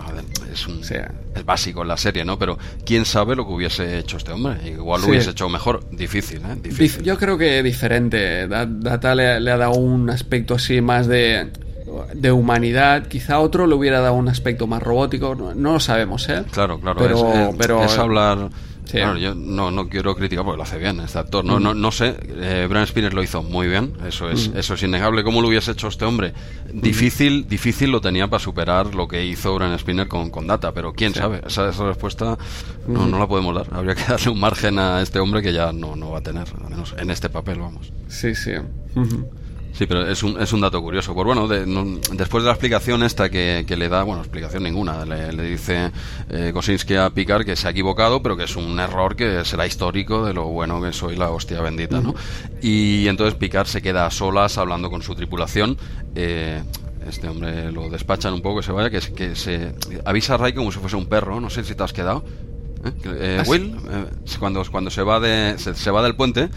es, 0.53 0.67
un, 0.67 0.83
es 0.83 1.45
básico 1.45 1.81
en 1.81 1.88
la 1.88 1.97
serie, 1.97 2.27
¿no? 2.27 2.38
Pero 2.38 2.59
quién 2.85 3.07
sabe 3.07 3.35
lo 3.35 3.47
que 3.47 3.55
hubiese 3.55 3.99
hecho 3.99 4.19
este 4.19 4.33
hombre. 4.33 4.59
Igual 4.69 5.01
lo 5.01 5.09
hubiese 5.09 5.31
hecho 5.31 5.49
mejor, 5.49 5.88
difícil, 5.91 6.43
¿eh? 6.43 6.59
Difícil. 6.62 7.05
Yo 7.05 7.17
creo 7.17 7.38
que 7.38 7.62
diferente. 7.62 8.47
Data 8.49 9.15
le, 9.15 9.41
le, 9.41 9.51
ha 9.51 9.57
dado 9.57 9.73
un 9.73 10.11
aspecto 10.11 10.57
así 10.57 10.83
más 10.83 11.07
de 11.07 11.51
de 12.14 12.33
humanidad. 12.33 13.07
Quizá 13.07 13.40
otro 13.40 13.66
le 13.66 13.74
hubiera 13.74 14.00
dado 14.00 14.14
un 14.14 14.28
aspecto 14.28 14.66
más 14.66 14.83
robótico, 14.83 15.35
no, 15.35 15.55
lo 15.55 15.81
sabemos, 15.81 16.28
¿eh? 16.28 16.44
Claro, 16.50 16.78
claro, 16.81 17.00
pero, 17.00 17.33
es, 17.33 17.57
pero, 17.57 17.85
es 17.85 17.98
hablar... 17.98 18.50
yo 18.92 19.35
no, 19.35 19.70
no 19.70 19.88
quiero 19.88 20.14
criticar 20.14 20.44
porque 20.44 20.59
lo 20.59 20.62
hace 20.64 20.78
bien 20.78 21.00
este 21.00 21.18
actor. 21.18 21.44
No, 21.44 21.59
no, 21.59 21.72
no 21.72 21.90
sé, 21.90 22.14
eh, 22.28 22.66
Brian 22.68 22.87
Spinner 22.87 23.14
lo 23.14 23.22
hizo 23.22 23.42
muy 23.42 23.68
bien, 23.68 23.94
eso 24.07 24.28
es, 24.28 24.50
mm. 24.50 24.59
eso 24.59 24.74
es 24.74 24.83
innegable. 24.83 25.24
¿Cómo 25.24 25.40
lo 25.40 25.48
hubiese 25.48 25.72
hecho 25.72 25.88
este 25.88 26.05
hombre? 26.05 26.35
Difícil, 26.72 27.48
difícil 27.48 27.90
lo 27.90 28.00
tenía 28.00 28.28
para 28.28 28.42
superar 28.42 28.94
lo 28.94 29.09
que 29.09 29.24
hizo 29.24 29.55
Brian 29.55 29.78
Spinner 29.78 30.09
con, 30.09 30.31
con 30.31 30.46
Data, 30.46 30.72
pero 30.72 30.92
quién 30.92 31.14
sabe, 31.14 31.40
esa, 31.46 31.68
esa 31.68 31.85
respuesta 31.85 32.37
no, 32.87 33.07
no 33.07 33.18
la 33.18 33.26
podemos 33.26 33.55
dar. 33.55 33.66
Habría 33.72 33.94
que 33.94 34.05
darle 34.05 34.31
un 34.31 34.40
margen 34.40 34.78
a 34.78 35.00
este 35.00 35.20
hombre 35.20 35.42
que 35.42 35.52
ya 35.52 35.72
no, 35.72 35.96
no 35.96 36.11
va 36.11 36.18
a 36.18 36.22
tener, 36.22 36.46
al 36.62 36.70
menos 36.70 36.94
en 36.98 37.11
este 37.11 37.31
papel, 37.31 37.61
vamos. 37.61 37.92
Sí, 38.09 38.35
sí. 38.35 38.52
Sí, 39.73 39.87
pero 39.87 40.07
es 40.07 40.23
un, 40.23 40.41
es 40.41 40.53
un 40.53 40.61
dato 40.61 40.83
curioso. 40.83 41.15
Pues 41.15 41.25
bueno, 41.25 41.49
después 41.49 42.45
de 42.45 42.49
la 42.49 42.53
explicación 42.53 43.03
esta 43.03 43.31
que, 43.31 43.65
le 43.67 43.89
da, 43.89 44.03
bueno, 44.03 44.21
explicación 44.21 44.63
ninguna, 44.65 45.05
le, 45.05 45.43
dice 45.43 45.91
eh, 46.29 46.51
Kosinski 46.53 46.97
a 46.97 47.11
Picard 47.11 47.45
que 47.45 47.57
se 47.57 47.69
ha 47.69 47.71
equivocado, 47.71 48.23
pero 48.23 48.37
que 48.37 48.45
es 48.45 48.55
un 48.57 48.79
error 48.79 49.17
que 49.17 49.45
será 49.45 49.67
histórico 49.67 50.27
de 50.27 50.35
lo 50.35 50.45
bueno 50.45 50.81
que 50.83 50.93
soy 50.93 51.17
la 51.17 51.31
hostia 51.31 51.63
bendita, 51.63 52.01
¿no? 52.01 52.15
Y 52.61 53.09
entonces 53.09 53.35
Picard 53.35 53.67
se 53.67 53.81
queda 53.81 54.07
a 54.07 54.11
solas 54.11 54.59
hablando 54.59 54.91
con 54.91 55.03
su 55.03 55.15
tripulación. 55.15 55.79
Eh, 56.15 56.63
este 57.09 57.29
hombre 57.29 57.73
lo 57.73 57.89
despachan 57.89 58.35
un 58.35 58.43
poco 58.43 58.61
que 58.61 58.67
se 58.67 58.73
vaya, 58.73 58.91
que, 58.91 59.01
que 59.13 59.35
se 59.35 59.75
avisa 60.05 60.35
a 60.35 60.37
Ray 60.37 60.53
como 60.53 60.71
si 60.71 60.79
fuese 60.79 60.97
un 60.97 61.07
perro, 61.07 61.41
no 61.41 61.51
sé 61.51 61.65
si 61.65 61.75
te 61.75 61.83
has 61.83 61.93
quedado. 61.93 62.25
¿Eh? 62.85 62.92
Eh, 63.05 63.38
¿Ah, 63.40 63.45
Will, 63.49 63.77
eh, 63.90 64.07
cuando, 64.40 64.64
cuando 64.71 64.90
se 64.90 65.03
va 65.03 65.21
de 65.21 65.55
se, 65.57 65.90
va 65.92 66.03
del 66.03 66.16
puente, 66.16 66.49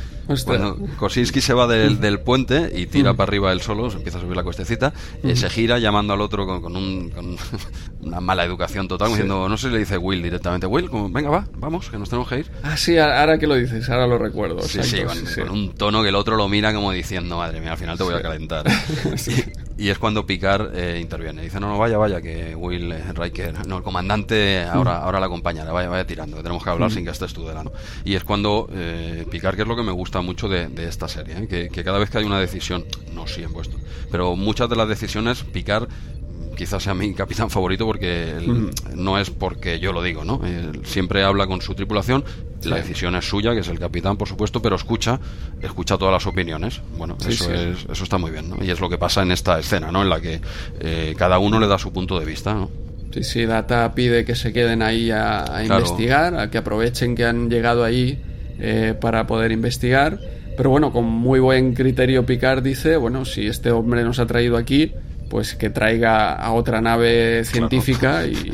cuando 0.43 0.77
Kosinski 0.97 1.39
se 1.39 1.53
va 1.53 1.67
del, 1.67 1.99
del 1.99 2.19
puente 2.19 2.71
y 2.75 2.87
tira 2.87 3.13
mm. 3.13 3.15
para 3.15 3.29
arriba 3.29 3.51
él 3.51 3.61
solo, 3.61 3.91
se 3.91 3.97
empieza 3.97 4.17
a 4.17 4.21
subir 4.21 4.35
la 4.35 4.43
cuestecita, 4.43 4.91
mm. 5.21 5.33
se 5.33 5.49
gira 5.51 5.77
llamando 5.77 6.13
al 6.13 6.21
otro 6.21 6.47
con, 6.47 6.75
un, 6.75 7.11
con 7.11 7.37
una 8.01 8.21
mala 8.21 8.43
educación 8.43 8.87
total, 8.87 9.09
diciendo, 9.09 9.47
no 9.47 9.55
sé 9.57 9.67
si 9.67 9.73
le 9.73 9.79
dice 9.79 9.99
Will 9.99 10.23
directamente, 10.23 10.65
Will, 10.65 10.89
como, 10.89 11.09
venga, 11.09 11.29
va, 11.29 11.47
vamos, 11.57 11.91
que 11.91 11.99
nos 11.99 12.09
tenemos 12.09 12.27
que 12.27 12.39
ir. 12.39 12.51
Ah, 12.63 12.75
sí, 12.75 12.97
ahora 12.97 13.37
que 13.37 13.45
lo 13.45 13.53
dices, 13.53 13.87
ahora 13.89 14.07
lo 14.07 14.17
recuerdo. 14.17 14.61
Sí, 14.61 14.81
sí, 14.81 15.03
con, 15.03 15.49
un 15.49 15.75
tono 15.75 16.01
que 16.01 16.09
el 16.09 16.15
otro 16.15 16.37
lo 16.37 16.49
mira 16.49 16.73
como 16.73 16.91
diciendo, 16.91 17.37
madre 17.37 17.61
mía, 17.61 17.73
al 17.73 17.77
final 17.77 17.97
te 17.97 18.03
voy 18.03 18.15
a 18.15 18.21
calentar. 18.23 18.65
y, 19.77 19.89
es 19.89 19.99
cuando 19.99 20.25
Picard 20.25 20.75
interviene, 20.97 21.43
dice, 21.43 21.59
no, 21.59 21.67
no, 21.67 21.77
vaya, 21.77 21.99
vaya, 21.99 22.19
que 22.19 22.55
Will 22.55 22.95
Riker, 23.13 23.67
no, 23.67 23.77
el 23.77 23.83
comandante 23.83 24.63
ahora, 24.63 24.97
ahora 24.97 25.19
la 25.19 25.27
acompañará, 25.27 25.71
vaya, 25.71 25.89
vaya, 25.89 26.14
que 26.15 26.43
tenemos 26.43 26.63
que 26.63 26.69
hablar 26.69 26.91
sin 26.91 27.05
que 27.05 27.11
estés 27.11 27.33
tú 27.33 27.45
de 27.45 27.53
¿no? 27.53 27.71
Y 28.03 28.15
es 28.15 28.23
cuando 28.23 28.67
eh, 28.71 29.25
picar, 29.29 29.55
que 29.55 29.63
es 29.63 29.67
lo 29.67 29.75
que 29.75 29.83
me 29.83 29.91
gusta 29.91 30.21
mucho 30.21 30.47
de, 30.47 30.69
esta 30.87 31.07
serie, 31.07 31.35
¿eh? 31.37 31.69
que, 31.71 31.83
cada 31.83 31.99
vez 31.99 32.09
que 32.09 32.17
hay 32.17 32.25
una 32.25 32.39
decisión, 32.39 32.85
no 33.13 33.27
siempre 33.27 33.61
esto, 33.61 33.77
pero 34.11 34.35
muchas 34.35 34.69
de 34.69 34.75
las 34.75 34.87
decisiones, 34.87 35.43
picar 35.43 35.87
quizás 36.55 36.83
sea 36.83 36.93
mi 36.93 37.13
capitán 37.15 37.49
favorito 37.49 37.85
porque 37.85 38.33
no 38.93 39.17
es 39.19 39.29
porque 39.29 39.79
yo 39.79 39.91
lo 39.91 40.01
digo, 40.01 40.23
¿no? 40.23 40.41
siempre 40.83 41.23
habla 41.23 41.47
con 41.47 41.61
su 41.61 41.75
tripulación, 41.75 42.23
la 42.63 42.77
decisión 42.77 43.15
es 43.15 43.25
suya, 43.25 43.53
que 43.53 43.59
es 43.59 43.67
el 43.67 43.79
capitán, 43.79 44.17
por 44.17 44.27
supuesto, 44.27 44.61
pero 44.61 44.75
escucha, 44.75 45.19
escucha 45.61 45.97
todas 45.97 46.13
las 46.13 46.25
opiniones. 46.25 46.81
Bueno, 46.97 47.17
eso 47.27 47.51
Es, 47.51 47.85
eso 47.89 48.03
está 48.03 48.17
muy 48.17 48.31
bien, 48.31 48.49
¿no? 48.49 48.63
Y 48.63 48.71
es 48.71 48.79
lo 48.79 48.89
que 48.89 48.97
pasa 48.97 49.21
en 49.21 49.31
esta 49.31 49.59
escena, 49.59 49.91
¿no? 49.91 50.01
En 50.01 50.09
la 50.09 50.19
que 50.19 50.41
eh, 50.79 51.13
cada 51.17 51.37
uno 51.37 51.59
le 51.59 51.67
da 51.67 51.77
su 51.77 51.93
punto 51.93 52.19
de 52.19 52.25
vista, 52.25 52.53
¿no? 52.53 52.71
Sí, 53.11 53.23
sí, 53.23 53.45
Data 53.45 53.93
pide 53.95 54.25
que 54.25 54.35
se 54.35 54.51
queden 54.51 54.81
ahí 54.81 55.09
a, 55.11 55.61
investigar, 55.63 56.35
a 56.37 56.49
que 56.49 56.57
aprovechen 56.57 57.15
que 57.15 57.25
han 57.25 57.49
llegado 57.49 57.83
ahí 57.83 58.19
eh, 58.59 58.93
para 58.99 59.25
poder 59.25 59.51
investigar. 59.51 60.19
Pero 60.57 60.69
bueno, 60.69 60.91
con 60.91 61.05
muy 61.05 61.39
buen 61.39 61.73
criterio 61.73 62.25
Picard 62.25 62.63
dice, 62.63 62.97
bueno, 62.97 63.25
si 63.25 63.47
este 63.47 63.71
hombre 63.71 64.03
nos 64.03 64.19
ha 64.19 64.25
traído 64.25 64.57
aquí, 64.57 64.93
pues 65.29 65.55
que 65.55 65.69
traiga 65.69 66.33
a 66.33 66.51
otra 66.53 66.81
nave 66.81 67.43
científica 67.45 68.25
y, 68.25 68.51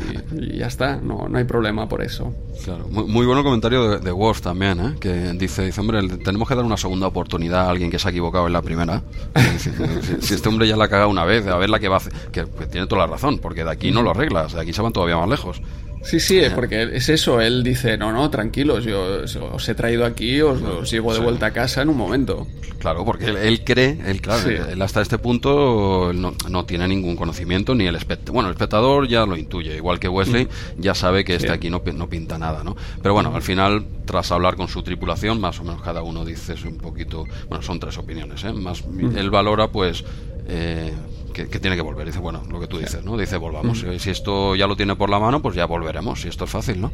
ya 0.56 0.66
está, 0.66 0.96
no, 0.96 1.28
no 1.28 1.38
hay 1.38 1.44
problema 1.44 1.88
por 1.88 2.02
eso. 2.02 2.34
Claro, 2.64 2.86
muy, 2.88 3.04
muy 3.04 3.26
bueno 3.26 3.42
comentario 3.44 3.88
de, 3.90 3.98
de 3.98 4.12
Worf 4.12 4.40
también, 4.40 4.80
¿eh? 4.80 4.94
que 5.00 5.32
dice, 5.34 5.64
dice, 5.64 5.80
hombre, 5.80 6.06
tenemos 6.18 6.48
que 6.48 6.54
dar 6.54 6.64
una 6.64 6.76
segunda 6.76 7.06
oportunidad 7.06 7.66
a 7.66 7.70
alguien 7.70 7.90
que 7.90 7.98
se 7.98 8.08
ha 8.08 8.10
equivocado 8.10 8.46
en 8.46 8.52
la 8.52 8.62
primera. 8.62 9.02
si, 10.20 10.34
este 10.34 10.48
hombre 10.48 10.66
ya 10.66 10.76
la 10.76 10.84
ha 10.84 10.88
cagado 10.88 11.08
una 11.08 11.24
vez, 11.24 11.46
a 11.46 11.56
ver 11.56 11.70
la 11.70 11.78
que 11.78 11.88
va 11.88 11.96
a 11.96 11.98
hacer, 11.98 12.12
que, 12.32 12.44
que 12.46 12.66
tiene 12.66 12.86
toda 12.86 13.06
la 13.06 13.12
razón, 13.12 13.38
porque 13.38 13.64
de 13.64 13.70
aquí 13.70 13.90
no 13.90 14.02
lo 14.02 14.10
arreglas, 14.10 14.52
de 14.54 14.60
aquí 14.60 14.72
se 14.72 14.82
van 14.82 14.92
todavía 14.92 15.16
más 15.16 15.28
lejos. 15.28 15.60
Sí, 16.02 16.20
sí, 16.20 16.40
porque 16.54 16.90
es 16.94 17.08
eso. 17.08 17.40
Él 17.40 17.62
dice, 17.62 17.96
no, 17.96 18.12
no, 18.12 18.28
tranquilos, 18.30 18.84
yo 18.84 19.22
os 19.52 19.68
he 19.68 19.74
traído 19.74 20.04
aquí, 20.04 20.40
os, 20.40 20.90
llevo 20.90 21.14
de 21.14 21.20
vuelta 21.20 21.46
a 21.46 21.50
casa 21.52 21.82
en 21.82 21.88
un 21.88 21.96
momento. 21.96 22.46
Claro, 22.78 23.04
porque 23.04 23.26
él, 23.26 23.62
cree, 23.62 23.96
él, 24.06 24.20
claro, 24.20 24.50
él 24.50 24.82
hasta 24.82 25.00
este 25.00 25.16
punto 25.16 26.12
no, 26.12 26.34
no, 26.50 26.64
tiene 26.64 26.88
ningún 26.88 27.14
conocimiento, 27.14 27.76
ni 27.76 27.86
el 27.86 27.94
espectador. 27.94 28.34
Bueno, 28.34 28.48
el 28.48 28.54
espectador 28.54 29.06
ya 29.06 29.24
lo 29.24 29.36
intuye, 29.36 29.76
igual 29.76 30.00
que 30.00 30.08
Wesley 30.08 30.46
mm. 30.46 30.80
ya 30.80 30.92
sabe 30.92 31.24
que 31.24 31.36
este 31.36 31.52
aquí 31.52 31.70
no, 31.70 31.80
no 31.94 32.08
pinta 32.08 32.38
nada, 32.38 32.64
¿no? 32.64 32.76
Pero 33.00 33.14
bueno, 33.14 33.32
al 33.36 33.42
final, 33.42 33.86
tras 34.04 34.32
hablar 34.32 34.56
con 34.56 34.66
su 34.66 34.82
tripulación, 34.82 35.40
más 35.40 35.60
o 35.60 35.64
menos 35.64 35.80
cada 35.80 36.02
uno 36.02 36.24
dice 36.24 36.54
un 36.66 36.78
poquito, 36.78 37.24
bueno, 37.48 37.62
son 37.62 37.78
tres 37.78 37.96
opiniones, 37.98 38.42
¿eh? 38.42 38.52
Más, 38.52 38.84
mm. 38.84 39.16
Él 39.16 39.30
valora, 39.30 39.68
pues, 39.68 40.04
eh, 40.48 40.92
que, 41.32 41.46
tiene 41.46 41.76
que 41.76 41.82
volver. 41.82 42.06
Dice, 42.06 42.18
bueno, 42.18 42.42
lo 42.50 42.60
que 42.60 42.66
tú 42.66 42.78
dices, 42.78 43.04
¿no? 43.04 43.16
Dice, 43.16 43.36
volvamos. 43.36 43.84
Si 43.98 44.10
esto 44.10 44.54
ya 44.54 44.66
lo 44.66 44.76
tiene 44.76 44.96
por 44.96 45.10
la 45.10 45.18
mano, 45.18 45.42
pues 45.42 45.54
ya 45.54 45.66
volveremos. 45.66 46.22
Si 46.22 46.28
esto 46.28 46.44
es 46.44 46.50
fácil, 46.50 46.80
¿no? 46.80 46.92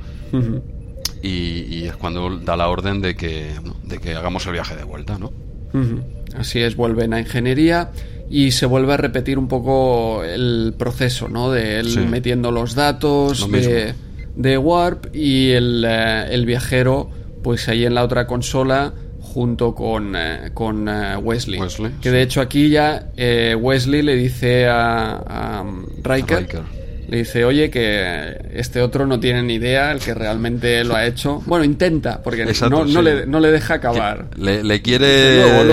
y, 1.22 1.84
es 1.84 1.96
cuando 1.96 2.38
da 2.38 2.56
la 2.56 2.68
orden 2.68 3.00
de 3.00 3.16
que, 3.16 3.54
de 3.84 3.98
que 3.98 4.14
hagamos 4.14 4.46
el 4.46 4.52
viaje 4.52 4.76
de 4.76 4.84
vuelta, 4.84 5.18
¿no? 5.18 5.32
Así 6.36 6.60
es, 6.60 6.76
vuelven 6.76 7.12
a 7.14 7.20
ingeniería 7.20 7.90
y 8.30 8.52
se 8.52 8.66
vuelve 8.66 8.94
a 8.94 8.96
repetir 8.96 9.38
un 9.38 9.48
poco 9.48 10.22
el 10.24 10.74
proceso, 10.76 11.28
¿no? 11.28 11.50
De 11.50 11.80
él 11.80 12.06
metiendo 12.08 12.50
los 12.50 12.74
datos 12.74 13.50
de, 13.50 13.94
de, 14.36 14.58
Warp 14.58 15.14
y 15.14 15.50
el, 15.50 15.84
eh, 15.86 16.26
el 16.30 16.46
viajero, 16.46 17.10
pues 17.42 17.68
ahí 17.68 17.84
en 17.84 17.94
la 17.94 18.04
otra 18.04 18.26
consola 18.26 18.92
junto 19.28 19.74
con, 19.74 20.14
eh, 20.16 20.50
con 20.54 20.88
eh, 20.88 21.16
Wesley. 21.16 21.60
Que 22.00 22.10
de 22.10 22.22
hecho 22.22 22.40
aquí 22.40 22.70
ya 22.70 23.10
eh, 23.16 23.54
Wesley 23.54 24.02
le 24.02 24.16
dice 24.16 24.66
a, 24.66 25.22
a 25.26 25.64
Riker 26.02 26.77
le 27.08 27.18
dice, 27.18 27.46
oye, 27.46 27.70
que 27.70 28.36
este 28.52 28.82
otro 28.82 29.06
no 29.06 29.18
tiene 29.18 29.42
ni 29.42 29.54
idea, 29.54 29.92
el 29.92 29.98
que 29.98 30.12
realmente 30.12 30.84
lo 30.84 30.94
ha 30.94 31.06
hecho. 31.06 31.42
Bueno, 31.46 31.64
intenta, 31.64 32.22
porque 32.22 32.44
no, 32.44 32.84
no, 32.84 33.00
le, 33.00 33.24
no, 33.24 33.40
le, 33.40 33.50
deja 33.50 33.74
acabar. 33.74 34.26
Le, 34.36 34.82
quiere 34.82 35.64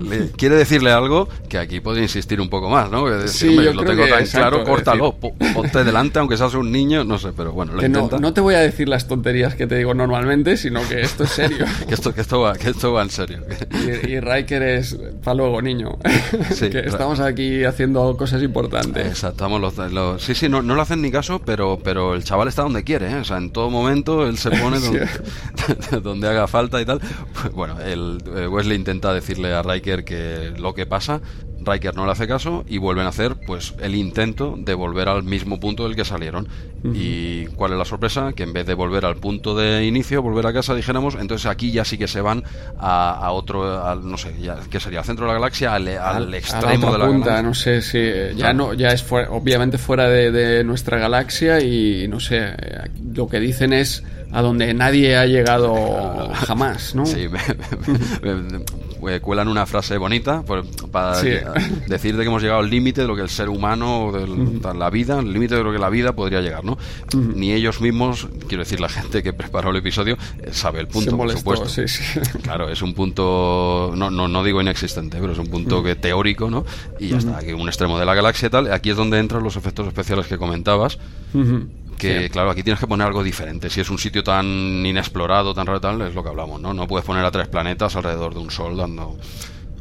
Le 0.00 0.30
quiere 0.32 0.56
decirle 0.56 0.90
algo 0.90 1.28
que 1.48 1.58
aquí 1.58 1.78
puede 1.78 2.02
insistir 2.02 2.40
un 2.40 2.50
poco 2.50 2.68
más, 2.68 2.90
¿no? 2.90 3.06
sí, 3.28 3.54
yo 3.54 3.72
lo 3.72 3.84
tengo 3.84 4.04
tan 4.08 4.26
claro, 4.26 4.64
córtalo, 4.64 5.14
ponte 5.14 5.84
delante, 5.84 6.18
aunque 6.18 6.36
seas 6.36 6.54
un 6.54 6.72
niño, 6.72 7.04
no 7.04 7.18
sé, 7.18 7.30
pero 7.36 7.52
bueno, 7.52 7.74
lo 7.74 7.84
intenta. 7.86 8.18
No, 8.18 8.32
te 8.32 8.40
voy 8.40 8.56
a 8.56 8.60
decir 8.60 8.88
las 8.88 9.06
tonterías 9.06 9.54
que 9.54 9.68
te 9.68 9.76
digo 9.76 9.94
normalmente, 9.94 10.56
sino 10.56 10.86
que 10.88 11.02
esto 11.02 11.22
es 11.22 11.30
serio. 11.30 11.66
que, 11.88 11.94
esto, 11.94 12.12
que, 12.12 12.20
esto 12.20 12.40
va, 12.40 12.54
que 12.54 12.70
esto 12.70 12.92
va 12.92 13.02
en 13.02 13.10
serio. 13.10 13.38
y, 13.70 14.10
y 14.10 14.20
Riker 14.20 14.62
es, 14.64 14.98
para 15.22 15.36
luego, 15.36 15.62
niño. 15.62 15.98
que 16.58 16.80
estamos 16.80 17.20
aquí 17.20 17.62
haciendo 17.62 18.16
cosas 18.16 18.42
importantes. 18.42 19.06
Exacto, 19.06 19.48
los, 19.58 20.22
sí, 20.22 20.34
sí, 20.34 20.48
no, 20.48 20.62
no 20.62 20.79
hacen 20.80 21.02
ni 21.02 21.10
caso, 21.10 21.40
pero, 21.40 21.78
pero 21.82 22.14
el 22.14 22.24
chaval 22.24 22.48
está 22.48 22.62
donde 22.62 22.84
quiere, 22.84 23.10
¿eh? 23.10 23.16
O 23.16 23.24
sea, 23.24 23.36
en 23.36 23.50
todo 23.50 23.70
momento 23.70 24.26
él 24.26 24.38
se 24.38 24.50
pone 24.50 24.78
donde, 24.80 25.08
donde 26.02 26.28
haga 26.28 26.46
falta 26.46 26.80
y 26.80 26.84
tal. 26.84 27.00
Pues, 27.00 27.52
bueno, 27.52 27.80
el, 27.80 28.22
eh, 28.36 28.46
Wesley 28.46 28.76
intenta 28.76 29.12
decirle 29.12 29.52
a 29.52 29.62
Riker 29.62 30.04
que 30.04 30.52
lo 30.56 30.74
que 30.74 30.86
pasa 30.86 31.20
Riker 31.64 31.94
no 31.94 32.06
le 32.06 32.12
hace 32.12 32.26
caso 32.26 32.64
y 32.68 32.78
vuelven 32.78 33.06
a 33.06 33.10
hacer 33.10 33.36
pues 33.46 33.74
el 33.80 33.94
intento 33.94 34.54
de 34.58 34.74
volver 34.74 35.08
al 35.08 35.22
mismo 35.22 35.60
punto 35.60 35.84
del 35.84 35.96
que 35.96 36.04
salieron. 36.04 36.48
¿Y 36.94 37.44
cuál 37.48 37.72
es 37.72 37.78
la 37.78 37.84
sorpresa? 37.84 38.32
Que 38.32 38.44
en 38.44 38.54
vez 38.54 38.66
de 38.66 38.72
volver 38.72 39.04
al 39.04 39.16
punto 39.16 39.54
de 39.54 39.84
inicio, 39.84 40.22
volver 40.22 40.46
a 40.46 40.52
casa, 40.52 40.74
dijéramos, 40.74 41.14
entonces 41.14 41.46
aquí 41.46 41.70
ya 41.72 41.84
sí 41.84 41.98
que 41.98 42.08
se 42.08 42.22
van 42.22 42.42
a, 42.78 43.30
otro, 43.32 43.94
no 43.96 44.16
sé, 44.16 44.34
ya, 44.40 44.58
¿qué 44.70 44.80
sería? 44.80 45.00
Al 45.00 45.04
centro 45.04 45.26
de 45.26 45.32
la 45.32 45.34
galaxia, 45.34 45.74
al, 45.74 46.34
extremo 46.34 46.92
de 46.92 46.98
la 46.98 47.06
punta, 47.06 47.42
No 47.42 47.52
sé 47.52 47.82
si 47.82 48.34
ya 48.34 48.54
no, 48.54 48.72
ya 48.72 48.88
es 48.88 49.04
obviamente 49.10 49.76
fuera 49.76 50.08
de, 50.08 50.64
nuestra 50.64 50.98
galaxia 50.98 51.60
y 51.60 52.08
no 52.08 52.18
sé, 52.18 52.54
lo 53.14 53.28
que 53.28 53.40
dicen 53.40 53.72
es 53.72 54.02
a 54.32 54.42
donde 54.42 54.72
nadie 54.72 55.16
ha 55.16 55.26
llegado 55.26 56.30
jamás, 56.34 56.94
¿no? 56.94 57.04
Sí, 57.04 57.28
Eh, 59.08 59.20
cuelan 59.20 59.48
una 59.48 59.66
frase 59.66 59.96
bonita 59.96 60.42
para 60.90 61.20
decir 61.20 62.16
de 62.16 62.22
que 62.22 62.28
hemos 62.28 62.42
llegado 62.42 62.60
al 62.60 62.70
límite 62.70 63.02
de 63.02 63.06
lo 63.06 63.16
que 63.16 63.22
el 63.22 63.28
ser 63.28 63.48
humano, 63.48 64.12
de 64.12 64.74
la 64.74 64.90
vida, 64.90 65.18
el 65.18 65.32
límite 65.32 65.54
de 65.54 65.64
lo 65.64 65.72
que 65.72 65.78
la 65.78 65.88
vida 65.88 66.12
podría 66.12 66.40
llegar, 66.40 66.64
¿no? 66.64 66.78
Ni 67.14 67.52
ellos 67.52 67.80
mismos, 67.80 68.28
quiero 68.48 68.64
decir, 68.64 68.80
la 68.80 68.88
gente 68.88 69.22
que 69.22 69.32
preparó 69.32 69.70
el 69.70 69.76
episodio, 69.76 70.16
eh, 70.42 70.50
sabe 70.52 70.80
el 70.80 70.88
punto, 70.88 71.16
por 71.16 71.30
supuesto. 71.30 71.66
Claro, 72.42 72.68
es 72.68 72.82
un 72.82 72.94
punto, 72.94 73.92
no, 73.96 74.10
no, 74.10 74.28
no 74.28 74.42
digo 74.42 74.60
inexistente, 74.60 75.18
pero 75.20 75.32
es 75.32 75.38
un 75.38 75.46
punto 75.46 75.82
que 75.82 75.94
teórico, 75.96 76.50
¿no? 76.50 76.64
Y 76.98 77.08
ya 77.08 77.18
está, 77.18 77.38
aquí 77.38 77.52
un 77.52 77.68
extremo 77.68 77.98
de 77.98 78.04
la 78.04 78.14
galaxia 78.14 78.46
y 78.46 78.50
tal. 78.50 78.72
Aquí 78.72 78.90
es 78.90 78.96
donde 78.96 79.18
entran 79.18 79.42
los 79.42 79.56
efectos 79.56 79.86
especiales 79.86 80.26
que 80.26 80.38
comentabas 80.38 80.98
que 82.00 82.30
claro, 82.30 82.50
aquí 82.50 82.62
tienes 82.62 82.80
que 82.80 82.86
poner 82.86 83.06
algo 83.06 83.22
diferente. 83.22 83.70
Si 83.70 83.80
es 83.80 83.90
un 83.90 83.98
sitio 83.98 84.24
tan 84.24 84.46
inexplorado, 84.46 85.54
tan 85.54 85.66
raro, 85.66 85.80
tal, 85.80 86.00
es 86.02 86.14
lo 86.14 86.22
que 86.22 86.30
hablamos, 86.30 86.60
¿no? 86.60 86.74
No 86.74 86.86
puedes 86.86 87.04
poner 87.04 87.24
a 87.24 87.30
tres 87.30 87.48
planetas 87.48 87.94
alrededor 87.96 88.34
de 88.34 88.40
un 88.40 88.50
sol 88.50 88.76
dando 88.76 89.16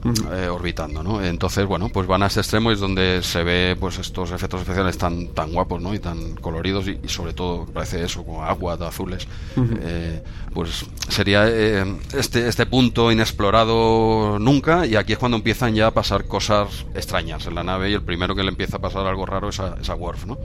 eh, 0.06 0.48
orbitando, 0.48 1.04
¿no? 1.04 1.22
Entonces, 1.22 1.66
bueno, 1.66 1.90
pues 1.90 2.08
van 2.08 2.24
a 2.24 2.28
ese 2.28 2.40
extremo 2.40 2.72
y 2.72 2.76
es 2.76 2.80
donde 2.80 3.22
se 3.22 3.44
ve 3.44 3.76
pues 3.80 4.00
estos 4.00 4.32
efectos 4.32 4.62
especiales 4.62 4.98
tan 4.98 5.28
tan 5.30 5.52
guapos, 5.52 5.82
¿no? 5.82 5.94
Y 5.94 6.00
tan 6.00 6.36
coloridos 6.36 6.88
y, 6.88 7.00
sobre 7.08 7.34
todo 7.34 7.66
parece 7.66 8.04
eso 8.04 8.24
como 8.24 8.44
agua 8.44 8.78
de 8.78 8.88
azules. 8.88 9.28
Eh, 9.58 10.24
pues 10.54 10.86
sería 11.10 11.48
eh, 11.48 11.86
este 12.18 12.48
este 12.48 12.66
punto 12.66 13.12
inexplorado 13.12 14.40
nunca 14.40 14.86
y 14.86 14.96
aquí 14.96 15.14
es 15.14 15.20
cuando 15.20 15.38
empiezan 15.38 15.76
ya 15.76 15.88
a 15.88 15.92
pasar 15.92 16.26
cosas 16.26 16.86
extrañas 16.96 17.46
en 17.48 17.56
la 17.56 17.64
nave 17.64 17.90
y 17.90 17.94
el 17.94 18.02
primero 18.02 18.36
que 18.36 18.44
le 18.44 18.50
empieza 18.50 18.78
a 18.78 18.80
pasar 18.80 19.06
algo 19.06 19.26
raro 19.26 19.50
es 19.50 19.60
a, 19.60 19.76
es 19.82 19.90
a 19.90 19.96
Worf, 19.96 20.26
¿no? 20.26 20.38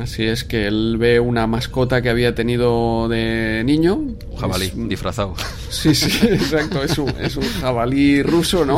así 0.00 0.24
es 0.24 0.44
que 0.44 0.66
él 0.66 0.96
ve 0.98 1.20
una 1.20 1.46
mascota 1.46 2.00
que 2.00 2.08
había 2.08 2.34
tenido 2.34 3.08
de 3.08 3.62
niño. 3.64 3.96
Un 3.96 4.36
jabalí 4.38 4.72
disfrazado. 4.74 5.34
Sí, 5.68 5.94
sí, 5.94 6.26
exacto. 6.26 6.82
Es 6.82 6.96
un, 6.98 7.10
es 7.20 7.36
un 7.36 7.44
jabalí 7.60 8.22
ruso, 8.22 8.64
¿no? 8.64 8.77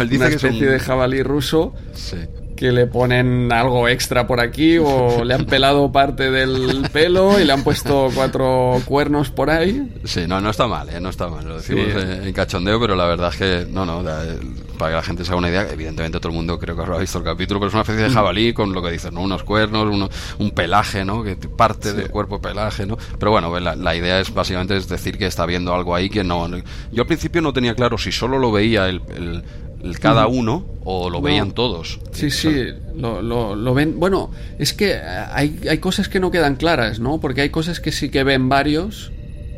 Él 0.00 0.08
dice 0.08 0.16
una 0.16 0.28
que 0.28 0.34
especie 0.36 0.60
son- 0.60 0.68
de 0.72 0.80
jabalí 0.80 1.22
ruso 1.22 1.74
Sí. 1.94 2.16
Que 2.62 2.70
le 2.70 2.86
ponen 2.86 3.52
algo 3.52 3.88
extra 3.88 4.28
por 4.28 4.38
aquí 4.38 4.78
o 4.78 5.24
le 5.24 5.34
han 5.34 5.46
pelado 5.46 5.90
parte 5.90 6.30
del 6.30 6.88
pelo 6.92 7.40
y 7.40 7.44
le 7.44 7.52
han 7.52 7.64
puesto 7.64 8.08
cuatro 8.14 8.80
cuernos 8.84 9.30
por 9.30 9.50
ahí. 9.50 9.92
Sí, 10.04 10.26
no, 10.28 10.40
no 10.40 10.48
está 10.50 10.68
mal, 10.68 10.88
¿eh? 10.88 11.00
no 11.00 11.08
está 11.08 11.26
mal. 11.26 11.44
Lo 11.44 11.56
decimos 11.56 11.86
Sí. 11.92 11.98
en 12.28 12.32
cachondeo, 12.32 12.78
pero 12.80 12.94
la 12.94 13.06
verdad 13.06 13.30
es 13.32 13.36
que, 13.36 13.66
no, 13.68 13.84
no, 13.84 14.00
eh, 14.08 14.38
para 14.78 14.92
que 14.92 14.96
la 14.98 15.02
gente 15.02 15.24
se 15.24 15.32
haga 15.32 15.38
una 15.38 15.48
idea, 15.48 15.66
evidentemente 15.72 16.20
todo 16.20 16.28
el 16.30 16.36
mundo 16.36 16.56
creo 16.56 16.76
que 16.76 16.82
habrá 16.82 16.98
visto 16.98 17.18
el 17.18 17.24
capítulo, 17.24 17.58
pero 17.58 17.68
es 17.68 17.74
una 17.74 17.82
especie 17.82 18.04
de 18.04 18.10
jabalí 18.10 18.52
con 18.52 18.72
lo 18.72 18.80
que 18.80 18.92
dices, 18.92 19.10
¿no? 19.12 19.22
Unos 19.22 19.42
cuernos, 19.42 19.88
uno- 19.92 20.08
un 20.38 20.50
pelaje, 20.52 21.04
¿no? 21.04 21.24
Que 21.24 21.34
parte 21.34 21.92
del 21.94 22.10
cuerpo 22.10 22.40
pelaje, 22.40 22.86
¿no? 22.86 22.96
Pero 23.18 23.32
bueno, 23.32 23.58
la, 23.58 23.74
la 23.74 23.96
idea 23.96 24.20
es 24.20 24.32
básicamente 24.32 24.76
es 24.76 24.88
decir 24.88 25.18
que 25.18 25.26
está 25.26 25.46
viendo 25.46 25.74
algo 25.74 25.96
ahí 25.96 26.08
que 26.08 26.22
no. 26.22 26.48
Yo 26.92 27.02
al 27.02 27.06
principio 27.08 27.42
no 27.42 27.52
tenía 27.52 27.74
claro 27.74 27.98
si 27.98 28.12
solo 28.12 28.38
lo 28.38 28.52
veía 28.52 28.88
el 28.88 29.42
cada 30.00 30.26
uno 30.26 30.64
o 30.84 31.10
lo 31.10 31.18
No. 31.18 31.22
veían 31.22 31.52
todos. 31.52 32.00
Sí, 32.12 32.26
O 32.26 32.30
sea, 32.30 32.50
sí, 32.50 32.66
lo, 32.96 33.22
lo- 33.22 33.54
lo 33.56 33.74
ven. 33.74 33.98
Bueno, 33.98 34.30
es 34.58 34.72
que 34.72 34.94
hay, 34.96 35.58
hay 35.68 35.78
cosas 35.78 36.08
que 36.08 36.20
no 36.20 36.30
quedan 36.30 36.56
claras, 36.56 37.00
¿no? 37.00 37.20
Porque 37.20 37.40
hay 37.42 37.50
cosas 37.50 37.80
que 37.80 37.92
sí 37.92 38.08
que 38.08 38.24
ven 38.24 38.48
varios 38.48 39.12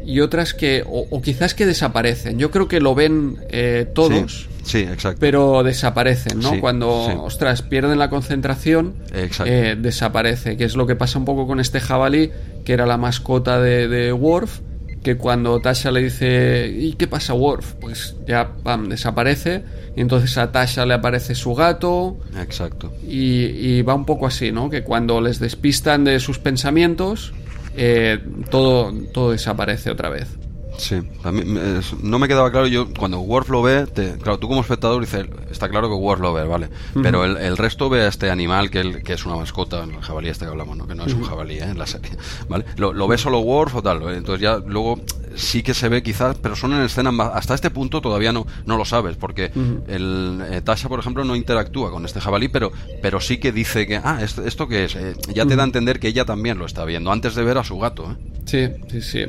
y 0.07 0.21
otras 0.21 0.53
que, 0.53 0.83
o, 0.87 1.07
o 1.11 1.23
quizás 1.23 1.55
que 1.55 1.65
desaparecen. 1.67 2.39
Yo 2.39 2.51
creo 2.51 2.69
que 2.69 2.81
lo 2.81 2.95
ven 2.95 3.39
eh, 3.49 3.87
todos, 3.95 4.49
Sí, 4.65 4.71
sí, 4.73 4.79
exacto. 4.81 5.19
pero 5.19 5.63
desaparecen, 5.63 6.41
¿no? 6.41 6.51
Sí, 6.51 6.59
Cuando, 6.61 7.07
sí. 7.11 7.17
ostras, 7.19 7.63
pierden 7.63 7.99
la 7.99 8.11
concentración, 8.11 8.95
Exacto. 9.15 9.51
eh, 9.51 9.77
desaparece, 9.81 10.59
que 10.59 10.65
es 10.65 10.77
lo 10.77 10.87
que 10.87 10.95
pasa 10.95 11.19
un 11.19 11.25
poco 11.25 11.47
con 11.47 11.59
este 11.59 11.81
jabalí, 11.81 12.31
que 12.67 12.75
era 12.75 12.85
la 12.85 12.99
mascota 12.99 13.59
de, 13.61 13.89
de 13.89 14.13
Worf, 14.13 14.61
que 15.05 15.17
cuando 15.17 15.61
Tasha 15.61 15.93
le 15.93 16.03
dice, 16.03 16.75
¿y 16.77 16.95
qué 16.95 17.07
pasa, 17.07 17.35
Worf? 17.35 17.75
Pues 17.75 18.17
ya, 18.27 18.51
pam, 18.65 18.89
desaparece, 18.89 19.63
y 19.95 20.01
entonces 20.01 20.37
a 20.39 20.51
Tasha 20.51 20.87
le 20.87 20.95
aparece 20.95 21.35
su 21.35 21.55
gato, 21.55 22.17
Exacto. 22.41 22.93
y, 23.07 23.45
y 23.45 23.83
va 23.83 23.95
un 23.95 24.07
poco 24.07 24.27
así, 24.27 24.51
¿no? 24.51 24.71
Que 24.71 24.83
cuando 24.83 25.21
les 25.21 25.39
despistan 25.39 26.05
de 26.05 26.19
sus 26.19 26.39
pensamientos, 26.39 27.35
eh, 27.77 28.19
todo, 28.51 28.93
todo 29.13 29.33
desaparece 29.33 29.91
otra 29.91 30.09
vez. 30.09 30.29
Sí, 30.77 30.97
a 31.23 31.31
mí 31.33 31.43
es- 31.79 31.95
no 32.03 32.19
me 32.19 32.27
quedaba 32.29 32.51
claro. 32.51 32.67
Yo, 32.67 32.89
cuando 32.99 33.21
Worf 33.21 33.49
lo 33.49 33.63
ve, 33.63 33.87
te- 33.87 34.17
claro, 34.19 34.39
tú 34.39 34.49
como 34.49 34.61
espectador 34.61 35.01
dices, 35.01 35.27
está 35.51 35.69
claro 35.69 35.89
que 35.89 35.95
Worf 35.95 36.21
lo 36.21 36.33
ve, 36.33 36.45
¿vale? 36.45 36.69
Pero 37.03 37.25
el, 37.25 37.37
el 37.37 37.57
resto 37.57 37.89
ve 37.89 38.03
a 38.03 38.09
este 38.09 38.31
animal 38.31 38.71
que, 38.71 38.81
el- 38.81 39.03
que 39.03 39.13
es 39.13 39.25
una 39.25 39.37
mascota, 39.37 39.85
el 39.85 39.93
jabalí 40.01 40.29
este 40.29 40.45
que 40.45 40.51
hablamos, 40.51 40.77
¿no? 40.77 40.87
Que 40.87 40.95
no 40.95 41.05
es 41.07 41.15
un 41.15 41.23
jabalí, 41.23 41.55
¿eh? 41.59 41.63
En 41.65 41.79
la 41.79 41.87
serie, 41.87 42.11
¿vale? 42.49 42.65
Lo, 42.77 42.93
lo 42.93 43.07
ve 43.07 43.17
solo 43.19 43.39
Worf 43.41 43.77
o 43.77 43.83
tal. 43.83 44.03
Entonces 44.15 44.41
ya 44.43 44.59
luego 44.67 45.01
sí 45.37 45.63
que 45.63 45.75
se 45.75 45.89
ve 45.89 46.03
quizás, 46.03 46.37
pero 46.43 46.57
son 46.57 46.73
en 46.75 46.83
escenas 46.83 47.13
más. 47.13 47.31
Hasta 47.35 47.55
este 47.55 47.71
punto 47.71 48.01
todavía 48.01 48.33
no, 48.33 48.47
no 48.67 48.77
lo 48.77 48.85
sabes, 48.85 49.17
porque 49.17 49.51
el 49.89 50.43
eh, 50.51 50.61
Tasha, 50.61 50.89
por 50.89 50.99
ejemplo, 50.99 51.25
no 51.25 51.37
interactúa 51.37 51.91
con 51.91 52.05
este 52.05 52.21
jabalí, 52.21 52.49
pero, 52.49 52.73
pero 53.01 53.21
sí 53.21 53.39
que 53.39 53.53
dice 53.53 53.87
que, 53.87 53.97
ah, 53.97 54.19
¿esto, 54.23 54.45
esto 54.45 54.67
qué 54.69 54.85
es? 54.85 54.97
Eh, 54.97 55.15
ya 55.33 55.47
te 55.47 55.55
da 55.57 55.63
a 55.63 55.67
entender 55.67 56.01
que 56.01 56.09
ella 56.09 56.25
también 56.25 56.59
lo 56.59 56.67
está 56.67 56.85
viendo, 56.85 57.11
antes 57.13 57.35
de 57.37 57.45
ver 57.45 57.59
a 57.59 57.65
su 57.65 57.79
gato, 57.79 58.11
¿eh? 58.13 58.17
Sí, 58.45 58.69
sí, 58.91 59.01
sí. 59.01 59.25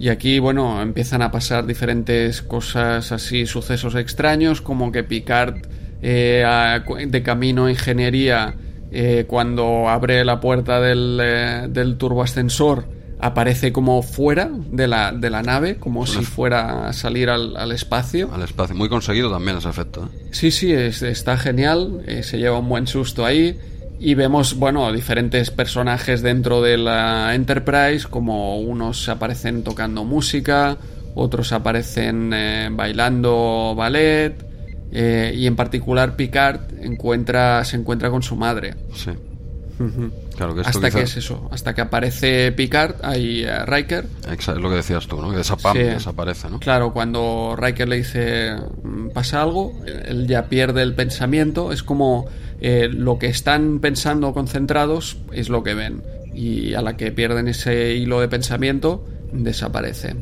Y 0.00 0.08
aquí, 0.08 0.38
bueno, 0.38 0.80
empiezan 0.80 1.20
a 1.20 1.30
pasar 1.30 1.66
diferentes 1.66 2.40
cosas 2.40 3.12
así, 3.12 3.44
sucesos 3.44 3.94
extraños, 3.94 4.62
como 4.62 4.90
que 4.92 5.04
Picard 5.04 5.56
eh, 6.00 6.42
a- 6.46 6.82
de 7.06 7.22
camino 7.22 7.66
a 7.66 7.70
ingeniería, 7.70 8.54
eh, 8.90 9.26
cuando 9.28 9.90
abre 9.90 10.24
la 10.24 10.40
puerta 10.40 10.80
del, 10.80 11.20
eh, 11.22 11.66
del 11.68 11.98
turboascensor, 11.98 12.86
aparece 13.18 13.70
como 13.72 14.00
fuera 14.02 14.48
de 14.72 14.88
la, 14.88 15.12
de 15.12 15.28
la 15.28 15.42
nave, 15.42 15.76
como 15.76 16.06
si 16.06 16.24
fuera 16.24 16.88
a 16.88 16.92
salir 16.94 17.28
al, 17.28 17.54
al 17.58 17.70
espacio. 17.70 18.30
Al 18.32 18.42
espacio. 18.42 18.74
Muy 18.74 18.88
conseguido 18.88 19.30
también 19.30 19.58
ese 19.58 19.68
efecto, 19.68 20.06
¿eh? 20.10 20.28
Sí, 20.32 20.50
sí, 20.50 20.72
es- 20.72 21.02
está 21.02 21.36
genial, 21.36 22.00
se 22.22 22.38
lleva 22.38 22.58
un 22.58 22.70
buen 22.70 22.86
susto 22.86 23.26
ahí 23.26 23.58
y 24.00 24.14
vemos, 24.14 24.58
bueno, 24.58 24.90
diferentes 24.92 25.50
personajes 25.50 26.22
dentro 26.22 26.62
de 26.62 26.78
la 26.78 27.34
Enterprise, 27.34 28.08
como 28.08 28.58
unos 28.58 29.10
aparecen 29.10 29.62
tocando 29.62 30.04
música, 30.04 30.78
otros 31.14 31.52
aparecen 31.52 32.32
eh, 32.32 32.70
bailando 32.72 33.74
ballet 33.76 34.34
eh, 34.90 35.34
y 35.36 35.46
en 35.46 35.54
particular 35.54 36.16
Picard 36.16 36.60
encuentra, 36.80 37.62
se 37.66 37.76
encuentra 37.76 38.08
con 38.08 38.22
su 38.22 38.36
madre. 38.36 38.74
Sí. 38.94 39.10
Claro 40.40 40.54
que 40.54 40.62
esto 40.62 40.78
Hasta 40.78 40.90
que 40.90 41.02
es 41.04 41.16
eso, 41.18 41.50
hasta 41.52 41.74
que 41.74 41.82
aparece 41.82 42.50
Picard, 42.52 42.94
ahí 43.02 43.44
eh, 43.44 43.66
Riker, 43.66 44.06
es 44.32 44.48
lo 44.48 44.70
que 44.70 44.76
decías 44.76 45.06
tú, 45.06 45.20
¿no? 45.20 45.30
Que 45.30 45.36
desapa- 45.36 45.74
Sí. 45.74 45.80
desaparece, 45.80 46.48
¿no? 46.48 46.60
Claro, 46.60 46.94
cuando 46.94 47.56
Riker 47.58 47.86
le 47.86 47.96
dice 47.96 48.54
"Mm, 48.82 49.08
pasa 49.10 49.42
algo, 49.42 49.74
él 49.84 50.26
ya 50.26 50.46
pierde 50.46 50.80
el 50.80 50.94
pensamiento. 50.94 51.72
Es 51.72 51.82
como 51.82 52.24
eh, 52.62 52.88
lo 52.90 53.18
que 53.18 53.26
están 53.26 53.80
pensando 53.80 54.32
concentrados 54.32 55.18
es 55.30 55.50
lo 55.50 55.62
que 55.62 55.74
ven. 55.74 56.02
Y 56.34 56.72
a 56.72 56.80
la 56.80 56.96
que 56.96 57.12
pierden 57.12 57.46
ese 57.46 57.94
hilo 57.96 58.18
de 58.22 58.28
pensamiento, 58.28 59.04
desaparece. 59.32 60.16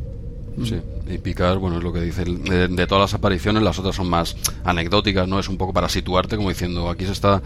Sí. 0.64 0.80
Y 1.08 1.18
Picard, 1.18 1.58
bueno, 1.58 1.78
es 1.78 1.84
lo 1.84 1.92
que 1.92 2.00
dice. 2.00 2.24
De, 2.24 2.68
de 2.68 2.86
todas 2.86 3.02
las 3.02 3.14
apariciones, 3.14 3.62
las 3.62 3.78
otras 3.78 3.96
son 3.96 4.08
más 4.08 4.36
anecdóticas, 4.64 5.28
¿no? 5.28 5.38
Es 5.38 5.48
un 5.48 5.56
poco 5.56 5.72
para 5.72 5.88
situarte, 5.88 6.36
como 6.36 6.48
diciendo, 6.48 6.88
aquí 6.90 7.06
se 7.06 7.12
está 7.12 7.42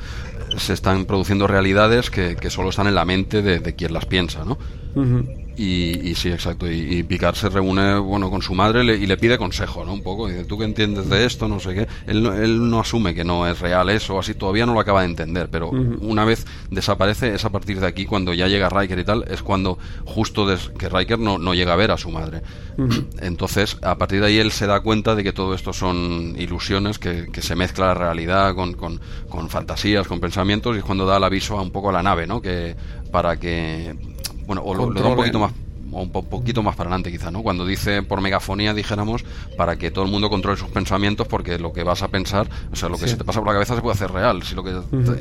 se 0.57 0.73
están 0.73 1.07
produciendo 1.07 1.47
realidades 1.47 2.11
que, 2.11 2.37
que 2.37 2.51
solo 2.51 2.71
están 2.71 2.87
en 2.87 2.95
la 2.95 3.05
mente 3.05 3.43
de, 3.43 3.59
de 3.59 3.75
quien 3.75 3.93
las 3.93 4.07
piensa, 4.07 4.45
¿no? 4.45 4.59
Ujú. 4.95 5.41
Y, 5.57 6.09
y 6.09 6.15
sí, 6.15 6.31
exacto. 6.31 6.71
Y, 6.71 6.79
y 6.99 7.03
Picard 7.03 7.35
se 7.35 7.49
reúne 7.51 7.99
bueno 7.99 8.31
con 8.31 8.41
su 8.41 8.55
madre 8.55 8.83
le- 8.85 8.97
y 8.97 9.07
le 9.07 9.17
pide 9.19 9.37
consejo, 9.37 9.85
¿no? 9.85 9.93
Un 9.93 10.03
poco. 10.03 10.29
Dice, 10.29 10.45
¿tú 10.45 10.57
qué 10.59 10.65
entiendes 10.65 11.09
de 11.11 11.25
esto? 11.27 11.47
No 11.49 11.61
sé 11.61 11.75
qué. 11.75 11.89
Él, 12.07 12.23
no- 12.23 12.33
él 12.33 12.71
no 12.71 12.81
asume 12.81 13.15
que 13.15 13.23
no 13.25 13.47
es 13.47 13.61
real 13.61 13.91
eso, 13.91 14.19
así 14.19 14.35
todavía 14.35 14.65
no 14.67 14.73
lo 14.75 14.81
acaba 14.81 15.01
de 15.03 15.07
entender. 15.09 15.49
Pero 15.51 15.71
una 16.01 16.25
vez 16.25 16.47
desaparece, 16.71 17.35
es 17.35 17.45
a 17.45 17.51
partir 17.51 17.81
de 17.81 17.87
aquí 17.87 18.07
cuando 18.07 18.33
ya 18.33 18.49
llega 18.49 18.69
Riker 18.71 18.99
y 18.99 19.05
tal, 19.05 19.25
es 19.29 19.43
cuando 19.43 19.79
justo 20.07 20.47
des- 20.47 20.71
que 20.79 20.89
Riker 20.89 21.19
no, 21.19 21.39
no 21.39 21.53
llega 21.55 21.75
a 21.75 21.77
ver 21.77 21.91
a 21.91 21.99
su 21.99 22.11
madre. 22.11 22.41
Entonces, 23.21 23.77
a 23.83 23.99
partir 23.99 24.21
de 24.21 24.27
ahí 24.29 24.39
él 24.39 24.51
se 24.53 24.67
da 24.67 24.81
cuenta 24.81 25.15
de 25.15 25.23
que 25.23 25.33
todo 25.33 25.55
esto 25.55 25.73
son 25.73 26.35
ilusiones, 26.39 26.99
que, 26.99 27.27
que 27.31 27.43
se 27.43 27.55
mezcla 27.57 27.89
la 27.89 27.95
realidad 27.95 28.55
con, 28.55 28.73
con, 28.75 29.01
con 29.29 29.51
fantasías, 29.51 30.07
con 30.09 30.21
pensamientos, 30.21 30.75
y 30.75 30.79
es 30.79 30.85
cuando 30.85 31.05
da 31.07 31.19
el 31.19 31.25
aviso 31.25 31.59
a 31.59 31.63
un 31.63 31.71
poco 31.71 31.91
a 31.91 31.93
la 31.93 32.03
nave, 32.03 32.27
¿no? 32.27 32.41
Que 32.41 32.75
para 33.11 33.37
que 33.39 33.95
bueno, 34.47 34.62
o 34.64 34.74
lo, 34.74 34.90
lo 34.90 35.01
da 35.01 35.09
un 35.09 35.16
poquito 35.16 35.38
más 35.38 35.53
o 35.95 36.01
un 36.03 36.11
po- 36.11 36.22
poquito 36.22 36.62
más 36.62 36.74
para 36.74 36.88
adelante 36.88 37.11
quizá, 37.12 37.30
¿no? 37.30 37.43
Cuando 37.43 37.66
dice 37.66 38.03
por 38.03 38.22
megafonía, 38.22 38.72
dijéramos, 38.72 39.24
para 39.59 39.76
que 39.76 39.90
todo 39.90 40.05
el 40.07 40.11
mundo 40.11 40.30
controle 40.30 40.57
sus 40.59 40.70
pensamientos, 40.70 41.28
porque 41.28 41.59
lo 41.59 41.72
que 41.74 41.82
vas 41.82 42.03
a 42.03 42.09
pensar, 42.09 42.49
o 42.72 42.76
sea, 42.76 42.88
lo 42.88 42.97
que 42.97 43.05
Sí. 43.05 43.11
se 43.11 43.16
te 43.18 43.24
pasa 43.24 43.40
por 43.40 43.49
la 43.49 43.53
cabeza 43.55 43.74
se 43.76 43.82
puede 43.82 43.95
hacer 43.95 44.11
real, 44.11 44.43
si 44.43 44.55
lo 44.55 44.64
que 44.64 44.72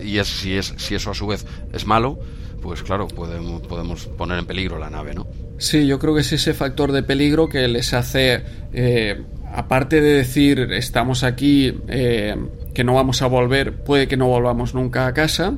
y 0.06 0.18
es 0.18 0.28
si 0.30 0.56
es 0.56 0.74
si 0.78 0.96
eso 0.96 1.12
a 1.12 1.14
su 1.14 1.28
vez 1.28 1.46
es 1.74 1.86
malo, 1.86 2.18
pues 2.62 2.84
claro, 2.84 3.08
podemos 3.10 3.62
podemos 3.64 4.06
poner 4.18 4.40
en 4.40 4.46
peligro 4.46 4.78
la 4.80 4.90
nave, 4.90 5.14
¿no? 5.14 5.28
Sí, 5.58 5.86
yo 5.86 6.00
creo 6.00 6.16
que 6.16 6.22
es 6.22 6.32
ese 6.32 6.54
factor 6.54 6.92
de 6.94 7.04
peligro 7.04 7.50
que 7.50 7.68
les 7.68 7.94
hace, 7.94 8.42
eh, 8.74 9.22
aparte 9.54 10.00
de 10.00 10.14
decir 10.14 10.60
estamos 10.72 11.24
aquí, 11.24 11.74
eh, 11.90 12.36
que 12.74 12.84
no 12.86 12.94
vamos 12.94 13.22
a 13.22 13.28
volver, 13.28 13.84
puede 13.84 14.08
que 14.08 14.16
no 14.16 14.28
volvamos 14.28 14.74
nunca 14.74 15.06
a 15.06 15.14
casa, 15.14 15.54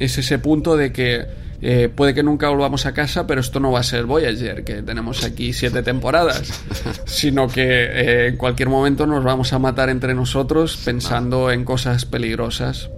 es 0.00 0.18
ese 0.18 0.38
punto 0.40 0.76
de 0.76 0.92
que 0.92 1.26
eh, 1.60 1.88
puede 1.94 2.14
que 2.14 2.22
nunca 2.22 2.48
volvamos 2.48 2.86
a 2.86 2.94
casa, 2.94 3.26
pero 3.26 3.40
esto 3.40 3.58
no 3.60 3.72
va 3.72 3.80
a 3.80 3.84
ser 3.84 4.04
Voyager, 4.04 4.64
que 4.64 4.82
tenemos 4.82 5.24
aquí 5.24 5.52
siete 5.52 5.82
temporadas, 5.82 6.62
sino 7.04 7.48
que 7.48 7.62
eh, 7.62 8.26
en 8.28 8.36
cualquier 8.36 8.68
momento 8.68 9.06
nos 9.06 9.24
vamos 9.24 9.52
a 9.52 9.58
matar 9.58 9.88
entre 9.88 10.14
nosotros 10.14 10.76
pensando 10.84 11.50
en 11.50 11.64
cosas 11.64 12.04
peligrosas. 12.04 12.90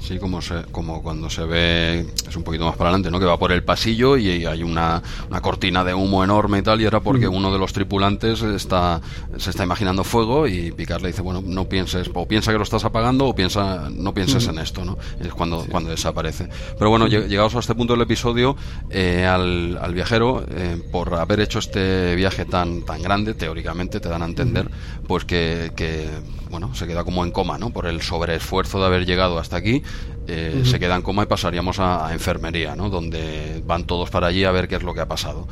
Sí, 0.00 0.18
como 0.18 0.40
se, 0.42 0.62
como 0.72 1.02
cuando 1.02 1.30
se 1.30 1.44
ve, 1.44 2.06
es 2.28 2.36
un 2.36 2.42
poquito 2.42 2.64
más 2.66 2.76
para 2.76 2.90
adelante, 2.90 3.10
¿no? 3.10 3.18
Que 3.20 3.26
va 3.26 3.38
por 3.38 3.52
el 3.52 3.62
pasillo 3.62 4.16
y 4.16 4.44
hay 4.46 4.62
una, 4.62 5.02
una 5.30 5.40
cortina 5.40 5.84
de 5.84 5.94
humo 5.94 6.24
enorme 6.24 6.58
y 6.58 6.62
tal, 6.62 6.80
y 6.80 6.84
era 6.84 7.00
porque 7.00 7.28
uno 7.28 7.52
de 7.52 7.58
los 7.58 7.72
tripulantes 7.72 8.42
está, 8.42 9.00
se 9.36 9.50
está 9.50 9.62
imaginando 9.64 10.04
fuego 10.04 10.46
y 10.46 10.72
Picard 10.72 11.02
le 11.02 11.08
dice, 11.08 11.22
bueno, 11.22 11.42
no 11.44 11.68
pienses, 11.68 12.10
o 12.12 12.26
piensa 12.26 12.50
que 12.52 12.58
lo 12.58 12.64
estás 12.64 12.84
apagando 12.84 13.26
o 13.26 13.34
piensa, 13.34 13.88
no 13.90 14.12
pienses 14.12 14.46
en 14.48 14.58
esto, 14.58 14.84
¿no? 14.84 14.98
Es 15.20 15.32
cuando, 15.32 15.64
cuando 15.70 15.90
desaparece. 15.90 16.48
Pero 16.78 16.90
bueno, 16.90 17.06
lleg- 17.06 17.28
llegados 17.28 17.54
a 17.54 17.60
este 17.60 17.74
punto 17.74 17.92
del 17.92 18.02
episodio, 18.02 18.56
eh, 18.90 19.26
al, 19.26 19.78
al 19.80 19.94
viajero, 19.94 20.44
eh, 20.50 20.80
por 20.90 21.14
haber 21.14 21.40
hecho 21.40 21.58
este 21.60 22.14
viaje 22.16 22.44
tan, 22.44 22.82
tan 22.82 23.00
grande, 23.02 23.34
teóricamente 23.34 24.00
te 24.00 24.08
dan 24.08 24.22
a 24.22 24.26
entender, 24.26 24.68
pues 25.06 25.24
que, 25.24 25.72
que, 25.76 26.08
bueno, 26.52 26.72
se 26.76 26.86
queda 26.86 27.02
como 27.02 27.24
en 27.24 27.32
coma, 27.32 27.58
¿no? 27.58 27.70
Por 27.70 27.86
el 27.86 28.00
sobreesfuerzo 28.02 28.78
de 28.78 28.86
haber 28.86 29.04
llegado 29.06 29.38
hasta 29.40 29.56
aquí, 29.56 29.82
eh, 30.28 30.62
se 30.64 30.78
queda 30.78 30.94
en 30.94 31.02
coma 31.02 31.24
y 31.24 31.26
pasaríamos 31.26 31.80
a, 31.80 32.06
a 32.06 32.12
enfermería, 32.12 32.76
¿no? 32.76 32.88
Donde 32.90 33.60
van 33.66 33.84
todos 33.84 34.10
para 34.10 34.28
allí 34.28 34.44
a 34.44 34.52
ver 34.52 34.68
qué 34.68 34.76
es 34.76 34.82
lo 34.84 34.94
que 34.94 35.00
ha 35.00 35.08
pasado. 35.08 35.48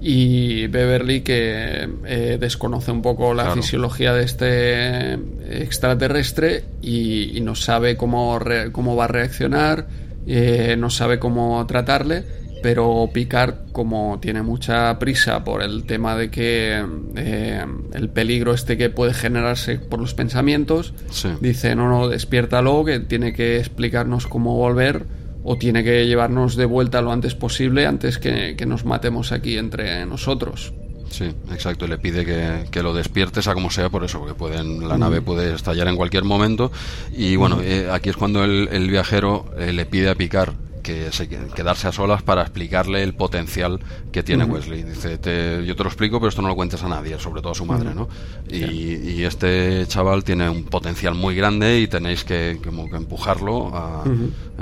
Y 0.00 0.66
Beverly 0.66 1.22
que 1.22 1.88
eh, 2.06 2.36
desconoce 2.38 2.90
un 2.90 3.00
poco 3.00 3.32
la 3.32 3.44
Claro. 3.44 3.62
fisiología 3.62 4.12
de 4.12 4.24
este 4.24 5.14
extraterrestre 5.62 6.64
y, 6.82 7.36
y 7.36 7.40
no 7.40 7.54
sabe 7.54 7.96
cómo, 7.96 8.38
re- 8.38 8.70
cómo 8.70 8.96
va 8.96 9.04
a 9.04 9.08
reaccionar, 9.08 9.86
eh, 10.26 10.76
no 10.78 10.90
sabe 10.90 11.18
cómo 11.18 11.64
tratarle, 11.66 12.24
pero 12.64 13.10
Picard, 13.12 13.56
como 13.72 14.18
tiene 14.22 14.40
mucha 14.40 14.98
prisa 14.98 15.44
por 15.44 15.62
el 15.62 15.84
tema 15.84 16.16
de 16.16 16.30
que 16.30 16.82
eh, 17.14 17.62
el 17.92 18.08
peligro 18.08 18.54
este 18.54 18.78
que 18.78 18.88
puede 18.88 19.12
generarse 19.12 19.78
por 19.78 20.00
los 20.00 20.14
pensamientos, 20.14 20.94
dice, 21.42 21.74
no, 21.74 21.90
no, 21.90 22.08
despiértalo, 22.08 22.82
que 22.86 23.00
tiene 23.00 23.34
que 23.34 23.58
explicarnos 23.58 24.26
cómo 24.26 24.56
volver 24.56 25.04
o 25.42 25.58
tiene 25.58 25.84
que 25.84 26.06
llevarnos 26.06 26.56
de 26.56 26.64
vuelta 26.64 27.02
lo 27.02 27.12
antes 27.12 27.34
posible 27.34 27.84
antes 27.84 28.16
que, 28.16 28.56
nos 28.66 28.86
matemos 28.86 29.32
aquí 29.32 29.58
entre 29.58 30.06
nosotros. 30.06 30.72
Sí, 31.10 31.26
exacto. 31.52 31.86
Le 31.86 31.98
pide 31.98 32.24
que, 32.70 32.82
lo 32.82 32.94
despiertes 32.94 33.46
a 33.46 33.52
como 33.52 33.68
sea 33.68 33.90
por 33.90 34.04
eso, 34.04 34.20
porque 34.20 34.32
pueden, 34.32 34.88
la 34.88 34.96
nave 34.96 35.20
puede 35.20 35.52
estallar 35.52 35.86
en 35.88 35.96
cualquier 35.96 36.24
momento. 36.24 36.72
Y 37.14 37.36
bueno, 37.36 37.60
eh, 37.60 37.90
aquí 37.92 38.08
es 38.08 38.16
cuando 38.16 38.42
el, 38.42 38.88
viajero 38.88 39.52
eh, 39.58 39.74
le 39.74 39.84
pide 39.84 40.08
a 40.08 40.14
Picar 40.14 40.63
que 40.84 41.10
se, 41.10 41.28
quedarse 41.28 41.88
a 41.88 41.92
solas 41.92 42.22
para 42.22 42.42
explicarle 42.42 43.02
el 43.02 43.14
potencial 43.14 43.80
que 44.12 44.22
tiene 44.22 44.44
Wesley. 44.44 44.84
Dice, 44.84 45.18
yo 45.66 45.74
te 45.74 45.82
lo 45.82 45.88
explico, 45.88 46.20
pero 46.20 46.28
esto 46.28 46.42
no 46.42 46.48
lo 46.48 46.54
cuentes 46.54 46.82
a 46.84 46.88
nadie, 46.88 47.18
sobre 47.18 47.40
todo 47.40 47.52
a 47.52 47.54
su 47.56 47.64
madre, 47.64 47.92
¿no? 47.94 48.08
Y, 48.48 49.24
este 49.24 49.86
chaval 49.86 50.22
tiene 50.22 50.50
un 50.50 50.64
potencial 50.64 51.14
muy 51.14 51.34
grande 51.34 51.80
y 51.80 51.88
tenéis 51.88 52.24
que, 52.24 52.60
como 52.62 52.90
que 52.90 52.96
empujarlo, 52.96 53.74
a, 53.74 54.04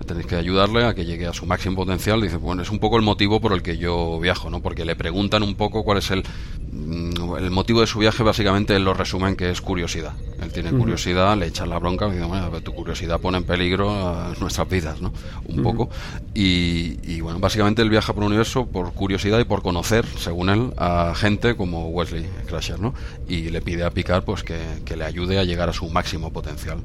tenéis 0.07 0.27
que 0.27 0.37
ayudarle 0.37 0.85
a 0.85 0.95
que 0.95 1.05
llegue 1.05 1.27
a 1.27 1.33
su 1.33 1.45
máximo 1.45 1.75
potencial. 1.75 2.23
Dice, 2.23 2.37
bueno, 2.37 2.63
es 2.63 2.71
un 2.71 2.79
poco 2.79 2.97
el 2.97 3.03
motivo 3.03 3.41
por 3.41 3.53
el 3.53 3.63
que 3.63 3.77
yo 3.77 4.21
viajo, 4.21 4.49
¿no? 4.49 4.61
Porque 4.61 4.85
le 4.85 4.95
preguntan 4.95 5.43
un 5.43 5.57
poco 5.57 5.83
cuál 5.83 5.99
es 5.99 6.11
el 6.13 6.23
mm, 6.71 7.35
el 7.39 7.51
motivo 7.51 7.81
de 7.81 7.89
su 7.89 7.99
viaje 7.99 8.23
básicamente 8.23 8.79
lo 8.79 8.95
resumen 8.95 9.35
que 9.35 9.51
es 9.51 9.61
curiosidad. 9.61 10.13
Él 10.41 10.53
tiene 10.53 10.71
curiosidad, 10.71 11.37
le 11.37 11.47
echan 11.47 11.69
la 11.69 11.79
bronca 11.79 12.09
y 12.09 12.13
dice, 12.13 12.25
bueno, 12.25 12.51
tu 12.63 12.73
curiosidad 12.73 13.21
pone 13.21 13.39
en 13.39 13.45
peligro 13.45 14.35
nuestras 14.41 14.69
vidas, 14.69 15.01
¿no? 15.01 15.13
Un 15.47 15.63
poco. 15.63 15.89
Y, 16.35 17.21
bueno, 17.21 17.39
básicamente 17.41 17.83
él 17.83 17.91
viaja 17.91 18.15
por 18.15 18.23
el 18.23 18.29
universo 18.29 18.67
por 18.67 18.93
curiosidad 18.95 19.39
y 19.39 19.45
por 19.45 19.63
conocer, 19.63 20.05
según 20.19 20.49
él, 20.49 20.73
a 20.79 21.13
gente 21.15 21.57
como 21.57 21.89
Wesley 21.91 22.27
Crusher, 22.47 22.81
¿no? 22.81 22.95
Y 23.29 23.51
le 23.51 23.61
pide 23.61 23.85
a 23.85 23.91
Picard 23.91 24.25
pues 24.25 24.43
que, 24.43 24.57
le 24.97 25.05
ayude 25.05 25.39
a 25.39 25.45
llegar 25.45 25.69
a 25.69 25.73
su 25.73 25.89
máximo 25.91 26.33
potencial. 26.33 26.79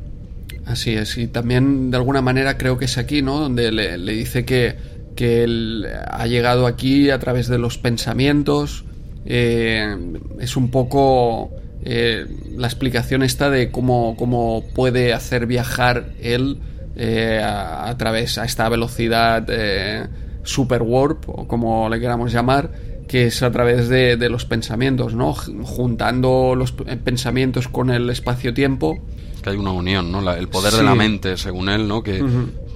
Así 0.66 0.92
es, 0.92 1.18
y 1.18 1.28
también 1.28 1.92
de 1.92 1.98
alguna 1.98 2.22
manera 2.22 2.58
creo 2.58 2.78
que 2.78 2.86
es 2.86 2.98
aquí, 2.98 3.22
¿no? 3.22 3.40
Donde 3.40 3.72
le, 3.72 3.98
dice 4.14 4.44
que, 4.44 4.76
que, 5.16 5.44
él 5.44 5.88
ha 6.08 6.28
llegado 6.28 6.68
aquí 6.68 7.10
a 7.10 7.20
través 7.20 7.48
de 7.48 7.58
los 7.58 7.78
pensamientos. 7.78 8.84
Eh, 9.26 9.96
es 10.40 10.58
un 10.58 10.72
poco 10.72 11.52
eh, 11.84 12.26
la 12.58 12.68
explicación 12.68 13.24
esta 13.24 13.50
de 13.50 13.72
cómo, 13.72 14.16
cómo 14.18 14.64
puede 14.74 15.14
hacer 15.14 15.46
viajar 15.46 16.10
él 16.22 16.60
eh, 17.00 17.40
a, 17.44 17.96
través 17.96 18.40
a 18.40 18.46
esta 18.46 18.68
velocidad 18.70 19.46
eh, 19.50 20.08
super 20.42 20.82
warp 20.82 21.30
o 21.30 21.48
como 21.48 21.88
le 21.90 22.00
queramos 22.00 22.32
llamar 22.32 22.72
que 23.08 23.28
es 23.28 23.44
a 23.44 23.52
través 23.52 23.88
de, 23.88 24.18
los 24.30 24.46
pensamientos, 24.46 25.14
¿no? 25.14 25.34
Juntando 25.34 26.56
los 26.56 26.74
pensamientos 26.74 27.68
con 27.70 27.90
el 27.90 28.10
espacio-tiempo. 28.10 29.00
Que 29.42 29.52
hay 29.52 29.58
una 29.58 29.72
unión, 29.72 30.12
¿no? 30.12 30.30
el 30.34 30.50
poder 30.50 30.74
de 30.74 30.84
la 30.84 30.94
mente, 30.94 31.38
según 31.38 31.70
él, 31.70 31.88
¿no? 31.88 32.04
Que, 32.04 32.22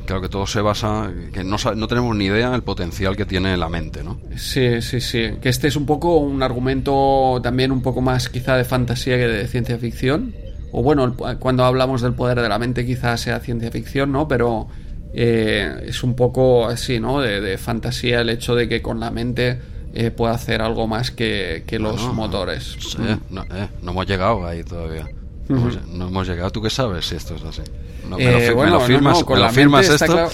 claro 0.06 0.22
que 0.22 0.30
todo 0.30 0.48
se 0.48 0.62
basa, 0.62 1.12
que 1.34 1.44
no, 1.44 1.58
no 1.76 1.88
tenemos 1.88 2.16
ni 2.16 2.26
idea 2.26 2.52
del 2.52 2.64
potencial 2.64 3.18
que 3.18 3.26
tiene 3.26 3.58
la 3.58 3.68
mente, 3.68 4.06
¿no? 4.06 4.22
Sí, 4.38 4.82
sí, 4.82 5.02
sí. 5.02 5.32
Que 5.42 5.50
este 5.50 5.68
es 5.68 5.76
un 5.76 5.86
poco 5.86 6.16
un 6.16 6.42
argumento 6.44 7.42
también 7.44 7.72
un 7.74 7.82
poco 7.82 8.00
más 8.00 8.30
quizá 8.30 8.56
de 8.56 8.64
fantasía 8.64 9.18
que 9.18 9.28
de 9.28 9.48
ciencia 9.48 9.78
ficción 9.80 10.34
o 10.72 10.82
bueno, 10.82 11.16
cuando 11.40 11.66
hablamos 11.66 12.02
del 12.02 12.14
poder 12.14 12.40
de 12.42 12.50
la 12.50 12.58
mente 12.58 12.86
quizás 12.86 13.22
sea 13.22 13.40
ciencia 13.40 13.72
ficción, 13.72 14.12
¿no? 14.12 14.28
Pero 14.28 14.68
eh, 15.14 15.84
es 15.88 16.04
un 16.04 16.16
poco 16.16 16.68
así, 16.68 17.00
¿no? 17.00 17.20
De, 17.20 17.58
fantasía 17.58 18.22
el 18.22 18.30
hecho 18.30 18.56
de 18.56 18.70
que 18.70 18.82
con 18.82 19.00
la 19.00 19.12
mente 19.12 19.60
eh, 19.94 20.12
pueda 20.12 20.34
hacer 20.34 20.62
algo 20.62 20.88
más 20.88 21.12
que, 21.12 21.64
los 21.80 22.14
motores. 22.14 22.78
Eh, 23.00 23.18
no, 23.30 23.46
hemos 23.82 24.08
llegado 24.08 24.46
ahí 24.46 24.64
todavía. 24.64 25.08
No, 25.50 26.08
hemos 26.08 26.28
llegado. 26.28 26.50
¿Tú 26.52 26.62
qué 26.62 26.70
sabes 26.70 27.06
si 27.06 27.16
esto 27.16 27.36
es 27.36 27.44
así? 27.44 27.64
No, 28.10 28.18
bueno, 28.56 28.80
firmas, 28.80 29.24
con 29.24 29.40
la 29.40 29.50
firmas 29.50 29.90
esto? 29.90 30.30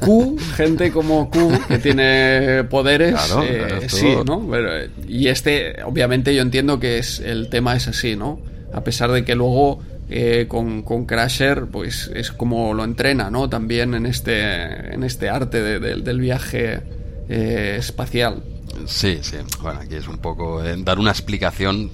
Q, 0.00 0.38
gente 0.56 0.90
como 0.90 1.30
Q 1.30 1.52
que 1.68 1.78
tiene 1.78 2.64
poderes, 2.70 3.14
sí, 3.88 4.16
¿no? 4.26 4.44
y 5.06 5.28
este, 5.28 5.82
obviamente, 5.84 6.34
yo 6.34 6.42
entiendo 6.42 6.80
que 6.80 6.98
es 6.98 7.20
el 7.20 7.48
tema 7.48 7.76
es 7.76 7.86
así, 7.86 8.16
¿no? 8.16 8.40
A 8.72 8.82
pesar 8.82 9.10
de 9.10 9.24
que 9.24 9.34
luego 9.34 9.80
eh, 10.10 10.46
con, 10.48 10.82
con, 10.82 11.06
Crasher 11.06 11.66
pues 11.66 12.10
es 12.14 12.32
como 12.32 12.74
lo 12.74 12.84
entrena 12.84 13.30
no 13.30 13.48
también 13.48 13.94
en 13.94 14.06
este 14.06 14.94
en 14.94 15.04
este 15.04 15.28
arte 15.28 15.80
del 15.80 16.20
viaje 16.20 16.80
eh, 17.28 17.76
espacial. 17.78 18.42
Sí 18.86 19.18
sí. 19.22 19.36
Bueno 19.60 19.80
aquí 19.80 19.94
es 19.94 20.08
un 20.08 20.18
poco 20.18 20.64
eh, 20.64 20.74
dar 20.78 20.98
una 20.98 21.10
explicación 21.10 21.90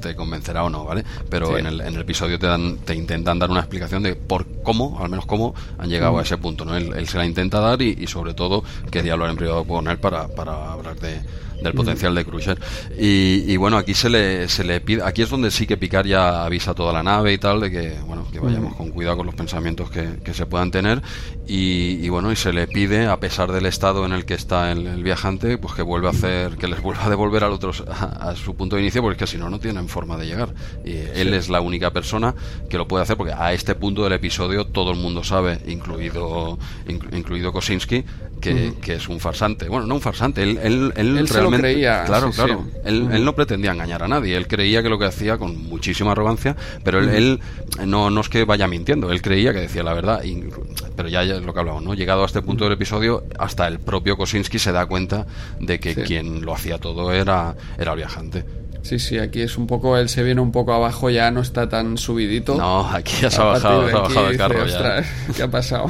te 0.00 0.14
convencerá 0.14 0.64
o 0.64 0.70
no, 0.70 0.84
¿vale? 0.84 1.04
Pero 1.28 1.58
en, 1.58 1.66
el, 1.66 1.80
en 1.80 1.94
el 1.94 2.00
episodio 2.02 2.38
te 2.38 2.46
dan, 2.46 2.78
te 2.78 2.94
intentan 2.94 3.40
dar 3.40 3.50
una 3.50 3.60
explicación 3.60 4.04
de 4.04 4.14
por 4.14 4.46
cómo, 4.62 4.98
al 5.00 5.08
menos 5.08 5.26
cómo, 5.26 5.54
han 5.78 5.88
llegado 5.88 6.18
a 6.18 6.22
ese 6.22 6.36
punto, 6.38 6.64
¿no? 6.64 6.76
Él, 6.76 7.08
se 7.08 7.18
la 7.18 7.26
intenta 7.26 7.58
dar 7.58 7.82
y, 7.82 7.96
y 7.98 8.06
sobre 8.06 8.34
todo 8.34 8.62
quería 8.90 9.14
hablar 9.14 9.30
en 9.30 9.36
privado 9.36 9.64
con 9.64 9.88
él 9.88 9.98
para, 9.98 10.28
para 10.28 10.72
hablar 10.72 10.96
de, 11.00 11.20
del 11.62 11.74
potencial 11.74 12.14
de 12.14 12.24
Crusher. 12.24 12.58
Y, 12.98 13.56
bueno, 13.56 13.76
aquí 13.76 13.94
se 13.94 14.08
le, 14.08 14.48
se 14.48 14.64
le 14.64 14.80
pide, 14.80 15.02
aquí 15.02 15.22
es 15.22 15.30
donde 15.30 15.50
sí 15.50 15.66
que 15.66 15.76
Picard 15.76 16.06
ya 16.06 16.44
avisa 16.44 16.72
a 16.72 16.74
toda 16.74 16.92
la 16.92 17.02
nave 17.02 17.32
y 17.32 17.38
tal, 17.38 17.60
de 17.60 17.70
que, 17.70 17.96
bueno, 18.06 18.26
que 18.30 18.40
vayamos 18.40 18.74
con 18.74 18.90
cuidado 18.90 19.18
con 19.18 19.26
los 19.26 19.34
pensamientos 19.34 19.90
que, 19.90 20.20
que 20.24 20.34
se 20.34 20.46
puedan 20.46 20.70
tener. 20.70 21.02
Y, 21.46 22.08
bueno, 22.08 22.30
y 22.30 22.36
se 22.36 22.52
le 22.52 22.66
pide, 22.66 23.06
a 23.06 23.18
pesar 23.20 23.52
del 23.52 23.66
estado 23.66 24.04
en 24.04 24.12
el 24.12 24.24
que 24.24 24.34
está 24.34 24.70
el, 24.70 25.02
viajante, 25.02 25.58
pues 25.58 25.74
que 25.74 25.82
vuelva 25.82 26.08
a 26.08 26.12
hacer, 26.12 26.56
que 26.56 26.68
les 26.68 26.82
vuelva 26.82 27.06
a 27.06 27.10
devolver 27.10 27.44
al 27.44 27.52
otro 27.52 27.72
a, 27.88 28.34
su 28.36 28.54
punto 28.54 28.76
de 28.76 28.82
inicio, 28.82 29.02
porque 29.02 29.14
es 29.14 29.30
que 29.30 29.36
si 29.36 29.38
no, 29.38 29.48
no 29.48 29.58
tienen 29.58 29.88
forma 29.88 30.16
de 30.16 30.26
llegar. 30.26 30.54
Y 30.84 30.92
él 30.92 31.34
es 31.34 31.48
la 31.48 31.60
única 31.60 31.90
persona 31.90 32.34
que 32.68 32.76
lo 32.76 32.86
puede 32.86 33.02
hacer, 33.02 33.16
porque 33.16 33.32
a 33.32 33.52
este 33.52 33.74
punto 33.74 34.04
del 34.04 34.12
episodio 34.12 34.66
todo 34.66 34.90
el 34.90 34.98
mundo 34.98 35.24
sabe, 35.24 35.58
incluido, 35.66 36.58
incluido 36.86 37.52
Kosinski, 37.52 38.04
que, 38.40 38.74
que, 38.80 38.94
es 38.94 39.08
un 39.08 39.20
farsante. 39.20 39.68
Bueno, 39.68 39.86
no 39.86 39.94
un 39.96 40.00
farsante, 40.00 40.42
él, 40.42 40.58
él, 40.62 40.92
él, 40.96 41.28
realmente. 41.28 41.58
creía. 41.58 42.04
Claro, 42.04 42.30
claro. 42.30 42.64
Él, 42.84 43.08
él, 43.12 43.24
no 43.24 43.34
pretendía 43.34 43.72
engañar 43.72 44.02
a 44.02 44.08
nadie. 44.08 44.36
Él 44.36 44.46
creía 44.46 44.82
que 44.82 44.88
lo 44.88 44.98
que 44.98 45.04
hacía 45.04 45.38
con 45.38 45.56
muchísima 45.56 46.12
arrogancia, 46.12 46.56
pero 46.84 46.98
él, 46.98 47.08
él 47.10 47.40
no, 47.86 48.10
no 48.10 48.20
es 48.20 48.28
que 48.28 48.44
vaya 48.44 48.66
mintiendo. 48.68 49.10
Él 49.10 49.22
creía 49.22 49.52
que 49.52 49.60
decía 49.60 49.82
la 49.82 49.94
verdad. 49.94 50.22
pero 50.96 51.08
ya, 51.08 51.22
es 51.22 51.42
lo 51.42 51.52
que 51.52 51.60
hablamos, 51.60 51.82
¿no? 51.82 51.94
Llegado 51.94 52.22
a 52.22 52.26
este 52.26 52.42
punto 52.42 52.64
del 52.64 52.74
episodio, 52.74 53.24
hasta 53.38 53.66
el 53.66 53.78
propio 53.78 54.16
Kosinski 54.16 54.58
se 54.58 54.72
da 54.72 54.86
cuenta 54.86 55.26
de 55.60 55.80
que 55.80 55.94
quien 55.94 56.44
lo 56.44 56.54
hacía 56.54 56.78
todo 56.78 57.12
era, 57.12 57.54
era 57.78 57.92
el 57.92 57.96
viajante. 57.96 58.44
Sí, 58.82 58.98
sí, 58.98 59.18
aquí 59.18 59.42
es 59.42 59.58
un 59.58 59.66
poco, 59.66 59.96
él 59.96 60.08
se 60.08 60.22
viene 60.22 60.40
un 60.40 60.52
poco 60.52 60.72
abajo, 60.72 61.10
ya 61.10 61.30
no 61.30 61.40
está 61.40 61.68
tan 61.68 61.98
subidito. 61.98 62.54
No, 62.56 62.88
aquí 62.88 63.12
ya 63.20 63.30
se 63.30 63.40
ha 63.40 63.44
bajado, 63.44 63.88
se 63.88 63.96
ha 63.96 64.00
bajado 64.00 64.26
del 64.28 64.36
carro. 64.36 64.66
ya. 64.66 65.04
¿Qué 65.36 65.42
ha 65.42 65.50
pasado? 65.50 65.86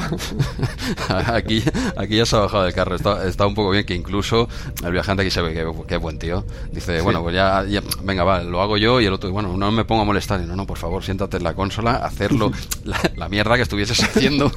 aquí, 1.27 1.63
aquí 1.97 2.17
ya 2.17 2.27
se 2.27 2.37
ha 2.37 2.41
bajado 2.41 2.65
del 2.65 2.73
carro, 2.73 2.97
está, 2.97 3.27
está, 3.27 3.47
un 3.47 3.55
poco 3.55 3.71
bien, 3.71 3.85
que 3.85 3.95
incluso 3.95 4.49
el 4.85 4.93
viajante 4.93 5.23
aquí 5.23 5.31
se 5.31 5.43
ve 5.43 5.53
que, 5.53 5.95
es 5.95 6.01
buen 6.01 6.19
tío. 6.19 6.45
Dice, 6.73 7.01
bueno, 7.01 7.23
pues 7.23 7.35
ya, 7.35 7.65
venga, 8.03 8.25
va, 8.25 8.43
lo 8.43 8.61
hago 8.63 8.77
yo 8.77 9.01
y 9.01 9.07
el 9.07 9.13
otro, 9.13 9.31
bueno, 9.31 9.57
no 9.57 9.71
me 9.71 9.85
pongo 9.85 10.03
a 10.03 10.05
molestar. 10.05 10.41
Y 10.41 10.47
no, 10.47 10.57
no, 10.57 10.67
por 10.67 10.79
favor, 10.79 11.05
siéntate 11.05 11.37
en 11.37 11.45
la 11.45 11.55
consola, 11.55 11.97
hacerlo, 11.97 12.53
la, 13.17 13.29
mierda 13.29 13.57
que 13.57 13.63
estuvieses 13.63 14.03
haciendo, 14.03 14.51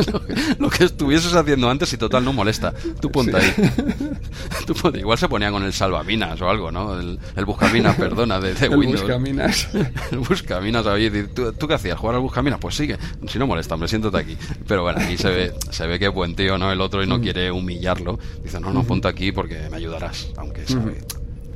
lo, 0.58 0.68
que, 0.68 0.84
estuvieses 0.84 1.34
haciendo 1.34 1.70
antes 1.70 1.92
y 1.92 1.96
total 1.96 2.24
no 2.24 2.32
molesta. 2.32 2.74
Tú 3.00 3.10
ponte 3.10 3.36
ahí. 3.36 3.54
Tú 4.66 4.74
ponte, 4.74 4.98
igual 4.98 5.16
se 5.16 5.28
ponía 5.28 5.50
con 5.50 5.62
el 5.62 5.72
salvaminas 5.72 6.40
o 6.40 6.50
algo, 6.50 6.70
¿no? 6.70 6.98
El, 6.98 7.18
el 7.36 7.46
Buscaminas, 7.68 7.96
perdona, 7.96 8.40
de, 8.40 8.50
el 8.66 8.70
Buscaminas. 8.70 9.68
el 10.10 10.18
Buscaminas, 10.18 10.84
¿tú, 11.34 11.52
¿tú, 11.52 11.68
qué 11.68 11.74
hacías? 11.74 11.98
¿Jugar 11.98 12.16
al 12.16 12.22
Buscaminas? 12.22 12.58
Pues 12.58 12.74
sigue. 12.74 12.96
Si 13.26 13.38
no 13.38 13.46
molesta, 13.46 13.76
me 13.76 13.86
siéntate 13.86 14.16
aquí. 14.16 14.36
Pero 14.66 14.82
bueno, 14.82 15.00
aquí 15.00 15.16
se 15.16 15.28
ve, 15.28 15.52
se 15.70 15.86
ve 15.86 15.98
que 15.98 16.06
es 16.06 16.14
buen 16.14 16.34
tío, 16.34 16.56
¿no? 16.56 16.72
El 16.72 16.80
otro 16.80 17.02
y 17.02 17.06
no 17.06 17.18
mm. 17.18 17.22
quiere 17.22 17.50
humillarlo. 17.50 18.18
Dice, 18.42 18.58
no, 18.58 18.72
no, 18.72 18.84
ponte 18.84 19.08
aquí 19.08 19.32
porque 19.32 19.68
me 19.70 19.76
ayudarás. 19.76 20.28
Aunque 20.36 20.66
sabe, 20.66 20.98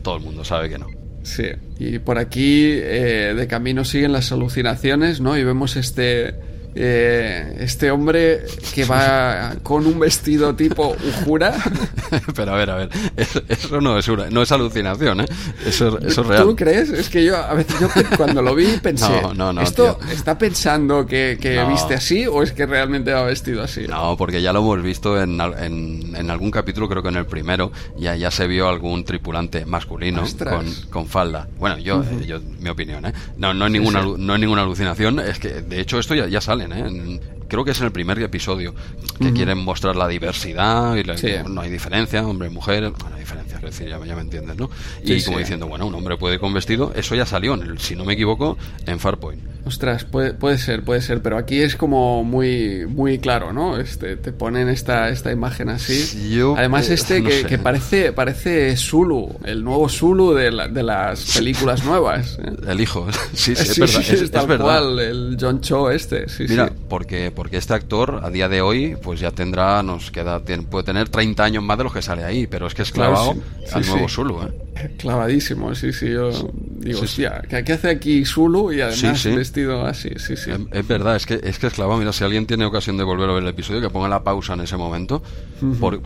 todo 0.02 0.16
el 0.16 0.22
mundo 0.22 0.44
sabe 0.44 0.68
que 0.68 0.78
no. 0.78 0.86
Sí, 1.22 1.44
y 1.78 1.98
por 2.00 2.18
aquí 2.18 2.64
eh, 2.72 3.32
de 3.36 3.46
camino 3.46 3.84
siguen 3.84 4.12
las 4.12 4.32
alucinaciones, 4.32 5.20
¿no? 5.20 5.38
Y 5.38 5.44
vemos 5.44 5.76
este 5.76 6.51
eh, 6.74 7.56
este 7.60 7.90
hombre 7.90 8.44
que 8.74 8.84
va 8.84 9.54
con 9.62 9.86
un 9.86 10.00
vestido 10.00 10.54
tipo 10.54 10.96
Ujura. 11.06 11.54
Pero 12.34 12.52
a 12.52 12.56
ver, 12.56 12.70
a 12.70 12.76
ver, 12.76 12.88
eso, 13.16 13.80
no, 13.80 13.98
es 13.98 14.08
no 14.08 14.42
es 14.42 14.52
alucinación, 14.52 15.20
¿eh? 15.20 15.26
Eso, 15.66 15.98
eso 15.98 16.22
es 16.22 16.26
real. 16.26 16.44
¿Tú 16.44 16.56
crees? 16.56 16.88
Es 16.90 17.08
que 17.08 17.24
yo 17.24 17.36
a 17.36 17.54
veces 17.54 17.78
yo 17.78 17.88
cuando 18.16 18.40
lo 18.40 18.54
vi 18.54 18.66
pensé, 18.82 19.20
no, 19.34 19.52
no, 19.52 19.60
¿esto 19.60 19.98
está 20.10 20.38
pensando 20.38 21.06
que, 21.06 21.36
viste 21.68 21.94
así 21.94 22.26
o 22.26 22.42
es 22.42 22.52
que 22.52 22.66
realmente 22.66 23.12
va 23.12 23.24
vestido 23.24 23.62
así? 23.62 23.86
No, 23.86 24.16
porque 24.16 24.40
ya 24.40 24.52
lo 24.52 24.60
hemos 24.60 24.82
visto 24.82 25.20
en, 25.20 25.40
en, 25.40 26.30
algún 26.30 26.50
capítulo, 26.50 26.88
creo 26.88 27.02
que 27.02 27.10
en 27.10 27.16
el 27.16 27.26
primero, 27.26 27.72
ya, 27.98 28.16
ya 28.16 28.30
se 28.30 28.46
vio 28.46 28.68
algún 28.68 29.04
tripulante 29.04 29.66
masculino 29.66 30.24
con, 30.38 30.72
con, 30.90 31.06
falda. 31.06 31.48
Bueno, 31.58 31.78
yo, 31.78 32.02
yo, 32.26 32.40
mi 32.60 32.70
opinión, 32.70 33.04
¿eh? 33.04 33.12
No, 33.36 33.52
no, 33.52 33.66
es 33.66 33.72
ninguna, 33.72 34.02
no 34.02 34.34
es 34.34 34.40
ninguna 34.40 34.62
alucinación, 34.62 35.20
es 35.20 35.38
que 35.38 35.48
de 35.48 35.80
hecho 35.80 35.98
esto 35.98 36.14
ya, 36.14 36.26
ya 36.28 36.40
sale 36.40 36.61
¿eh? 36.70 37.20
Creo 37.52 37.66
que 37.66 37.72
es 37.72 37.80
en 37.80 37.84
el 37.84 37.92
primer 37.92 38.18
episodio, 38.22 38.74
que 39.20 39.30
quieren 39.34 39.58
mostrar 39.58 39.94
la 39.94 40.08
diversidad 40.08 40.96
y 40.96 41.04
no 41.46 41.60
hay 41.60 41.70
diferencia, 41.70 42.26
hombre, 42.26 42.48
mujer, 42.48 42.82
no 42.82 43.14
hay 43.14 43.20
diferencia, 43.20 43.56
es 43.56 43.62
decir, 43.62 43.88
ya, 43.88 43.98
me 43.98 44.22
entiendes, 44.22 44.56
¿no? 44.56 44.70
Y 45.04 45.22
como 45.22 45.38
diciendo, 45.38 45.68
bueno, 45.68 45.86
un 45.86 45.94
hombre 45.94 46.16
puede 46.16 46.36
ir 46.36 46.40
con 46.40 46.54
vestido, 46.54 46.94
eso 46.96 47.14
ya 47.14 47.26
salió, 47.26 47.52
en 47.52 47.62
el, 47.62 47.78
si 47.78 47.94
no 47.94 48.06
me 48.06 48.14
equivoco, 48.14 48.56
en 48.86 48.98
Farpoint. 48.98 49.52
Ostras, 49.64 50.04
puede, 50.04 50.34
puede 50.34 50.58
ser, 50.58 50.82
puede 50.82 51.00
ser, 51.02 51.22
pero 51.22 51.38
aquí 51.38 51.60
es 51.60 51.76
como 51.76 52.24
muy, 52.24 52.84
muy 52.88 53.18
claro, 53.18 53.52
¿no? 53.52 53.78
Este, 53.78 54.16
te 54.16 54.32
ponen 54.32 54.68
esta, 54.68 55.08
esta 55.10 55.30
imagen 55.30 55.68
así. 55.68 56.40
Además, 56.56 56.88
este 56.90 57.22
que, 57.24 57.44
que, 57.44 57.58
parece, 57.58 58.12
parece 58.12 58.76
Zulu, 58.76 59.36
el 59.44 59.62
nuevo 59.62 59.88
Zulu 59.88 60.32
de, 60.32 60.50
de 60.70 60.82
las 60.82 61.36
películas 61.36 61.84
nuevas. 61.84 62.38
¿eh? 62.42 62.52
El 62.66 62.80
hijo, 62.80 63.06
sí, 63.34 63.54
sí, 63.54 63.62
es 63.62 63.78
verdad. 63.78 64.50
Es, 64.50 64.60
cual, 64.60 64.98
el 64.98 65.36
John 65.40 65.60
Cho 65.60 65.90
este, 65.90 66.28
sí, 66.28 66.46
Mira, 66.48 66.72
Porque, 66.88 67.30
porque 67.42 67.56
este 67.56 67.74
actor 67.74 68.20
a 68.22 68.30
día 68.30 68.48
de 68.48 68.62
hoy, 68.62 68.96
pues 69.02 69.18
ya 69.18 69.32
tendrá, 69.32 69.82
nos 69.82 70.12
queda, 70.12 70.40
puede 70.70 70.84
tener 70.84 71.08
30 71.08 71.42
años 71.42 71.64
más 71.64 71.76
de 71.76 71.82
los 71.82 71.92
que 71.92 72.00
sale 72.00 72.22
ahí, 72.22 72.46
pero 72.46 72.68
es 72.68 72.74
que 72.74 72.82
es 72.82 72.92
clavado 72.92 73.34
al 73.72 73.84
nuevo 73.84 74.08
Zulu, 74.08 74.42
¿eh? 74.42 74.94
Clavadísimo, 74.98 75.74
sí, 75.74 75.92
sí, 75.92 76.08
yo 76.08 76.30
digo, 76.78 77.00
hostia, 77.00 77.42
¿qué 77.48 77.72
hace 77.72 77.90
aquí 77.90 78.24
Zulu 78.24 78.72
y 78.72 78.80
además 78.80 79.24
vestido 79.24 79.84
así? 79.84 80.10
Sí, 80.18 80.36
sí. 80.36 80.52
Es, 80.70 80.86
verdad, 80.86 81.16
es 81.16 81.26
que, 81.26 81.40
es 81.42 81.58
que 81.58 81.66
es 81.66 81.72
clavado. 81.72 81.98
Mira, 81.98 82.12
si 82.12 82.22
alguien 82.22 82.46
tiene 82.46 82.64
ocasión 82.64 82.96
de 82.96 83.02
volver 83.02 83.28
a 83.28 83.32
ver 83.32 83.42
el 83.42 83.48
episodio, 83.48 83.80
que 83.80 83.90
ponga 83.90 84.08
la 84.08 84.22
pausa 84.22 84.54
en 84.54 84.60
ese 84.60 84.76
momento, 84.76 85.20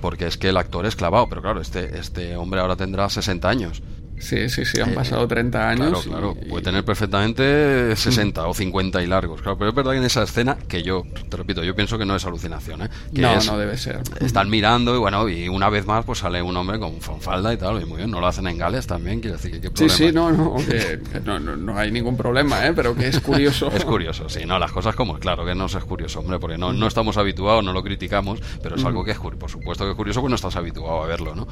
porque 0.01 0.26
es 0.26 0.39
que 0.39 0.49
el 0.49 0.57
actor 0.57 0.87
es 0.87 0.97
clavado, 0.97 1.28
pero 1.28 1.43
claro, 1.43 1.61
este, 1.61 1.99
este 1.99 2.34
hombre 2.34 2.61
ahora 2.61 2.76
tendrá 2.76 3.11
60 3.11 3.47
años. 3.47 3.82
Sí, 4.18 4.48
sí, 4.48 4.64
sí, 4.64 4.80
han 4.80 4.90
eh, 4.90 4.94
pasado 4.94 5.26
30 5.26 5.68
años. 5.68 6.04
Claro, 6.04 6.34
claro, 6.34 6.48
puede 6.48 6.64
tener 6.64 6.84
perfectamente 6.84 7.94
60 7.94 8.46
o 8.46 8.54
50 8.54 9.02
y 9.02 9.06
largos. 9.06 9.42
Claro, 9.42 9.58
pero 9.58 9.70
es 9.70 9.76
verdad 9.76 9.92
que 9.92 9.98
en 9.98 10.04
esa 10.04 10.22
escena, 10.22 10.56
que 10.68 10.82
yo, 10.82 11.04
te 11.28 11.36
repito, 11.36 11.62
yo 11.62 11.74
pienso 11.74 11.98
que 11.98 12.04
no 12.04 12.16
es 12.16 12.24
alucinación, 12.24 12.82
¿eh? 12.82 12.88
no, 13.12 13.40
no 13.40 13.58
debe 13.58 13.76
ser. 13.76 14.00
Están 14.20 14.48
mirando 14.48 14.94
y 14.94 14.98
bueno, 14.98 15.28
y 15.28 15.48
una 15.48 15.68
vez 15.68 15.86
más 15.86 16.04
pues 16.04 16.20
sale 16.20 16.42
un 16.42 16.56
hombre 16.56 16.78
con 16.78 17.00
falda 17.00 17.52
y 17.52 17.56
tal, 17.56 17.80
y 17.82 17.84
muy 17.84 17.98
bien, 17.98 18.10
no 18.10 18.20
lo 18.20 18.26
hacen 18.26 18.46
en 18.46 18.58
Gales 18.58 18.86
también, 18.86 19.20
quiere 19.20 19.36
decir 19.36 19.52
que 19.52 19.60
qué 19.60 19.70
problema. 19.70 19.94
Sí, 19.96 20.06
sí, 20.06 20.12
no, 20.12 20.32
no, 20.32 21.38
no, 21.38 21.56
no, 21.56 21.78
hay 21.78 21.90
ningún 21.90 22.16
problema, 22.16 22.66
¿eh? 22.66 22.72
Pero 22.74 22.94
que 22.94 23.08
es 23.08 23.20
curioso. 23.20 23.70
es 23.74 23.84
curioso, 23.84 24.28
sí, 24.28 24.44
no, 24.46 24.58
las 24.58 24.72
cosas 24.72 24.94
como, 24.94 25.18
claro 25.18 25.44
que 25.44 25.54
no 25.54 25.66
es 25.66 25.76
curioso, 25.76 26.20
hombre, 26.20 26.38
porque 26.38 26.58
no, 26.58 26.72
no 26.72 26.86
estamos 26.86 27.16
habituados, 27.16 27.64
no 27.64 27.72
lo 27.72 27.82
criticamos, 27.82 28.40
pero 28.62 28.76
es 28.76 28.84
algo 28.84 29.04
que 29.04 29.12
es 29.12 29.18
curioso, 29.18 29.38
por 29.38 29.50
supuesto 29.50 29.84
que 29.84 29.90
es 29.90 29.96
curioso, 29.96 30.20
pues 30.20 30.30
no 30.30 30.36
estás 30.36 30.56
habituado 30.56 31.02
a 31.02 31.06
verlo, 31.06 31.34
¿no? 31.34 31.46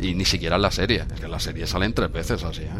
Y 0.00 0.14
ni 0.14 0.24
siquiera 0.24 0.56
en 0.56 0.62
la 0.62 0.70
serie, 0.70 1.04
es 1.12 1.20
que 1.20 1.26
en 1.26 1.32
la 1.32 1.40
serie 1.40 1.66
salen 1.76 1.92
tres 1.92 2.10
veces 2.10 2.42
¿eh? 2.42 2.70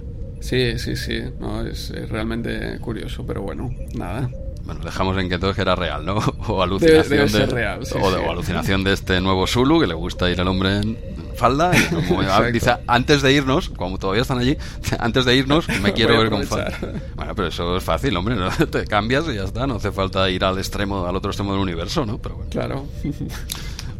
sí, 0.41 0.79
Sí, 0.79 0.97
sí, 0.97 1.23
No, 1.39 1.61
es, 1.67 1.93
realmente 2.09 2.79
curioso, 2.81 3.27
pero 3.27 3.43
bueno, 3.43 3.69
nada. 3.95 4.31
Bueno, 4.65 4.81
dejamos 4.83 5.19
en 5.19 5.29
que 5.29 5.39
todo 5.39 5.53
era 5.55 5.77
real, 5.77 6.07
¿no? 6.07 6.17
O 6.49 6.63
alucinación 6.63 7.31
de, 7.31 7.45
real, 7.45 7.81
o, 7.95 8.31
alucinación 8.31 8.85
de 8.85 8.95
este 8.95 9.21
nuevo 9.21 9.47
Zulu 9.47 9.81
que 9.81 9.87
le 9.87 9.93
gusta 9.93 10.31
ir 10.31 10.41
al 10.41 10.49
hombre 10.49 10.79
en 10.79 10.97
falda 11.37 11.73
y 11.77 12.53
dice 12.53 12.75
antes 12.87 13.21
de 13.21 13.35
irnos, 13.35 13.69
como 13.69 13.99
todavía 13.99 14.23
están 14.23 14.39
allí, 14.39 14.57
antes 14.99 15.27
de 15.27 15.37
irnos 15.37 15.69
me 15.83 15.93
quiero 15.99 16.19
ver 16.19 16.31
con 16.31 16.45
falda. 16.45 16.73
Bueno, 17.17 17.35
pero 17.35 17.49
eso 17.49 17.77
es 17.77 17.85
fácil, 17.85 18.17
hombre, 18.17 18.37
te 18.71 18.87
cambias 18.87 19.27
y 19.29 19.35
ya 19.35 19.45
está, 19.45 19.67
no 19.67 19.75
hace 19.75 19.93
falta 19.93 20.31
ir 20.31 20.43
al 20.43 20.57
extremo, 20.57 21.05
al 21.05 21.17
otro 21.17 21.31
extremo 21.31 21.53
del 21.53 21.61
universo, 21.61 22.07
¿no? 22.07 22.17
Pero 22.17 22.37
bueno. 22.37 22.51
Claro. 22.51 22.87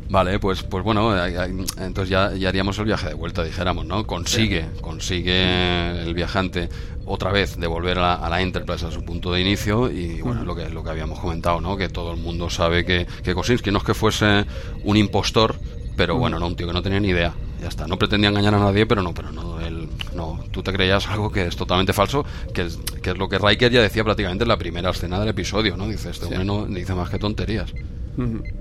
Vale, 0.09 0.39
pues, 0.39 0.63
pues 0.63 0.85
bueno, 0.85 1.17
entonces 1.27 2.09
ya, 2.09 2.33
ya, 2.35 2.49
haríamos 2.49 2.79
el 2.79 2.85
viaje 2.85 3.09
de 3.09 3.15
vuelta, 3.15 3.43
dijéramos, 3.43 3.87
¿no? 3.87 4.07
Consigue, 4.07 4.67
consigue 4.81 6.03
el 6.03 6.15
viajante 6.15 6.69
otra 7.07 7.33
vez 7.33 7.57
devolver 7.57 7.99
a 7.99 8.29
la, 8.29 8.41
Enterprise 8.41 8.87
a 8.87 8.91
su 8.91 9.05
punto 9.05 9.33
de 9.33 9.41
inicio 9.41 9.91
y 9.91 10.21
bueno, 10.21 10.45
lo 10.45 10.55
que, 10.55 10.69
lo 10.69 10.85
que 10.85 10.91
habíamos 10.91 11.19
comentado, 11.19 11.61
¿no? 11.61 11.77
Que 11.77 11.89
todo 11.89 12.13
el 12.13 12.19
mundo 12.19 12.51
sabe 12.51 12.85
que, 12.85 13.07
que 13.25 13.35
Kosinski 13.35 13.71
no 13.71 13.79
es 13.79 13.85
que 13.85 13.95
fuese 13.95 14.45
un 14.85 14.97
impostor, 14.97 15.57
pero 15.97 16.17
bueno, 16.17 16.39
no, 16.39 16.47
un 16.47 16.57
tío 16.57 16.67
que 16.67 16.73
no 16.73 16.83
tenía 16.83 17.01
ni 17.01 17.09
idea. 17.09 17.33
Ya 17.61 17.69
está, 17.69 17.87
no 17.87 17.99
pretendía 17.99 18.29
engañar 18.29 18.55
a 18.55 18.59
nadie, 18.59 18.87
pero 18.87 19.03
no, 19.03 19.15
pero 19.15 19.33
no, 19.33 19.61
él, 19.61 19.89
no, 20.15 20.45
tú 20.51 20.63
te 20.63 20.73
creías 20.73 21.09
algo 21.09 21.33
que 21.33 21.47
es 21.47 21.57
totalmente 21.57 21.93
falso, 21.93 22.25
que 22.53 22.63
es, 22.63 22.79
que 23.03 23.11
es 23.11 23.19
lo 23.19 23.29
que 23.29 23.39
Riker 23.39 23.73
ya 23.73 23.81
decía 23.81 24.05
prácticamente 24.05 24.45
en 24.45 24.49
la 24.49 24.59
primera 24.59 24.91
escena 24.91 25.19
del 25.19 25.29
episodio, 25.29 25.77
¿no? 25.77 25.89
Dice, 25.89 26.11
este 26.11 26.27
hombre 26.27 26.45
no 26.45 26.67
dice 26.67 26.95
más 26.95 27.09
que 27.09 27.19
tonterías. 27.19 27.73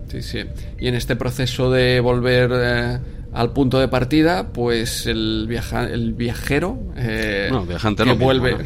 Sí, 0.09 0.21
sí. 0.21 0.39
Y 0.79 0.87
en 0.87 0.95
este 0.95 1.15
proceso 1.15 1.71
de 1.71 1.99
volver 1.99 2.51
eh, 2.53 2.99
al 3.33 3.51
punto 3.51 3.79
de 3.79 3.87
partida, 3.87 4.49
pues 4.53 5.07
el, 5.07 5.45
viaja 5.47 5.85
el 5.85 6.13
viajero 6.13 6.79
eh, 6.95 7.49
que 7.97 8.13
vuelve, 8.13 8.57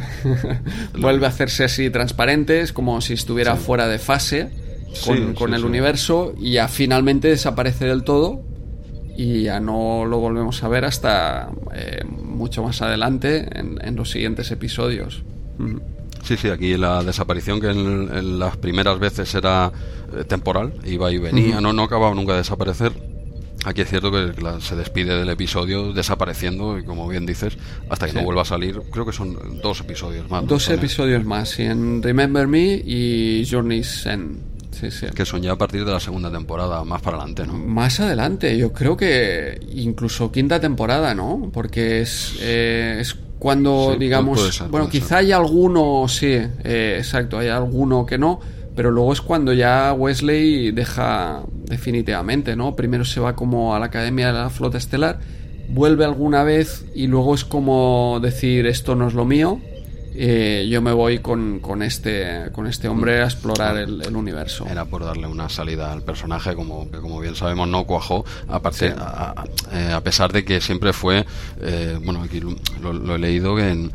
vuelve 0.98 1.26
a 1.26 1.28
hacerse 1.28 1.64
así 1.64 1.90
transparente, 1.90 2.60
es 2.60 2.72
como 2.72 3.00
si 3.00 3.14
estuviera 3.14 3.56
fuera 3.56 3.88
de 3.88 3.98
fase 3.98 4.50
con, 5.34 5.54
el 5.54 5.64
universo 5.64 6.34
y 6.38 6.52
ya 6.52 6.68
finalmente 6.68 7.28
desaparece 7.28 7.86
del 7.86 8.04
todo 8.04 8.42
y 9.16 9.44
ya 9.44 9.60
no 9.60 10.04
lo 10.04 10.18
volvemos 10.18 10.62
a 10.62 10.68
ver 10.68 10.84
hasta 10.84 11.50
eh, 11.74 12.04
mucho 12.04 12.62
más 12.62 12.80
adelante 12.82 13.48
en, 13.52 13.96
los 13.96 14.10
siguientes 14.10 14.50
episodios. 14.50 15.22
Sí, 16.22 16.36
sí, 16.36 16.48
aquí 16.48 16.76
la 16.76 17.02
desaparición 17.02 17.60
que 17.60 17.70
en, 17.70 18.38
las 18.38 18.56
primeras 18.56 18.98
veces 18.98 19.34
era 19.34 19.72
eh, 20.16 20.24
temporal, 20.24 20.72
iba 20.84 21.10
y 21.10 21.18
venía, 21.18 21.60
no, 21.60 21.72
no 21.72 21.84
acababa 21.84 22.14
nunca 22.14 22.32
de 22.32 22.38
desaparecer. 22.38 22.92
Aquí 23.64 23.82
es 23.82 23.90
cierto 23.90 24.10
que 24.10 24.32
se 24.60 24.74
despide 24.74 25.18
del 25.18 25.28
episodio 25.28 25.92
desapareciendo, 25.92 26.78
y 26.78 26.84
como 26.84 27.06
bien 27.08 27.26
dices, 27.26 27.58
hasta 27.90 28.06
que 28.06 28.14
no 28.14 28.22
vuelva 28.22 28.42
a 28.42 28.46
salir. 28.46 28.80
Creo 28.90 29.04
que 29.04 29.12
son 29.12 29.60
dos 29.62 29.80
episodios 29.80 30.30
más. 30.30 30.46
Dos 30.46 30.70
episodios 30.70 31.24
más, 31.24 31.50
sí, 31.50 31.64
en 31.64 32.02
Remember 32.02 32.46
Me 32.46 32.82
y 32.82 33.46
Journey's 33.48 34.06
End. 34.06 34.38
Sí, 34.70 34.90
sí. 34.90 35.06
Que 35.14 35.26
son 35.26 35.42
ya 35.42 35.52
a 35.52 35.58
partir 35.58 35.84
de 35.84 35.92
la 35.92 36.00
segunda 36.00 36.30
temporada, 36.30 36.84
más 36.84 37.02
para 37.02 37.18
adelante, 37.18 37.46
¿no? 37.46 37.52
Más 37.52 38.00
adelante, 38.00 38.56
yo 38.56 38.72
creo 38.72 38.96
que 38.96 39.60
incluso 39.74 40.32
quinta 40.32 40.58
temporada, 40.58 41.14
¿no? 41.14 41.50
Porque 41.52 42.00
es, 42.00 42.36
eh, 42.40 42.98
es 43.00 43.14
cuando, 43.40 43.96
digamos, 43.98 44.62
bueno, 44.70 44.90
quizá 44.90 45.16
hay 45.16 45.32
alguno, 45.32 46.06
sí, 46.08 46.26
eh, 46.26 46.96
exacto, 46.98 47.38
hay 47.38 47.48
alguno 47.48 48.04
que 48.04 48.18
no, 48.18 48.38
pero 48.76 48.90
luego 48.90 49.14
es 49.14 49.22
cuando 49.22 49.54
ya 49.54 49.94
Wesley 49.94 50.72
deja 50.72 51.42
definitivamente, 51.64 52.54
¿no? 52.54 52.76
Primero 52.76 53.06
se 53.06 53.18
va 53.18 53.34
como 53.34 53.74
a 53.74 53.78
la 53.78 53.86
Academia 53.86 54.26
de 54.26 54.34
la 54.34 54.50
Flota 54.50 54.76
Estelar, 54.76 55.20
vuelve 55.70 56.04
alguna 56.04 56.44
vez 56.44 56.84
y 56.94 57.06
luego 57.06 57.34
es 57.34 57.46
como 57.46 58.20
decir 58.20 58.66
esto 58.66 58.94
no 58.94 59.08
es 59.08 59.14
lo 59.14 59.24
mío, 59.24 59.58
eh, 60.14 60.66
yo 60.68 60.82
me 60.82 60.92
voy 60.92 61.18
con, 61.18 61.60
con, 61.60 61.82
este, 61.82 62.50
con 62.52 62.66
este 62.66 62.88
hombre 62.88 63.22
a 63.22 63.24
explorar 63.24 63.76
el, 63.76 64.00
universo. 64.14 64.66
Era 64.68 64.84
por 64.84 65.04
darle 65.04 65.26
una 65.26 65.48
salida 65.48 65.92
al 65.92 66.02
personaje, 66.02 66.54
como, 66.54 66.90
que 66.90 66.98
como 66.98 67.20
bien 67.20 67.36
sabemos 67.36 67.68
no 67.68 67.84
cuajó, 67.84 68.24
aparte, 68.48 68.88
eh, 69.72 69.92
a, 69.92 70.00
pesar 70.02 70.32
de 70.32 70.44
que 70.44 70.60
siempre 70.60 70.92
fue, 70.92 71.24
eh, 71.60 71.98
bueno, 72.02 72.22
aquí 72.22 72.40
lo, 72.80 73.14
he 73.14 73.18
leído, 73.18 73.54
que 73.56 73.90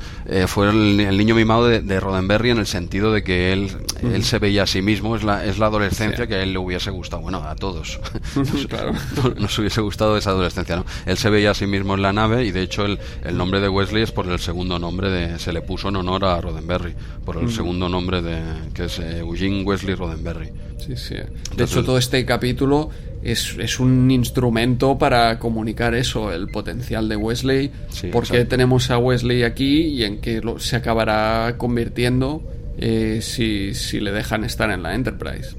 fue 0.48 0.70
el, 0.70 1.18
niño 1.18 1.36
mimado 1.36 1.68
de, 1.68 1.82
de, 1.82 2.00
Roddenberry 2.00 2.52
en 2.52 2.60
el 2.60 2.68
sentido 2.68 3.12
de 3.12 3.24
que 3.24 3.52
él, 3.52 3.72
él 4.02 4.24
se 4.24 4.40
veía 4.40 4.64
a 4.64 4.68
sí 4.68 4.82
mismo, 4.82 5.16
es 5.16 5.24
la, 5.24 5.46
es 5.46 5.60
la 5.60 5.66
adolescencia 5.68 6.28
que 6.28 6.36
a 6.36 6.44
él 6.44 6.54
le 6.54 6.60
hubiese 6.60 6.92
gustado, 6.92 7.24
bueno, 7.24 7.44
a 7.44 7.56
todos. 7.56 8.00
claro. 8.70 8.94
nos, 9.40 9.60
hubiese 9.60 9.82
gustado 9.82 10.18
esa 10.18 10.30
adolescencia, 10.30 10.78
¿no? 10.78 10.86
Él 11.06 11.18
se 11.18 11.30
veía 11.30 11.52
a 11.52 11.54
sí 11.54 11.68
mismo 11.68 11.96
en 11.96 12.02
la 12.02 12.14
nave 12.14 12.46
y 12.46 12.52
de 12.52 12.62
hecho 12.62 12.86
el, 12.86 13.00
el 13.24 13.38
nombre 13.38 13.60
de 13.60 13.70
Wesley 13.70 14.04
es 14.04 14.12
por 14.12 14.28
el 14.28 14.40
segundo 14.40 14.80
nombre 14.80 15.10
de, 15.10 15.40
se 15.40 15.52
le 15.52 15.62
puso 15.62 15.90
en 15.90 15.98
honor 15.98 16.15
a 16.24 16.40
Roddenberry, 16.40 16.94
por 17.26 17.38
el 17.38 17.46
mm. 17.46 17.52
segundo 17.52 17.90
nombre 17.90 18.22
de 18.22 18.40
que 18.74 18.86
es 18.86 19.00
eh, 19.00 19.20
Eugene 19.20 19.64
Wesley 19.64 19.96
Roddenberry. 19.96 20.50
Sí, 20.78 20.96
sí. 20.96 21.16
De 21.56 21.64
hecho, 21.64 21.84
todo 21.84 21.98
este 21.98 22.26
capítulo 22.26 22.90
es, 23.24 23.56
es, 23.58 23.80
un 23.80 24.12
instrumento 24.12 24.98
para 24.98 25.40
comunicar 25.40 25.96
eso, 25.96 26.32
el 26.32 26.48
potencial 26.48 27.10
de 27.10 27.16
Wesley, 27.16 27.72
porque 28.12 28.46
tenemos 28.46 28.92
a 28.92 28.98
Wesley 28.98 29.44
aquí 29.44 29.82
y 29.82 30.04
en 30.04 30.20
qué 30.22 30.42
se 30.58 30.76
acabará 30.76 31.56
convirtiendo 31.58 32.44
eh, 32.78 33.20
si, 33.22 33.74
si, 33.74 34.00
le 34.00 34.12
dejan 34.12 34.44
estar 34.44 34.70
en 34.70 34.84
la 34.84 34.94
Enterprise. 34.94 35.56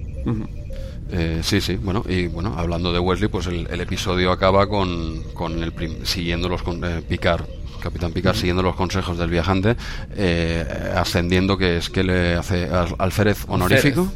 Eh, 1.10 1.40
sí, 1.42 1.60
sí, 1.60 1.76
bueno, 1.76 2.04
y 2.08 2.26
bueno, 2.26 2.54
hablando 2.56 2.92
de 2.92 2.98
Wesley, 2.98 3.28
pues 3.28 3.46
el, 3.46 3.80
episodio 3.80 4.30
acaba 4.30 4.68
con, 4.68 5.22
con 5.34 5.62
el 5.62 5.72
siguiendo 6.04 6.48
los 6.48 6.62
con 6.62 6.80
Picard 7.08 7.46
Capitán 7.86 8.12
Picard, 8.12 8.34
siguiendo 8.34 8.64
los 8.64 8.74
consejos 8.74 9.16
del 9.16 9.30
viajante, 9.30 9.76
eh, 10.16 10.92
ascendiendo, 10.96 11.56
que 11.56 11.76
es 11.76 11.88
que 11.88 12.02
le 12.02 12.34
hace 12.34 12.68
alférez 12.98 13.44
honorífico. 13.46 14.10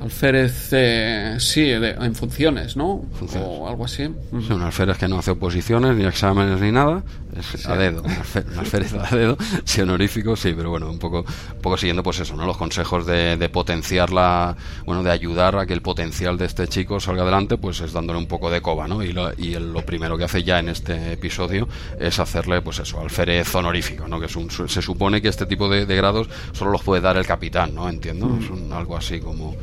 Alférez, 0.00 0.68
eh, 0.72 1.36
sí, 1.38 1.70
en 1.70 2.14
funciones, 2.14 2.76
¿no? 2.76 3.04
O 3.42 3.68
algo 3.68 3.84
así. 3.84 4.04
Sí, 4.46 4.52
un 4.52 4.62
alférez 4.62 4.98
que 4.98 5.08
no 5.08 5.18
hace 5.18 5.30
oposiciones, 5.30 5.96
ni 5.96 6.04
exámenes, 6.04 6.60
ni 6.60 6.72
nada. 6.72 7.02
Es 7.36 7.66
a 7.66 7.76
dedo. 7.76 8.02
Un 8.02 8.58
alférez 8.58 8.94
a 8.94 9.14
dedo. 9.14 9.36
Sí, 9.64 9.80
honorífico, 9.80 10.36
sí, 10.36 10.52
pero 10.56 10.70
bueno, 10.70 10.90
un 10.90 10.98
poco, 10.98 11.20
un 11.20 11.60
poco 11.62 11.76
siguiendo 11.76 12.02
pues 12.02 12.20
eso, 12.20 12.36
¿no? 12.36 12.46
Los 12.46 12.56
consejos 12.56 13.06
de, 13.06 13.36
de 13.36 13.48
potenciar 13.48 14.12
la... 14.12 14.56
Bueno, 14.84 15.02
de 15.02 15.10
ayudar 15.10 15.56
a 15.56 15.66
que 15.66 15.72
el 15.72 15.82
potencial 15.82 16.36
de 16.36 16.46
este 16.46 16.68
chico 16.68 17.00
salga 17.00 17.22
adelante, 17.22 17.56
pues 17.56 17.80
es 17.80 17.92
dándole 17.92 18.18
un 18.18 18.26
poco 18.26 18.50
de 18.50 18.60
coba, 18.60 18.86
¿no? 18.86 19.02
Y 19.02 19.12
lo, 19.12 19.32
y 19.36 19.54
lo 19.54 19.84
primero 19.84 20.18
que 20.18 20.24
hace 20.24 20.42
ya 20.42 20.58
en 20.58 20.68
este 20.68 21.12
episodio 21.12 21.68
es 21.98 22.18
hacerle, 22.18 22.60
pues 22.62 22.78
eso, 22.78 23.00
alférez 23.00 23.54
honorífico, 23.54 24.06
¿no? 24.06 24.20
Que 24.20 24.26
es 24.26 24.36
un, 24.36 24.50
se 24.50 24.82
supone 24.82 25.22
que 25.22 25.28
este 25.28 25.46
tipo 25.46 25.68
de, 25.68 25.84
grados 25.86 26.28
solo 26.52 26.72
los 26.72 26.82
puede 26.82 27.00
dar 27.00 27.16
el 27.16 27.26
capitán, 27.26 27.74
¿no? 27.74 27.88
Entiendo. 27.88 28.36
Es 28.40 28.50
un, 28.50 28.72
algo 28.72 28.96
así 28.96 29.20
como 29.20 29.56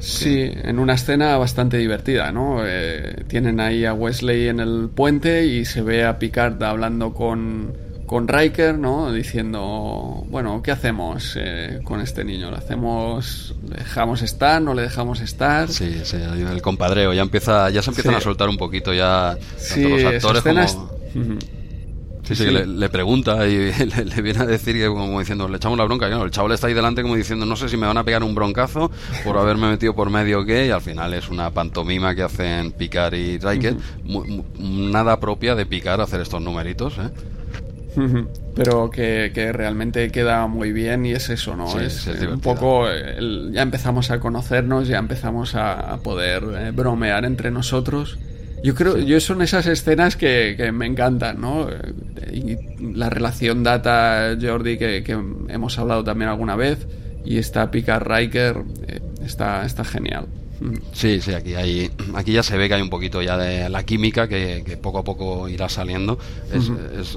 Sí, 0.00 0.50
en 0.52 0.78
una 0.78 0.94
escena 0.94 1.36
bastante 1.36 1.76
divertida, 1.76 2.32
¿no? 2.32 2.62
Eh, 2.64 3.24
tienen 3.28 3.60
ahí 3.60 3.84
a 3.84 3.92
Wesley 3.92 4.48
en 4.48 4.60
el 4.60 4.88
puente 4.94 5.46
y 5.46 5.64
se 5.64 5.82
ve 5.82 6.04
a 6.04 6.18
Picard 6.18 6.62
hablando 6.62 7.12
con, 7.12 7.72
con 8.06 8.26
Riker, 8.26 8.78
¿no? 8.78 9.12
Diciendo, 9.12 10.24
bueno, 10.28 10.62
¿qué 10.62 10.70
hacemos 10.70 11.36
eh, 11.38 11.80
con 11.84 12.00
este 12.00 12.24
niño? 12.24 12.50
¿Le 12.50 12.56
hacemos, 12.56 13.54
le 13.68 13.76
dejamos 13.76 14.22
estar, 14.22 14.60
no 14.60 14.74
le 14.74 14.82
dejamos 14.82 15.20
estar? 15.20 15.68
Sí, 15.68 16.00
sí, 16.02 16.16
el 16.16 16.62
compadreo 16.62 17.12
ya 17.12 17.22
empieza, 17.22 17.68
ya 17.70 17.82
se 17.82 17.90
empiezan 17.90 18.14
a 18.14 18.20
soltar 18.20 18.48
un 18.48 18.56
poquito 18.56 18.92
ya 18.94 19.36
sí, 19.56 19.82
los 19.84 20.04
actores 20.04 20.42
como... 20.42 21.50
Sí, 22.34 22.44
sí, 22.44 22.50
Le, 22.50 22.88
pregunta 22.88 23.46
y 23.48 23.72
le, 23.72 24.22
viene 24.22 24.40
a 24.40 24.46
decir 24.46 24.76
que 24.76 24.86
como 24.86 25.18
diciendo, 25.18 25.48
le 25.48 25.56
echamos 25.56 25.76
la 25.76 25.84
bronca. 25.84 26.08
Y 26.08 26.10
no, 26.10 26.24
el 26.24 26.30
chaval 26.30 26.52
está 26.52 26.68
ahí 26.68 26.74
delante 26.74 27.02
como 27.02 27.16
diciendo, 27.16 27.44
no 27.44 27.56
sé 27.56 27.68
si 27.68 27.76
me 27.76 27.86
van 27.86 27.98
a 27.98 28.04
pegar 28.04 28.22
un 28.22 28.34
broncazo 28.34 28.90
por 29.24 29.36
haberme 29.36 29.68
metido 29.68 29.94
por 29.94 30.10
medio 30.10 30.40
o 30.40 30.44
qué. 30.44 30.66
Y 30.66 30.70
al 30.70 30.80
final 30.80 31.12
es 31.14 31.28
una 31.28 31.50
pantomima 31.50 32.14
que 32.14 32.22
hacen 32.22 32.72
Picar 32.72 33.14
y 33.14 33.38
Riker. 33.38 33.76
nada 34.58 35.18
propia 35.18 35.54
de 35.54 35.66
Picar 35.66 36.00
hacer 36.00 36.20
estos 36.20 36.40
numeritos, 36.40 36.98
¿eh? 36.98 37.10
Pero 38.54 38.90
que, 38.90 39.50
realmente 39.52 40.10
queda 40.10 40.46
muy 40.46 40.72
bien 40.72 41.06
y 41.06 41.12
es 41.12 41.28
eso, 41.28 41.56
¿no? 41.56 41.78
es, 41.80 42.06
un 42.06 42.40
poco. 42.40 42.86
ya 43.50 43.62
empezamos 43.62 44.10
a 44.10 44.20
conocernos, 44.20 44.86
ya 44.86 44.98
empezamos 44.98 45.54
a, 45.54 45.98
poder 46.02 46.44
eh, 46.56 46.70
bromear 46.70 47.24
entre 47.24 47.50
nosotros 47.50 48.18
yo 48.62 48.74
creo, 48.74 48.98
yo 48.98 49.20
son 49.20 49.42
esas 49.42 49.66
escenas 49.66 50.16
que, 50.16 50.70
me 50.72 50.86
encantan, 50.86 51.40
¿no? 51.40 51.68
Y 52.32 52.56
la 52.94 53.10
relación 53.10 53.62
Data-Jordi 53.62 54.78
que, 54.78 55.02
que, 55.02 55.12
hemos 55.12 55.78
hablado 55.78 56.04
también 56.04 56.30
alguna 56.30 56.56
vez 56.56 56.86
y 57.24 57.38
esta 57.38 57.70
Picard 57.70 58.06
Riker 58.06 58.62
eh, 58.86 59.00
está, 59.24 59.64
está 59.64 59.84
genial. 59.84 60.26
Sí, 60.92 61.20
sí, 61.20 61.32
aquí, 61.32 61.54
hay, 61.54 61.90
aquí 62.14 62.32
ya 62.32 62.42
se 62.42 62.56
ve 62.58 62.68
que 62.68 62.74
hay 62.74 62.82
un 62.82 62.90
poquito 62.90 63.22
ya 63.22 63.36
de 63.36 63.68
la 63.68 63.82
química 63.84 64.28
que, 64.28 64.78
poco 64.80 64.98
a 64.98 65.04
poco 65.04 65.48
irá 65.48 65.68
saliendo. 65.68 66.18
Es, 66.52 66.70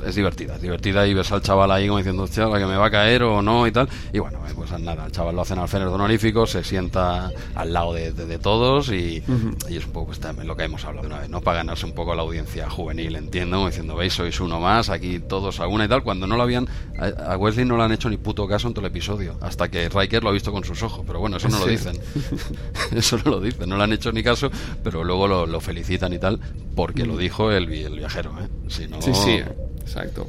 es, 0.05 0.15
divertida, 0.15 0.55
es 0.55 0.61
divertida 0.61 1.05
y 1.07 1.13
ves 1.13 1.31
al 1.31 1.41
chaval 1.41 1.71
ahí 1.71 1.87
como 1.87 1.97
diciendo, 1.97 2.23
hostia, 2.23 2.47
la 2.47 2.59
que 2.59 2.65
me 2.65 2.77
va 2.77 2.87
a 2.87 2.91
caer 2.91 3.23
o 3.23 3.41
no 3.41 3.67
y 3.67 3.71
tal. 3.71 3.89
Y 4.13 4.19
bueno, 4.19 4.39
eh, 4.47 4.53
pues 4.55 4.71
nada, 4.79 5.05
el 5.05 5.11
chaval 5.11 5.35
lo 5.35 5.41
hacen 5.41 5.59
al 5.59 5.69
de 5.69 5.85
honorífico, 5.85 6.45
se 6.45 6.63
sienta 6.63 7.31
al 7.55 7.73
lado 7.73 7.93
de, 7.93 8.13
todos 8.39 8.89
y, 8.91 9.23
es 9.69 9.85
un 9.85 9.91
poco 9.91 10.07
pues, 10.07 10.19
también 10.19 10.47
lo 10.47 10.55
que 10.55 10.63
hemos 10.63 10.83
hablado 10.85 11.07
de 11.07 11.13
una 11.13 11.21
vez, 11.21 11.29
¿no? 11.29 11.41
Para 11.41 11.57
ganarse 11.57 11.85
un 11.85 11.93
poco 11.93 12.15
la 12.15 12.21
audiencia 12.21 12.69
juvenil, 12.69 13.15
entiendo, 13.15 13.65
diciendo, 13.65 13.95
veis, 13.95 14.13
sois 14.13 14.39
uno 14.39 14.59
más, 14.59 14.89
aquí 14.89 15.19
todos 15.19 15.59
a 15.59 15.67
una 15.67 15.85
y 15.85 15.87
tal, 15.87 16.03
cuando 16.03 16.27
no 16.27 16.37
lo 16.37 16.43
habían, 16.43 16.67
a, 16.97 17.37
Wesley 17.37 17.65
no 17.65 17.77
le 17.77 17.83
han 17.83 17.91
hecho 17.91 18.09
ni 18.09 18.17
puto 18.17 18.47
caso 18.47 18.67
en 18.67 18.73
todo 18.73 18.85
el 18.85 18.91
episodio, 18.91 19.35
hasta 19.41 19.69
que 19.69 19.89
Riker 19.89 20.23
lo 20.23 20.29
ha 20.29 20.33
visto 20.33 20.51
con 20.51 20.63
sus 20.63 20.81
ojos, 20.83 21.03
pero 21.05 21.19
bueno, 21.19 21.37
eso 21.37 21.49
no 21.49 21.59
lo 21.59 21.65
dicen. 21.65 21.99
eso 22.95 23.17
no 23.23 23.32
lo 23.39 23.65
no 23.67 23.77
le 23.77 23.83
han 23.83 23.93
hecho 23.93 24.11
ni 24.11 24.23
caso, 24.23 24.49
pero 24.83 25.03
luego 25.03 25.27
lo, 25.45 25.59
felicitan 25.61 26.13
y 26.13 26.19
tal, 26.19 26.39
porque 26.75 27.05
lo 27.05 27.13
mm. 27.13 27.17
dijo 27.17 27.51
el, 27.51 27.71
el 27.71 27.97
viajero. 27.97 28.33
¿eh? 28.41 28.47
sí, 28.67 28.87
sí, 29.13 29.41
exacto. 29.83 30.27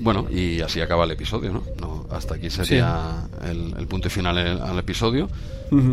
Bueno, 0.00 0.26
y 0.30 0.60
así 0.60 0.80
acaba 0.80 1.04
el 1.04 1.10
episodio, 1.10 1.52
¿no? 1.52 1.62
no 1.80 2.06
hasta 2.10 2.36
aquí 2.36 2.50
sería 2.50 3.28
el, 3.44 3.86
punto 3.86 4.08
final 4.10 4.38
al 4.38 4.78
episodio. 4.78 5.28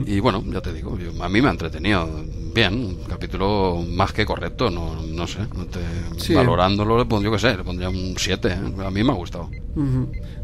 Y 0.06 0.22
bueno, 0.22 0.42
ya 0.48 0.62
te 0.62 0.72
digo, 0.72 0.98
a 1.20 1.28
mí 1.28 1.42
me 1.42 1.50
ha 1.50 1.52
entretenido 1.52 2.08
bien, 2.54 2.74
un 2.76 3.04
capítulo 3.10 3.84
más 3.90 4.14
que 4.14 4.26
correcto, 4.26 4.70
no, 4.70 5.02
no 5.02 5.28
sé, 5.28 5.40
valorándolo, 6.34 6.98
le 6.98 7.06
pondría, 7.06 7.30
yo 7.30 7.36
qué 7.36 7.42
sé, 7.42 7.58
le 7.58 7.64
pondría 7.66 7.90
un 7.90 8.16
7, 8.18 8.48
¿eh? 8.48 8.86
a 8.86 8.90
mí 8.90 9.04
me 9.04 9.12
ha 9.12 9.16
gustado. 9.16 9.50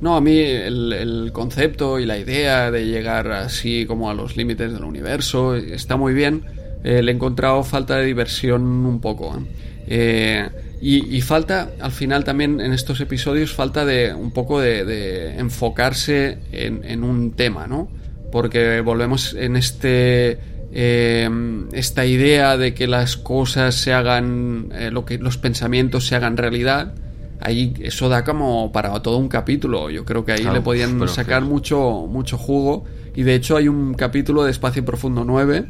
No, 0.01 0.17
a 0.17 0.21
mí 0.21 0.37
el, 0.37 0.91
el, 0.91 1.31
concepto 1.31 1.97
y 1.97 2.05
la 2.05 2.17
idea 2.17 2.71
de 2.71 2.85
llegar 2.85 3.31
así 3.31 3.85
como 3.85 4.09
a 4.09 4.13
los 4.13 4.35
límites 4.35 4.73
del 4.73 4.83
universo 4.83 5.55
está 5.55 5.95
muy 5.95 6.13
bien, 6.13 6.43
eh, 6.83 7.01
le 7.01 7.11
he 7.11 7.15
encontrado 7.15 7.63
falta 7.63 7.95
de 7.95 8.05
diversión 8.05 8.63
un 8.63 8.99
poco. 8.99 9.33
¿eh? 9.87 10.49
Y, 10.81 11.21
falta, 11.21 11.71
al 11.79 11.91
final 11.91 12.23
también 12.23 12.59
en 12.59 12.73
estos 12.73 12.99
episodios, 13.01 13.53
falta 13.53 13.85
de 13.85 14.13
un 14.13 14.31
poco 14.31 14.59
de, 14.59 15.37
enfocarse 15.37 16.39
en, 16.51 16.83
en 16.83 17.03
un 17.03 17.31
tema, 17.33 17.67
¿no? 17.67 17.87
porque 18.31 18.81
volvemos 18.81 19.33
en 19.33 19.55
este 19.55 20.39
eh, 20.73 21.29
esta 21.73 22.05
idea 22.05 22.57
de 22.57 22.73
que 22.73 22.87
las 22.87 23.17
cosas 23.17 23.75
se 23.75 23.93
hagan 23.93 24.69
eh, 24.73 24.89
lo 24.89 25.05
que 25.05 25.17
los 25.17 25.37
pensamientos 25.37 26.07
se 26.07 26.15
hagan 26.15 26.37
realidad. 26.37 26.95
Ahí 27.41 27.73
eso 27.81 28.07
da 28.07 28.23
como 28.23 28.71
para 28.71 28.99
todo 29.01 29.17
un 29.17 29.27
capítulo. 29.27 29.89
Yo 29.89 30.05
creo 30.05 30.23
que 30.23 30.31
ahí 30.31 30.43
le 30.43 30.61
podían 30.61 31.07
sacar 31.09 31.43
mucho 31.43 32.07
mucho 32.07 32.37
jugo. 32.37 32.85
Y 33.15 33.23
de 33.23 33.35
hecho 33.35 33.57
hay 33.57 33.67
un 33.67 33.93
capítulo 33.93 34.43
de 34.43 34.51
Espacio 34.51 34.85
Profundo 34.85 35.25
9 35.25 35.65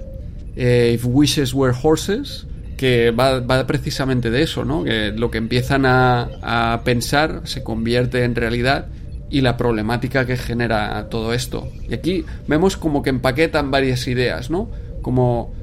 eh, 0.55 0.91
If 0.93 1.05
Wishes 1.05 1.53
Were 1.53 1.75
Horses 1.81 2.45
que 2.81 3.11
va, 3.11 3.41
va, 3.41 3.67
precisamente 3.67 4.31
de 4.31 4.41
eso, 4.41 4.65
¿no? 4.65 4.83
Que 4.83 5.11
lo 5.11 5.29
que 5.29 5.37
empiezan 5.37 5.85
a, 5.85 6.81
pensar 6.83 7.41
se 7.43 7.61
convierte 7.61 8.23
en 8.23 8.33
realidad 8.33 8.87
y 9.29 9.41
la 9.41 9.55
problemática 9.55 10.25
que 10.25 10.35
genera 10.35 11.07
todo 11.07 11.31
esto. 11.31 11.71
Y 11.87 11.93
aquí 11.93 12.25
vemos 12.47 12.77
como 12.77 13.03
que 13.03 13.11
empaquetan 13.11 13.69
varias 13.69 14.07
ideas, 14.07 14.49
¿no? 14.49 14.67
Como 15.03 15.53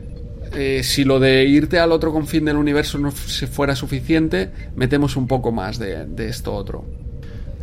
eh, 0.55 0.83
si 0.85 1.03
lo 1.03 1.19
de 1.19 1.45
irte 1.45 1.81
al 1.81 1.91
otro 1.91 2.13
confín 2.13 2.45
del 2.45 2.57
universo 2.57 2.99
no 2.99 3.11
fuera 3.11 3.75
suficiente, 3.75 4.53
metemos 4.77 5.17
un 5.17 5.27
poco 5.27 5.51
más 5.51 5.81
de, 5.81 6.07
esto 6.19 6.55
otro. 6.55 6.85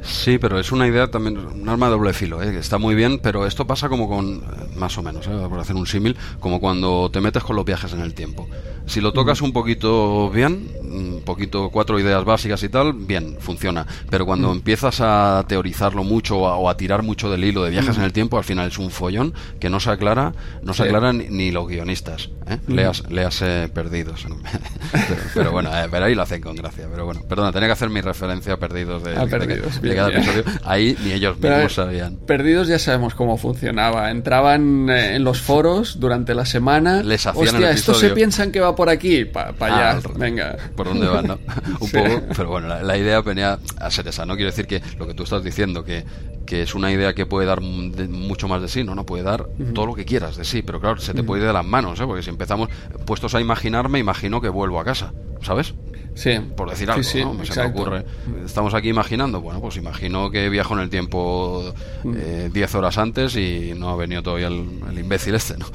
Sí, 0.03 0.37
pero 0.37 0.59
es 0.59 0.73
una 0.73 0.85
idea 0.85 1.07
también, 1.07 1.37
un 1.37 1.69
arma 1.69 1.85
de 1.85 1.93
doble 1.93 2.11
filo, 2.11 2.43
¿eh? 2.43 2.57
está 2.59 2.77
muy 2.77 2.93
bien, 2.93 3.19
pero 3.19 3.47
esto 3.47 3.65
pasa 3.65 3.87
como 3.87 4.09
con, 4.09 4.43
más 4.75 4.97
o 4.97 5.01
menos, 5.01 5.25
¿eh? 5.27 5.31
por 5.49 5.59
hacer 5.59 5.77
un 5.77 5.87
símil, 5.87 6.17
como 6.41 6.59
cuando 6.59 7.09
te 7.09 7.21
metes 7.21 7.41
con 7.41 7.55
los 7.55 7.63
viajes 7.63 7.93
en 7.93 8.01
el 8.01 8.13
tiempo. 8.13 8.49
Si 8.88 9.01
lo 9.01 9.13
tocas 9.13 9.41
un 9.41 9.51
poquito 9.51 10.29
bien, 10.29 10.69
un 10.81 11.21
poquito 11.25 11.69
cuatro 11.69 11.99
ideas 11.99 12.23
básicas 12.23 12.61
y 12.63 12.69
tal, 12.69 12.93
bien, 12.93 13.38
funciona. 13.39 13.86
Pero 14.09 14.25
cuando 14.25 14.51
empiezas 14.51 15.01
a 15.01 15.43
teorizarlo 15.47 16.03
mucho 16.03 16.38
o 16.38 16.69
a, 16.69 16.77
tirar 16.77 17.03
mucho 17.03 17.31
del 17.31 17.43
hilo 17.43 17.63
de 17.63 17.71
viajes 17.71 17.97
en 17.97 18.03
el 18.03 18.13
tiempo, 18.13 18.38
al 18.38 18.43
final 18.43 18.67
es 18.67 18.77
un 18.77 18.91
follón 18.91 19.33
que 19.59 19.69
no 19.69 19.79
se 19.79 19.89
aclara, 19.89 20.33
no 20.61 20.73
se 20.73 20.83
aclaran 20.83 21.17
ni, 21.29 21.51
los 21.51 21.67
guionistas. 21.67 22.29
¿eh? 22.47 22.59
Leas, 22.67 23.09
leas 23.09 23.43
perdidos. 23.73 24.25
pero, 25.33 25.51
bueno, 25.51 25.75
eh, 25.75 25.88
pero 25.89 26.05
ahí 26.05 26.15
lo 26.15 26.21
hacen 26.21 26.41
con 26.41 26.55
gracia. 26.55 26.88
Pero 26.91 27.05
bueno, 27.05 27.21
perdona, 27.27 27.51
tenía 27.51 27.67
que 27.67 27.73
hacer 27.73 27.89
mi 27.89 28.01
referencia 28.01 28.53
a 28.53 28.57
perdidos 28.57 29.03
de, 29.03 29.13
perdidos, 29.27 29.79
cada 29.79 30.09
episodio. 30.09 30.43
Ahí 30.63 30.97
ni 31.03 31.11
ellos 31.11 31.39
mismos 31.39 31.73
sabían. 31.73 32.17
Perdidos 32.27 32.67
ya 32.67 32.77
sabemos 32.77 33.15
cómo 33.15 33.38
funcionaba. 33.38 34.11
Entraban 34.11 34.89
eh, 34.89 35.15
en 35.15 35.23
los 35.23 35.41
foros 35.41 35.99
durante 35.99 36.36
la 36.36 36.45
semana. 36.45 37.03
Les 37.03 37.25
hacían 37.25 37.55
Hostia, 37.55 37.71
estos 37.71 37.99
se 37.99 38.09
piensan 38.11 38.51
que 38.51 38.59
va 38.59 38.74
por 38.76 38.89
aquí, 38.89 39.26
para 39.26 39.49
allá, 39.59 39.91
ah, 40.03 40.11
venga. 40.17 40.57
¿Por 40.76 40.88
dónde 40.88 41.07
van, 41.07 41.28
no? 41.28 41.39
Un 41.80 41.89
poco, 41.89 42.21
pero 42.36 42.49
bueno, 42.49 42.67
la, 42.67 42.97
idea 42.97 43.21
venía 43.21 43.59
a 43.80 43.91
ser 43.91 44.07
esa, 44.07 44.26
¿no? 44.26 44.36
Quiero 44.36 44.51
decir 44.51 44.67
que 44.67 44.82
lo 44.97 45.07
que 45.07 45.13
tú 45.13 45.23
estás 45.23 45.43
diciendo, 45.43 45.84
que, 45.84 46.03
que 46.45 46.61
es 46.61 46.76
una 46.76 46.91
idea 46.91 47.13
que 47.13 47.26
puede 47.26 47.47
dar 47.47 47.61
mucho 47.61 48.47
más 48.47 48.61
de 48.61 48.67
sí, 48.67 48.84
¿no? 48.84 48.95
No 48.95 49.05
puede 49.05 49.23
dar 49.23 49.47
todo 49.73 49.86
lo 49.86 49.95
que 49.95 50.05
quieras 50.05 50.38
de 50.38 50.45
sí, 50.45 50.61
pero 50.61 50.80
claro, 50.80 50.97
se 50.99 51.13
te 51.13 51.23
puede 51.23 51.41
ir 51.41 51.47
de 51.47 51.53
las 51.53 51.65
manos, 51.65 51.99
¿eh? 51.99 52.05
Porque 52.05 52.23
si 52.23 52.30
empezamos 52.30 52.69
puestos 53.05 53.36
a 53.36 53.41
imaginarme, 53.41 53.99
imagino 53.99 54.41
que 54.41 54.49
vuelvo 54.49 54.80
a 54.80 54.86
casa, 54.86 55.13
¿sabes? 55.41 55.73
Sí. 56.16 56.39
Por 56.55 56.70
decir 56.70 56.89
algo, 56.89 57.03
¿no? 57.34 57.45
Se 57.45 57.59
me 57.59 57.68
ocurre. 57.68 58.05
Estamos 58.45 58.74
aquí 58.74 58.89
imaginando, 58.89 59.41
bueno, 59.41 59.59
pues 59.59 59.76
imagino 59.76 60.32
que 60.32 60.49
viajo 60.49 60.74
en 60.74 60.80
el 60.80 60.89
tiempo 60.89 61.74
10 62.03 62.16
eh, 62.16 62.78
horas 62.78 62.97
antes 62.97 63.36
y 63.36 63.74
no 63.76 63.89
ha 63.89 63.95
venido 63.95 64.24
todavía 64.24 64.47
el, 64.47 64.97
imbécil 64.97 65.36
este, 65.36 65.57
¿no? 65.57 65.66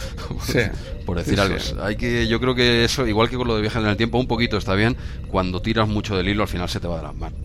Por 1.06 1.18
decir 1.18 1.38
algo. 1.40 1.56
Hay 1.82 1.96
que, 1.96 2.26
yo 2.26 2.40
creo 2.40 2.54
que 2.54 2.84
eso, 2.84 3.06
igual 3.06 3.28
que 3.28 3.36
con 3.36 3.48
lo 3.48 3.54
de 3.54 3.60
viajes 3.60 3.82
en 3.82 3.88
el 3.88 3.96
tiempo, 3.96 4.18
un 4.18 4.26
poquito 4.26 4.56
está 4.56 4.74
bien. 4.74 4.96
Cuando 5.28 5.60
tiras 5.60 5.86
mucho 5.86 6.16
del 6.16 6.28
hilo, 6.28 6.42
al 6.42 6.48
final 6.48 6.68
se 6.68 6.80
te 6.80 6.88
va 6.88 6.96
de 6.96 7.02
las 7.02 7.14
manos. 7.14 7.38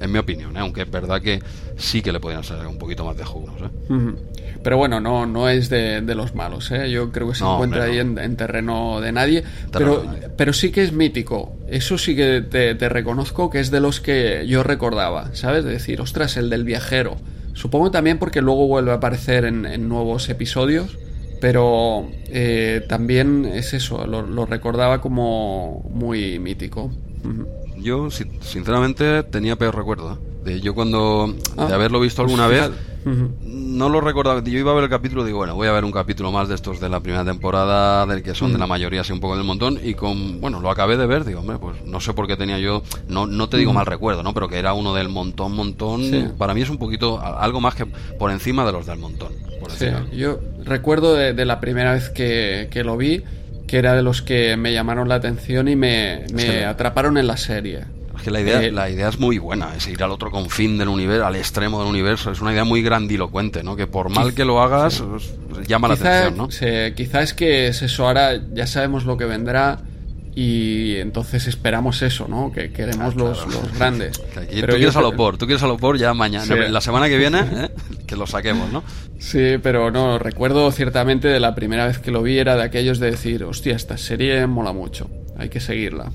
En 0.00 0.10
mi, 0.10 0.18
opinión, 0.18 0.56
¿eh? 0.56 0.60
aunque 0.60 0.82
es 0.82 0.90
verdad 0.90 1.20
que 1.20 1.42
sí 1.76 2.00
que 2.00 2.12
le 2.12 2.20
podrían 2.20 2.44
salir 2.44 2.66
un 2.66 2.78
poquito 2.78 3.04
más 3.04 3.16
de 3.16 3.24
jugo. 3.24 3.54
Pero 4.62 4.76
bueno, 4.76 5.00
no, 5.00 5.26
no 5.26 5.48
es 5.48 5.70
de, 5.70 6.02
los 6.14 6.34
malos. 6.34 6.70
¿eh? 6.70 6.90
Yo 6.90 7.12
creo 7.12 7.28
que 7.28 7.34
se 7.34 7.44
encuentra 7.44 7.84
ahí 7.84 7.98
en, 7.98 8.36
terreno 8.36 9.00
de 9.00 9.12
nadie. 9.12 9.44
pero, 9.72 10.04
pero 10.36 10.52
sí 10.52 10.70
que 10.70 10.82
es 10.82 10.92
mítico. 10.92 11.56
Eso 11.68 11.98
sí 11.98 12.14
que 12.14 12.42
te, 12.42 12.74
te 12.74 12.88
reconozco 12.88 13.50
que 13.50 13.60
es 13.60 13.70
de 13.70 13.80
los 13.80 14.00
que 14.00 14.46
yo 14.46 14.62
recordaba. 14.62 15.34
¿Sabes? 15.34 15.64
De 15.64 15.72
decir, 15.72 16.00
ostras, 16.00 16.36
el 16.36 16.50
del 16.50 16.64
viajero. 16.64 17.16
Supongo 17.54 17.90
también 17.90 18.18
porque 18.18 18.42
luego 18.42 18.66
vuelve 18.66 18.92
a 18.92 18.94
aparecer 18.94 19.44
en 19.44 19.88
nuevos 19.88 20.28
episodios 20.28 20.96
pero 21.40 22.08
eh, 22.28 22.84
también 22.88 23.46
es 23.46 23.72
eso, 23.72 24.06
lo, 24.06 24.46
recordaba 24.46 25.00
como 25.00 25.88
muy 25.90 26.38
mítico. 26.38 26.92
Yo, 27.78 28.10
sinceramente, 28.10 29.22
tenía 29.24 29.56
peor 29.56 29.74
recuerdo. 29.74 30.18
De 30.44 30.60
yo 30.60 30.74
cuando, 30.74 31.34
de 31.56 31.62
ah, 31.62 31.74
haberlo 31.74 32.00
visto 32.00 32.22
alguna 32.22 32.46
pues 32.46 32.70
vez, 32.70 32.78
no 33.44 33.88
lo 33.88 34.00
recordaba. 34.00 34.42
Yo 34.42 34.58
iba 34.58 34.72
a 34.72 34.74
ver 34.74 34.84
el 34.84 34.90
capítulo, 34.90 35.24
digo, 35.24 35.38
bueno, 35.38 35.54
voy 35.54 35.68
a 35.68 35.72
ver 35.72 35.84
un 35.84 35.92
capítulo 35.92 36.32
más 36.32 36.48
de 36.48 36.54
estos 36.54 36.80
de 36.80 36.88
la 36.88 37.00
primera 37.00 37.24
temporada, 37.24 38.06
del 38.06 38.22
que 38.22 38.34
son 38.34 38.52
de 38.52 38.58
la 38.58 38.66
mayoría, 38.66 39.02
así 39.02 39.12
un 39.12 39.20
poco 39.20 39.36
del 39.36 39.44
montón, 39.44 39.78
y 39.82 39.94
con, 39.94 40.40
bueno, 40.40 40.60
lo 40.60 40.70
acabé 40.70 40.96
de 40.96 41.06
ver, 41.06 41.24
digo, 41.24 41.40
hombre, 41.40 41.58
pues 41.58 41.84
no 41.84 42.00
sé 42.00 42.14
por 42.14 42.26
qué 42.26 42.36
tenía 42.36 42.58
yo, 42.58 42.82
no, 43.08 43.26
no 43.26 43.48
te 43.48 43.58
digo 43.58 43.72
mal 43.72 43.86
recuerdo, 43.86 44.22
¿no? 44.22 44.32
Pero 44.34 44.48
que 44.48 44.58
era 44.58 44.72
uno 44.72 44.94
del 44.94 45.08
montón, 45.08 45.52
montón, 45.52 46.34
para 46.38 46.54
mí 46.54 46.62
es 46.62 46.70
un 46.70 46.78
poquito, 46.78 47.20
algo 47.20 47.60
más 47.60 47.74
que 47.74 47.86
por 47.86 48.30
encima 48.30 48.64
de 48.64 48.72
los 48.72 48.86
del 48.86 48.98
montón. 48.98 49.32
por 49.60 49.70
Sí, 49.70 49.86
yo 50.12 50.40
recuerdo 50.64 51.14
de, 51.14 51.32
de 51.34 51.44
la 51.44 51.60
primera 51.60 51.92
vez 51.92 52.08
que, 52.10 52.68
que 52.70 52.82
lo 52.82 52.96
vi, 52.96 53.22
que 53.66 53.78
era 53.78 53.94
de 53.94 54.02
los 54.02 54.20
que 54.20 54.56
me 54.56 54.72
llamaron 54.72 55.08
la 55.08 55.14
atención 55.14 55.68
y 55.68 55.76
me, 55.76 56.24
me 56.32 56.64
atraparon 56.64 57.16
en 57.18 57.28
la 57.28 57.36
serie. 57.36 57.84
Es 58.20 58.24
que 58.24 58.30
la 58.30 58.40
idea, 58.40 58.62
Eh, 58.62 58.70
la 58.70 58.90
idea 58.90 59.08
es 59.08 59.18
muy 59.18 59.38
buena, 59.38 59.74
es 59.74 59.88
ir 59.88 60.02
al 60.02 60.10
otro 60.10 60.30
confín 60.30 60.76
del 60.76 60.88
universo, 60.88 61.26
al 61.26 61.36
extremo 61.36 61.80
del 61.80 61.88
universo. 61.88 62.30
Es 62.30 62.40
una 62.42 62.52
idea 62.52 62.64
muy 62.64 62.82
grandilocuente, 62.82 63.62
¿no? 63.62 63.76
Que 63.76 63.86
por 63.86 64.10
mal 64.10 64.34
que 64.34 64.44
lo 64.44 64.60
hagas, 64.62 65.00
pues, 65.02 65.66
llama 65.66 65.88
la 65.88 65.94
atención, 65.94 66.36
¿no? 66.36 66.50
sí, 66.50 66.66
quizá 66.94 67.22
es 67.22 67.32
que 67.32 67.68
es 67.68 67.80
eso, 67.82 68.06
ahora 68.06 68.38
ya 68.52 68.66
sabemos 68.66 69.04
lo 69.06 69.16
que 69.16 69.24
vendrá 69.24 69.78
y 70.34 70.96
entonces 70.96 71.46
esperamos 71.46 72.02
eso, 72.02 72.28
¿no? 72.28 72.52
Que 72.52 72.70
queremos 72.72 73.14
los, 73.16 73.38
Ah, 73.40 73.44
Claro. 73.46 73.62
los 73.62 73.78
grandes. 73.78 74.18
Pero 74.34 74.46
tú 74.48 74.58
yo 74.72 74.76
quieres 74.76 74.96
a 74.96 75.00
lo 75.00 75.16
por, 75.16 75.38
tú 75.38 75.46
quieres 75.46 75.62
a 75.62 75.66
lo 75.66 75.76
por 75.78 75.96
ya 75.98 76.12
mañana, 76.14 76.44
Sí. 76.44 76.54
la 76.70 76.80
semana 76.80 77.08
que 77.08 77.16
viene, 77.18 77.40
¿eh? 77.52 77.70
que 78.06 78.16
lo 78.16 78.26
saquemos, 78.26 78.70
¿no? 78.70 78.84
Sí, 79.18 79.56
pero 79.62 79.90
no, 79.90 80.18
recuerdo 80.18 80.70
ciertamente 80.72 81.28
de 81.28 81.40
la 81.40 81.54
primera 81.54 81.86
vez 81.86 81.98
que 81.98 82.10
lo 82.10 82.22
vi 82.22 82.38
era 82.38 82.56
de 82.56 82.62
aquellos 82.62 82.98
de 83.00 83.10
decir, 83.10 83.44
hostia, 83.44 83.76
esta 83.76 83.96
serie 83.98 84.46
mola 84.46 84.72
mucho, 84.72 85.08
hay 85.38 85.48
que 85.48 85.60
seguirla. 85.60 86.10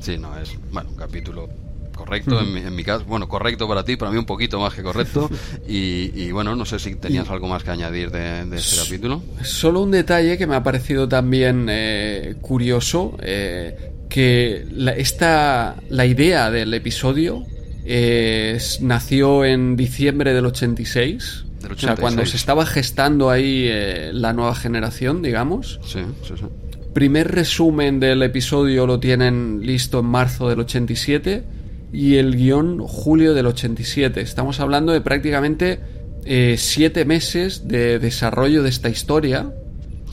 Sí, 0.00 0.16
no, 0.18 0.36
es, 0.38 0.50
bueno, 0.72 0.90
un 0.90 0.96
capítulo 0.96 1.48
correcto, 1.94 2.40
en, 2.40 2.54
mi, 2.54 2.60
en 2.60 2.74
mi 2.74 2.82
caso, 2.82 3.04
bueno, 3.04 3.28
correcto 3.28 3.68
para 3.68 3.84
ti, 3.84 3.96
para 3.96 4.10
mí 4.10 4.16
un 4.16 4.24
poquito 4.24 4.58
más 4.58 4.72
que 4.74 4.82
correcto. 4.82 5.28
Y, 5.68 6.10
y, 6.14 6.32
bueno, 6.32 6.56
no 6.56 6.64
sé 6.64 6.78
si 6.78 6.94
tenías 6.96 7.28
algo 7.28 7.46
más 7.46 7.62
que 7.62 7.70
añadir 7.70 8.10
de, 8.10 8.46
de 8.46 8.56
este 8.56 8.76
capítulo. 8.82 9.22
Solo 9.42 9.82
un 9.82 9.90
detalle 9.90 10.36
que 10.38 10.46
me 10.46 10.54
ha 10.56 10.62
parecido 10.62 11.06
también 11.08 11.66
eh, 11.68 12.36
curioso, 12.40 13.16
eh, 13.22 13.92
que 14.08 14.66
la, 14.72 14.92
esta, 14.92 15.76
la 15.90 16.06
idea 16.06 16.50
del 16.50 16.72
episodio 16.74 17.44
eh, 17.84 18.54
es- 18.56 18.80
nació 18.80 19.44
en 19.44 19.76
diciembre 19.76 20.32
del 20.32 20.46
86. 20.46 21.44
Del 21.60 21.72
O 21.72 21.78
sea, 21.78 21.94
cuando 21.96 22.22
86. 22.22 22.30
se 22.30 22.36
estaba 22.38 22.64
gestando 22.66 23.30
ahí 23.30 23.66
eh, 23.68 24.10
la 24.14 24.32
nueva 24.32 24.54
generación, 24.54 25.20
digamos. 25.22 25.78
Sí, 25.84 26.00
sí, 26.26 26.34
sí. 26.38 26.46
Primer 26.92 27.30
resumen 27.30 28.00
del 28.00 28.20
episodio 28.22 28.84
lo 28.84 28.98
tienen 28.98 29.60
listo 29.64 30.00
en 30.00 30.06
marzo 30.06 30.48
del 30.48 30.58
87 30.58 31.44
y 31.92 32.16
el 32.16 32.34
guion 32.34 32.80
julio 32.80 33.32
del 33.32 33.46
87. 33.46 34.20
Estamos 34.20 34.58
hablando 34.58 34.92
de 34.92 35.00
prácticamente 35.00 35.78
eh, 36.24 36.56
siete 36.58 37.04
meses 37.04 37.68
de 37.68 38.00
desarrollo 38.00 38.64
de 38.64 38.70
esta 38.70 38.88
historia. 38.88 39.52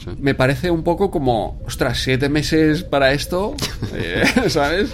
Sí. 0.04 0.12
Me 0.20 0.36
parece 0.36 0.70
un 0.70 0.84
poco 0.84 1.10
como, 1.10 1.60
ostras, 1.66 2.00
siete 2.00 2.30
meses 2.30 2.84
para 2.84 3.12
esto, 3.12 3.56
eh, 3.96 4.24
¿sabes? 4.48 4.92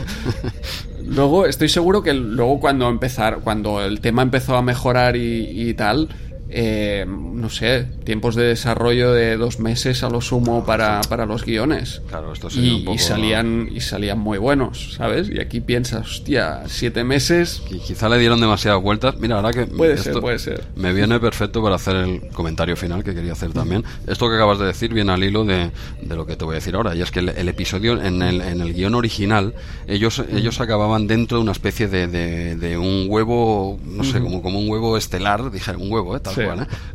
Luego 1.06 1.46
estoy 1.46 1.68
seguro 1.68 2.02
que 2.02 2.14
luego 2.14 2.62
cuando 2.62 2.88
empezar, 2.88 3.40
cuando 3.44 3.84
el 3.84 4.00
tema 4.00 4.22
empezó 4.22 4.56
a 4.56 4.62
mejorar 4.62 5.18
y, 5.18 5.50
y 5.50 5.74
tal, 5.74 6.08
eh, 6.56 7.06
no 7.08 7.50
sé, 7.50 7.86
tiempos 8.04 8.36
de 8.36 8.44
desarrollo 8.44 9.12
de 9.12 9.38
dos 9.38 9.60
meses 9.60 10.04
a 10.04 10.10
lo 10.10 10.22
sumo 10.22 10.66
para, 10.66 11.02
para 11.10 11.26
los 11.26 11.44
guiones. 11.46 12.02
Claro, 12.10 12.32
esto 12.32 12.50
sería 12.50 12.72
Y, 12.72 12.76
un 12.76 12.86
poco... 12.86 12.96
y 12.96 13.00
salían 13.00 13.70
y 13.74 13.82
salían 13.82 14.20
muy 14.20 14.38
buenos, 14.38 14.94
¿sabes? 14.94 15.30
Y 15.30 15.40
aquí 15.40 15.60
piensas, 15.62 16.08
hostia, 16.10 16.62
siete 16.68 17.04
meses. 17.04 17.62
Qui- 17.68 17.82
Quizá 17.82 18.08
le 18.10 18.18
dieron 18.20 18.40
demasiadas 18.40 18.82
vueltas. 18.82 19.18
Mira, 19.20 19.38
ahora 19.38 19.52
que. 19.52 19.66
Puede 19.66 19.98
ser, 19.98 20.14
puede 20.20 20.40
ser. 20.40 20.64
Me 20.76 20.94
viene 20.94 21.20
perfecto 21.20 21.62
para 21.64 21.76
hacer 21.76 21.96
el 21.96 22.30
comentario 22.30 22.76
final 22.76 23.04
que 23.04 23.14
quería 23.16 23.34
hacer 23.34 23.52
también. 23.52 23.84
Esto 24.08 24.30
que 24.30 24.36
acabas 24.36 24.60
de 24.60 24.66
decir 24.68 24.94
viene 24.94 25.12
al 25.12 25.24
hilo 25.24 25.44
de, 25.46 25.72
de 26.02 26.16
lo 26.16 26.26
que 26.26 26.36
te 26.36 26.46
voy 26.46 26.54
a 26.54 26.56
decir 26.56 26.76
ahora. 26.76 26.96
Y 26.96 27.02
es 27.02 27.12
que 27.12 27.20
el, 27.20 27.30
el 27.30 27.50
episodio, 27.50 28.02
en 28.02 28.22
el, 28.22 28.42
en 28.42 28.62
el 28.62 28.74
guion 28.74 28.96
original, 28.96 29.54
ellos, 29.88 30.24
ellos 30.32 30.60
acababan 30.62 31.08
dentro 31.08 31.38
de 31.38 31.44
una 31.44 31.52
especie 31.52 31.88
de, 31.88 32.08
de, 32.08 32.56
de 32.56 32.78
un 32.78 33.06
huevo, 33.10 33.80
no 33.86 34.04
sé, 34.04 34.20
como, 34.22 34.42
como 34.42 34.60
un 34.60 34.70
huevo 34.70 34.98
estelar, 34.98 35.52
dije, 35.52 35.72
un 35.76 35.92
huevo, 35.92 36.16
¿eh? 36.16 36.20
tal 36.20 36.34
Sí. 36.36 36.43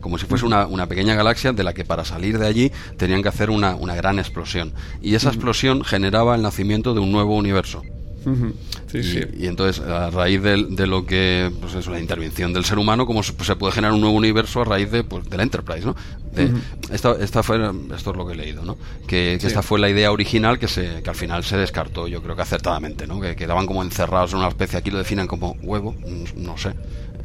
Como 0.01 0.19
si 0.19 0.27
fuese 0.27 0.45
una, 0.47 0.67
una 0.67 0.87
pequeña 0.87 1.15
galaxia 1.15 1.53
de 1.53 1.63
la 1.65 1.73
que 1.75 1.85
para 1.85 2.05
salir 2.05 2.39
de 2.39 2.47
allí 2.47 2.73
tenían 2.97 3.23
que 3.23 3.29
hacer 3.29 3.51
una, 3.51 3.75
una 3.75 3.95
gran 3.95 4.19
explosión. 4.19 4.73
Y 5.03 5.15
esa 5.15 5.29
explosión 5.29 5.85
generaba 5.85 6.35
el 6.35 6.43
nacimiento 6.43 6.95
de 6.95 7.01
un 7.01 7.13
nuevo 7.13 7.37
universo. 7.37 7.83
Sí, 8.93 8.99
Y, 8.99 9.03
sí. 9.05 9.21
y 9.39 9.47
entonces, 9.47 9.83
a 9.83 10.11
raíz 10.11 10.43
de, 10.43 10.67
de 10.69 10.87
lo 10.87 11.07
que, 11.07 11.51
pues 11.63 11.75
eso, 11.75 11.91
la 11.91 11.99
intervención 12.01 12.53
del 12.53 12.63
ser 12.65 12.77
humano, 12.79 13.07
como 13.07 13.23
se, 13.23 13.33
pues 13.33 13.47
se 13.47 13.57
puede 13.57 13.73
generar 13.73 13.95
un 13.95 14.01
nuevo 14.03 14.15
universo 14.17 14.61
a 14.61 14.65
raíz 14.65 14.91
de, 14.91 15.03
pues, 15.03 15.31
de 15.31 15.37
la 15.39 15.45
Enterprise, 15.45 15.87
¿no? 15.87 15.97
De- 16.35 16.51
esta, 16.91 17.13
esta 17.21 17.43
fue, 17.43 17.57
esto 17.97 18.11
es 18.11 18.17
lo 18.17 18.27
que 18.27 18.35
he 18.35 18.37
leído, 18.37 18.65
¿no? 18.65 18.77
Que, 19.07 19.37
que 19.37 19.41
Sí. 19.41 19.47
esta 19.47 19.63
fue 19.63 19.79
la 19.79 19.89
idea 19.89 20.13
original 20.13 20.59
que, 20.59 20.69
se, 20.69 21.03
que 21.03 21.09
al 21.09 21.17
final 21.17 21.43
se 21.43 21.57
descartó, 21.57 22.07
yo 22.07 22.23
creo 22.23 22.37
que 22.37 22.43
acertadamente, 22.43 23.07
¿no? 23.07 23.19
Que 23.19 23.35
quedaban 23.35 23.65
como 23.67 23.83
encerrados 23.83 24.33
en 24.33 24.41
una 24.41 24.49
especie, 24.49 24.79
aquí 24.79 24.91
lo 24.91 24.99
definen 24.99 25.27
como 25.27 25.57
huevo, 25.63 25.95
no 26.37 26.59
sé. 26.59 26.73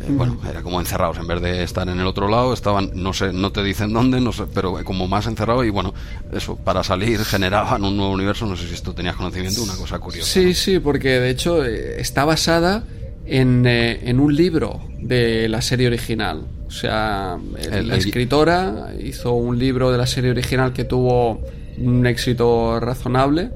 Eh, 0.02 0.06
Bueno, 0.10 0.38
era 0.50 0.62
como 0.62 0.80
encerrados, 0.80 1.18
en 1.18 1.28
vez 1.28 1.41
de 1.41 1.64
estar 1.64 1.88
en 1.88 2.00
el 2.00 2.08
otro 2.08 2.28
lado, 2.28 2.54
estaban, 2.54 2.91
no 2.96 3.14
sé, 3.14 3.32
no 3.32 3.52
te 3.52 3.64
dicen 3.64 3.94
dónde, 3.94 4.20
no 4.20 4.32
sé, 4.32 4.44
pero 4.54 4.78
como 4.84 5.08
más 5.08 5.28
encerrados 5.28 5.66
y 5.66 5.70
bueno, 5.70 5.94
eso, 6.34 6.56
para 6.56 6.84
salir 6.84 7.20
generaban 7.24 7.84
un 7.84 7.96
nuevo 7.98 8.12
universo, 8.14 8.46
no 8.46 8.56
sé 8.56 8.68
si 8.68 8.74
esto 8.74 8.94
tenías 8.94 9.16
conocimiento, 9.16 9.64
una 9.64 9.76
cosa 9.76 10.00
curiosa. 10.00 10.30
Sí, 10.30 10.46
¿no? 10.48 10.54
sí, 10.54 10.80
porque 10.80 11.20
de 11.20 11.30
hecho 11.30 11.64
eh, 11.64 12.00
está 12.02 12.26
basada 12.26 12.84
en, 13.26 13.66
eh, 13.66 14.00
en 14.10 14.20
un 14.20 14.36
libro 14.36 14.82
de 15.00 15.48
la 15.48 15.62
serie 15.62 15.88
original. 15.88 16.44
O 16.68 16.72
sea, 16.72 17.38
el- 17.62 17.88
la 17.88 17.96
escritora 17.98 18.94
hizo 19.02 19.34
un 19.34 19.60
libro 19.60 19.91
de 19.91 19.98
la 20.00 20.08
serie 20.08 20.32
original 20.32 20.74
que 20.74 20.84
tuvo 20.86 21.39
un 21.78 22.06
éxito 22.08 22.80
razonable 22.80 23.52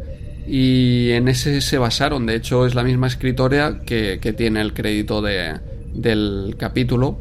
y 0.47 1.11
en 1.11 1.27
ese 1.27 1.59
se 1.61 1.77
basaron. 1.77 2.25
De 2.25 2.35
hecho, 2.35 2.65
es 2.65 2.75
la 2.75 2.83
misma 2.83 3.07
escritora 3.07 3.79
que, 3.85 4.19
que 4.21 4.33
tiene 4.33 4.61
el 4.61 4.73
crédito 4.73 5.21
de, 5.21 5.55
del 5.97 6.55
capítulo. 6.57 7.17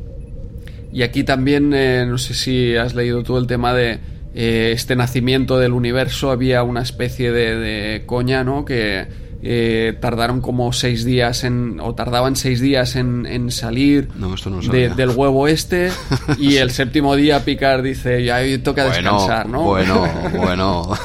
Y 0.92 1.02
aquí 1.02 1.24
también, 1.24 1.72
eh, 1.74 2.04
no 2.06 2.18
sé 2.18 2.34
si 2.34 2.76
has 2.76 2.94
leído 2.94 3.22
tú 3.22 3.36
el 3.36 3.46
tema 3.46 3.74
de 3.74 3.98
eh, 4.34 4.70
este 4.72 4.96
nacimiento 4.96 5.58
del 5.58 5.72
universo, 5.72 6.30
había 6.30 6.62
una 6.62 6.82
especie 6.82 7.32
de, 7.32 7.56
de 7.56 8.02
coña, 8.06 8.44
¿no? 8.44 8.64
Que 8.64 9.06
eh, 9.42 9.94
tardaron 10.00 10.40
como 10.40 10.72
seis 10.72 11.04
días 11.04 11.44
en, 11.44 11.78
o 11.80 11.94
tardaban 11.94 12.36
seis 12.36 12.60
días 12.60 12.96
en, 12.96 13.26
en 13.26 13.50
salir 13.50 14.08
No, 14.16 14.34
esto 14.34 14.48
no 14.48 14.60
de- 14.60 14.88
del 14.88 15.10
huevo 15.10 15.46
este 15.46 15.90
y 16.38 16.56
el 16.56 16.70
séptimo 16.70 17.14
día 17.14 17.44
Picard 17.44 17.82
dice, 17.82 18.24
ya 18.24 18.38
hoy 18.38 18.56
toca 18.58 18.86
descansar, 18.86 19.48
¿no? 19.48 19.62
Bueno, 19.64 20.06
bueno. 20.36 20.90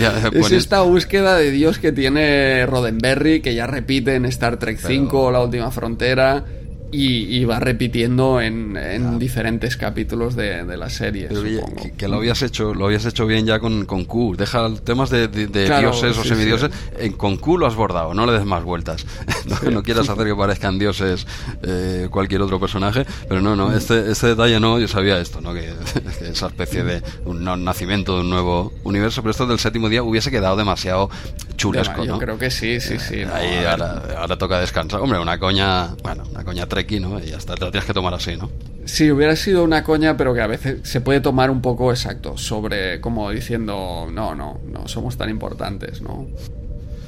Ya 0.00 0.30
Es 0.32 0.50
esta 0.50 0.80
búsqueda 0.80 1.36
de 1.36 1.50
Dios 1.50 1.78
que 1.78 1.92
tiene 1.92 2.64
Roddenberry, 2.64 3.40
que 3.42 3.54
ya 3.54 3.66
repite 3.66 4.14
en 4.14 4.24
Star 4.24 4.58
Trek 4.58 4.78
Pero- 4.80 4.88
5, 4.88 5.30
La 5.30 5.42
Última 5.42 5.70
Frontera, 5.70 6.42
y, 6.90 7.36
y 7.36 7.44
va 7.44 7.60
repitiendo 7.60 8.40
en, 8.40 8.76
en 8.76 9.18
diferentes 9.18 9.76
capítulos 9.76 10.34
de, 10.36 10.64
de 10.64 10.76
la 10.76 10.88
serie, 10.88 11.28
que, 11.28 11.92
que- 11.96 12.08
lo 12.08 12.16
habías 12.16 12.40
hecho, 12.42 12.72
lo 12.72 12.86
habías 12.86 13.04
hecho 13.04 13.26
bien 13.26 13.44
ya 13.44 13.58
con, 13.60 13.84
con 13.84 14.04
Q. 14.06 14.36
Deja 14.36 14.68
temas 14.84 15.10
de, 15.10 15.28
de- 15.28 15.46
de 15.48 15.66
Claro, 15.66 15.90
dioses 15.90 16.16
o 16.16 16.22
sí, 16.22 16.30
semidioses. 16.30 16.70
En, 16.98 17.12
con 17.12 17.36
Q 17.36 17.58
lo 17.58 17.66
has 17.66 17.74
bordado, 17.74 18.14
no 18.14 18.24
le 18.24 18.32
des 18.32 18.44
más 18.46 18.62
vueltas. 18.64 19.04
No, 19.48 19.70
no 19.70 19.82
quieras 19.82 20.06
hacer 20.10 20.26
que 20.26 20.34
parezcan 20.34 20.78
dioses 20.78 21.26
eh, 21.62 22.08
cualquier 22.10 22.42
otro 22.42 22.60
personaje. 22.60 23.06
Pero 23.28 23.40
no, 23.40 23.56
no, 23.56 23.74
este, 23.74 24.10
este 24.10 24.26
detalle 24.28 24.60
no, 24.60 24.78
yo 24.78 24.86
sabía 24.88 25.18
esto, 25.20 25.40
¿no? 25.40 25.54
Que, 25.54 25.72
que 26.18 26.28
esa 26.28 26.48
especie 26.48 26.84
de 26.84 27.02
un 27.24 27.44
nacimiento 27.64 28.14
de 28.16 28.20
un 28.22 28.30
nuevo 28.30 28.72
universo. 28.84 29.22
Pero 29.22 29.30
esto 29.30 29.46
del 29.46 29.58
séptimo 29.58 29.88
día 29.88 30.02
hubiese 30.02 30.30
quedado 30.30 30.54
demasiado 30.56 31.08
chulesco, 31.56 32.04
Yo 32.04 32.12
¿no? 32.12 32.18
creo 32.18 32.38
que 32.38 32.50
sí, 32.50 32.78
sí, 32.80 32.98
sí. 32.98 33.24
no, 33.24 33.34
Ahí 33.34 33.64
ahora, 33.64 34.02
ahora 34.18 34.36
toca 34.36 34.60
descansar. 34.60 35.00
Hombre, 35.00 35.18
una 35.18 35.38
coña, 35.38 35.94
bueno, 36.02 36.24
una 36.30 36.44
coña 36.44 36.66
treki, 36.78 37.00
¿no? 37.00 37.18
Y 37.18 37.26
ya 37.26 37.38
está, 37.38 37.54
te 37.54 37.64
la 37.64 37.70
tienes 37.70 37.86
que 37.86 37.94
tomar 37.94 38.14
así, 38.14 38.36
¿no? 38.36 38.50
Sí, 38.84 39.10
hubiera 39.10 39.34
sido 39.36 39.64
una 39.64 39.82
coña, 39.82 40.16
pero 40.16 40.32
que 40.32 40.40
a 40.40 40.46
veces 40.46 40.80
se 40.84 41.00
puede 41.00 41.20
tomar 41.20 41.50
un 41.50 41.60
poco 41.60 41.90
exacto, 41.90 42.38
sobre 42.38 43.00
como 43.00 43.30
diciendo, 43.30 44.06
no, 44.10 44.34
no, 44.34 44.60
no 44.64 44.86
somos 44.86 45.16
tan 45.16 45.30
importantes, 45.30 46.00
¿no? 46.02 46.26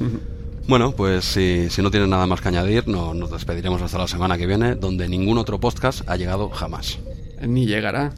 Bueno, 0.68 0.92
pues 0.92 1.24
si, 1.24 1.68
si 1.68 1.82
no 1.82 1.90
tienes 1.90 2.08
nada 2.08 2.28
más 2.28 2.40
que 2.40 2.48
añadir, 2.48 2.86
no, 2.86 3.12
nos 3.12 3.32
despediremos 3.32 3.82
hasta 3.82 3.98
la 3.98 4.06
semana 4.06 4.38
que 4.38 4.46
viene, 4.46 4.76
donde 4.76 5.08
ningún 5.08 5.36
otro 5.38 5.58
podcast 5.58 6.08
ha 6.08 6.16
llegado 6.16 6.48
jamás. 6.50 6.98
Ni 7.40 7.66
llegará. 7.66 8.12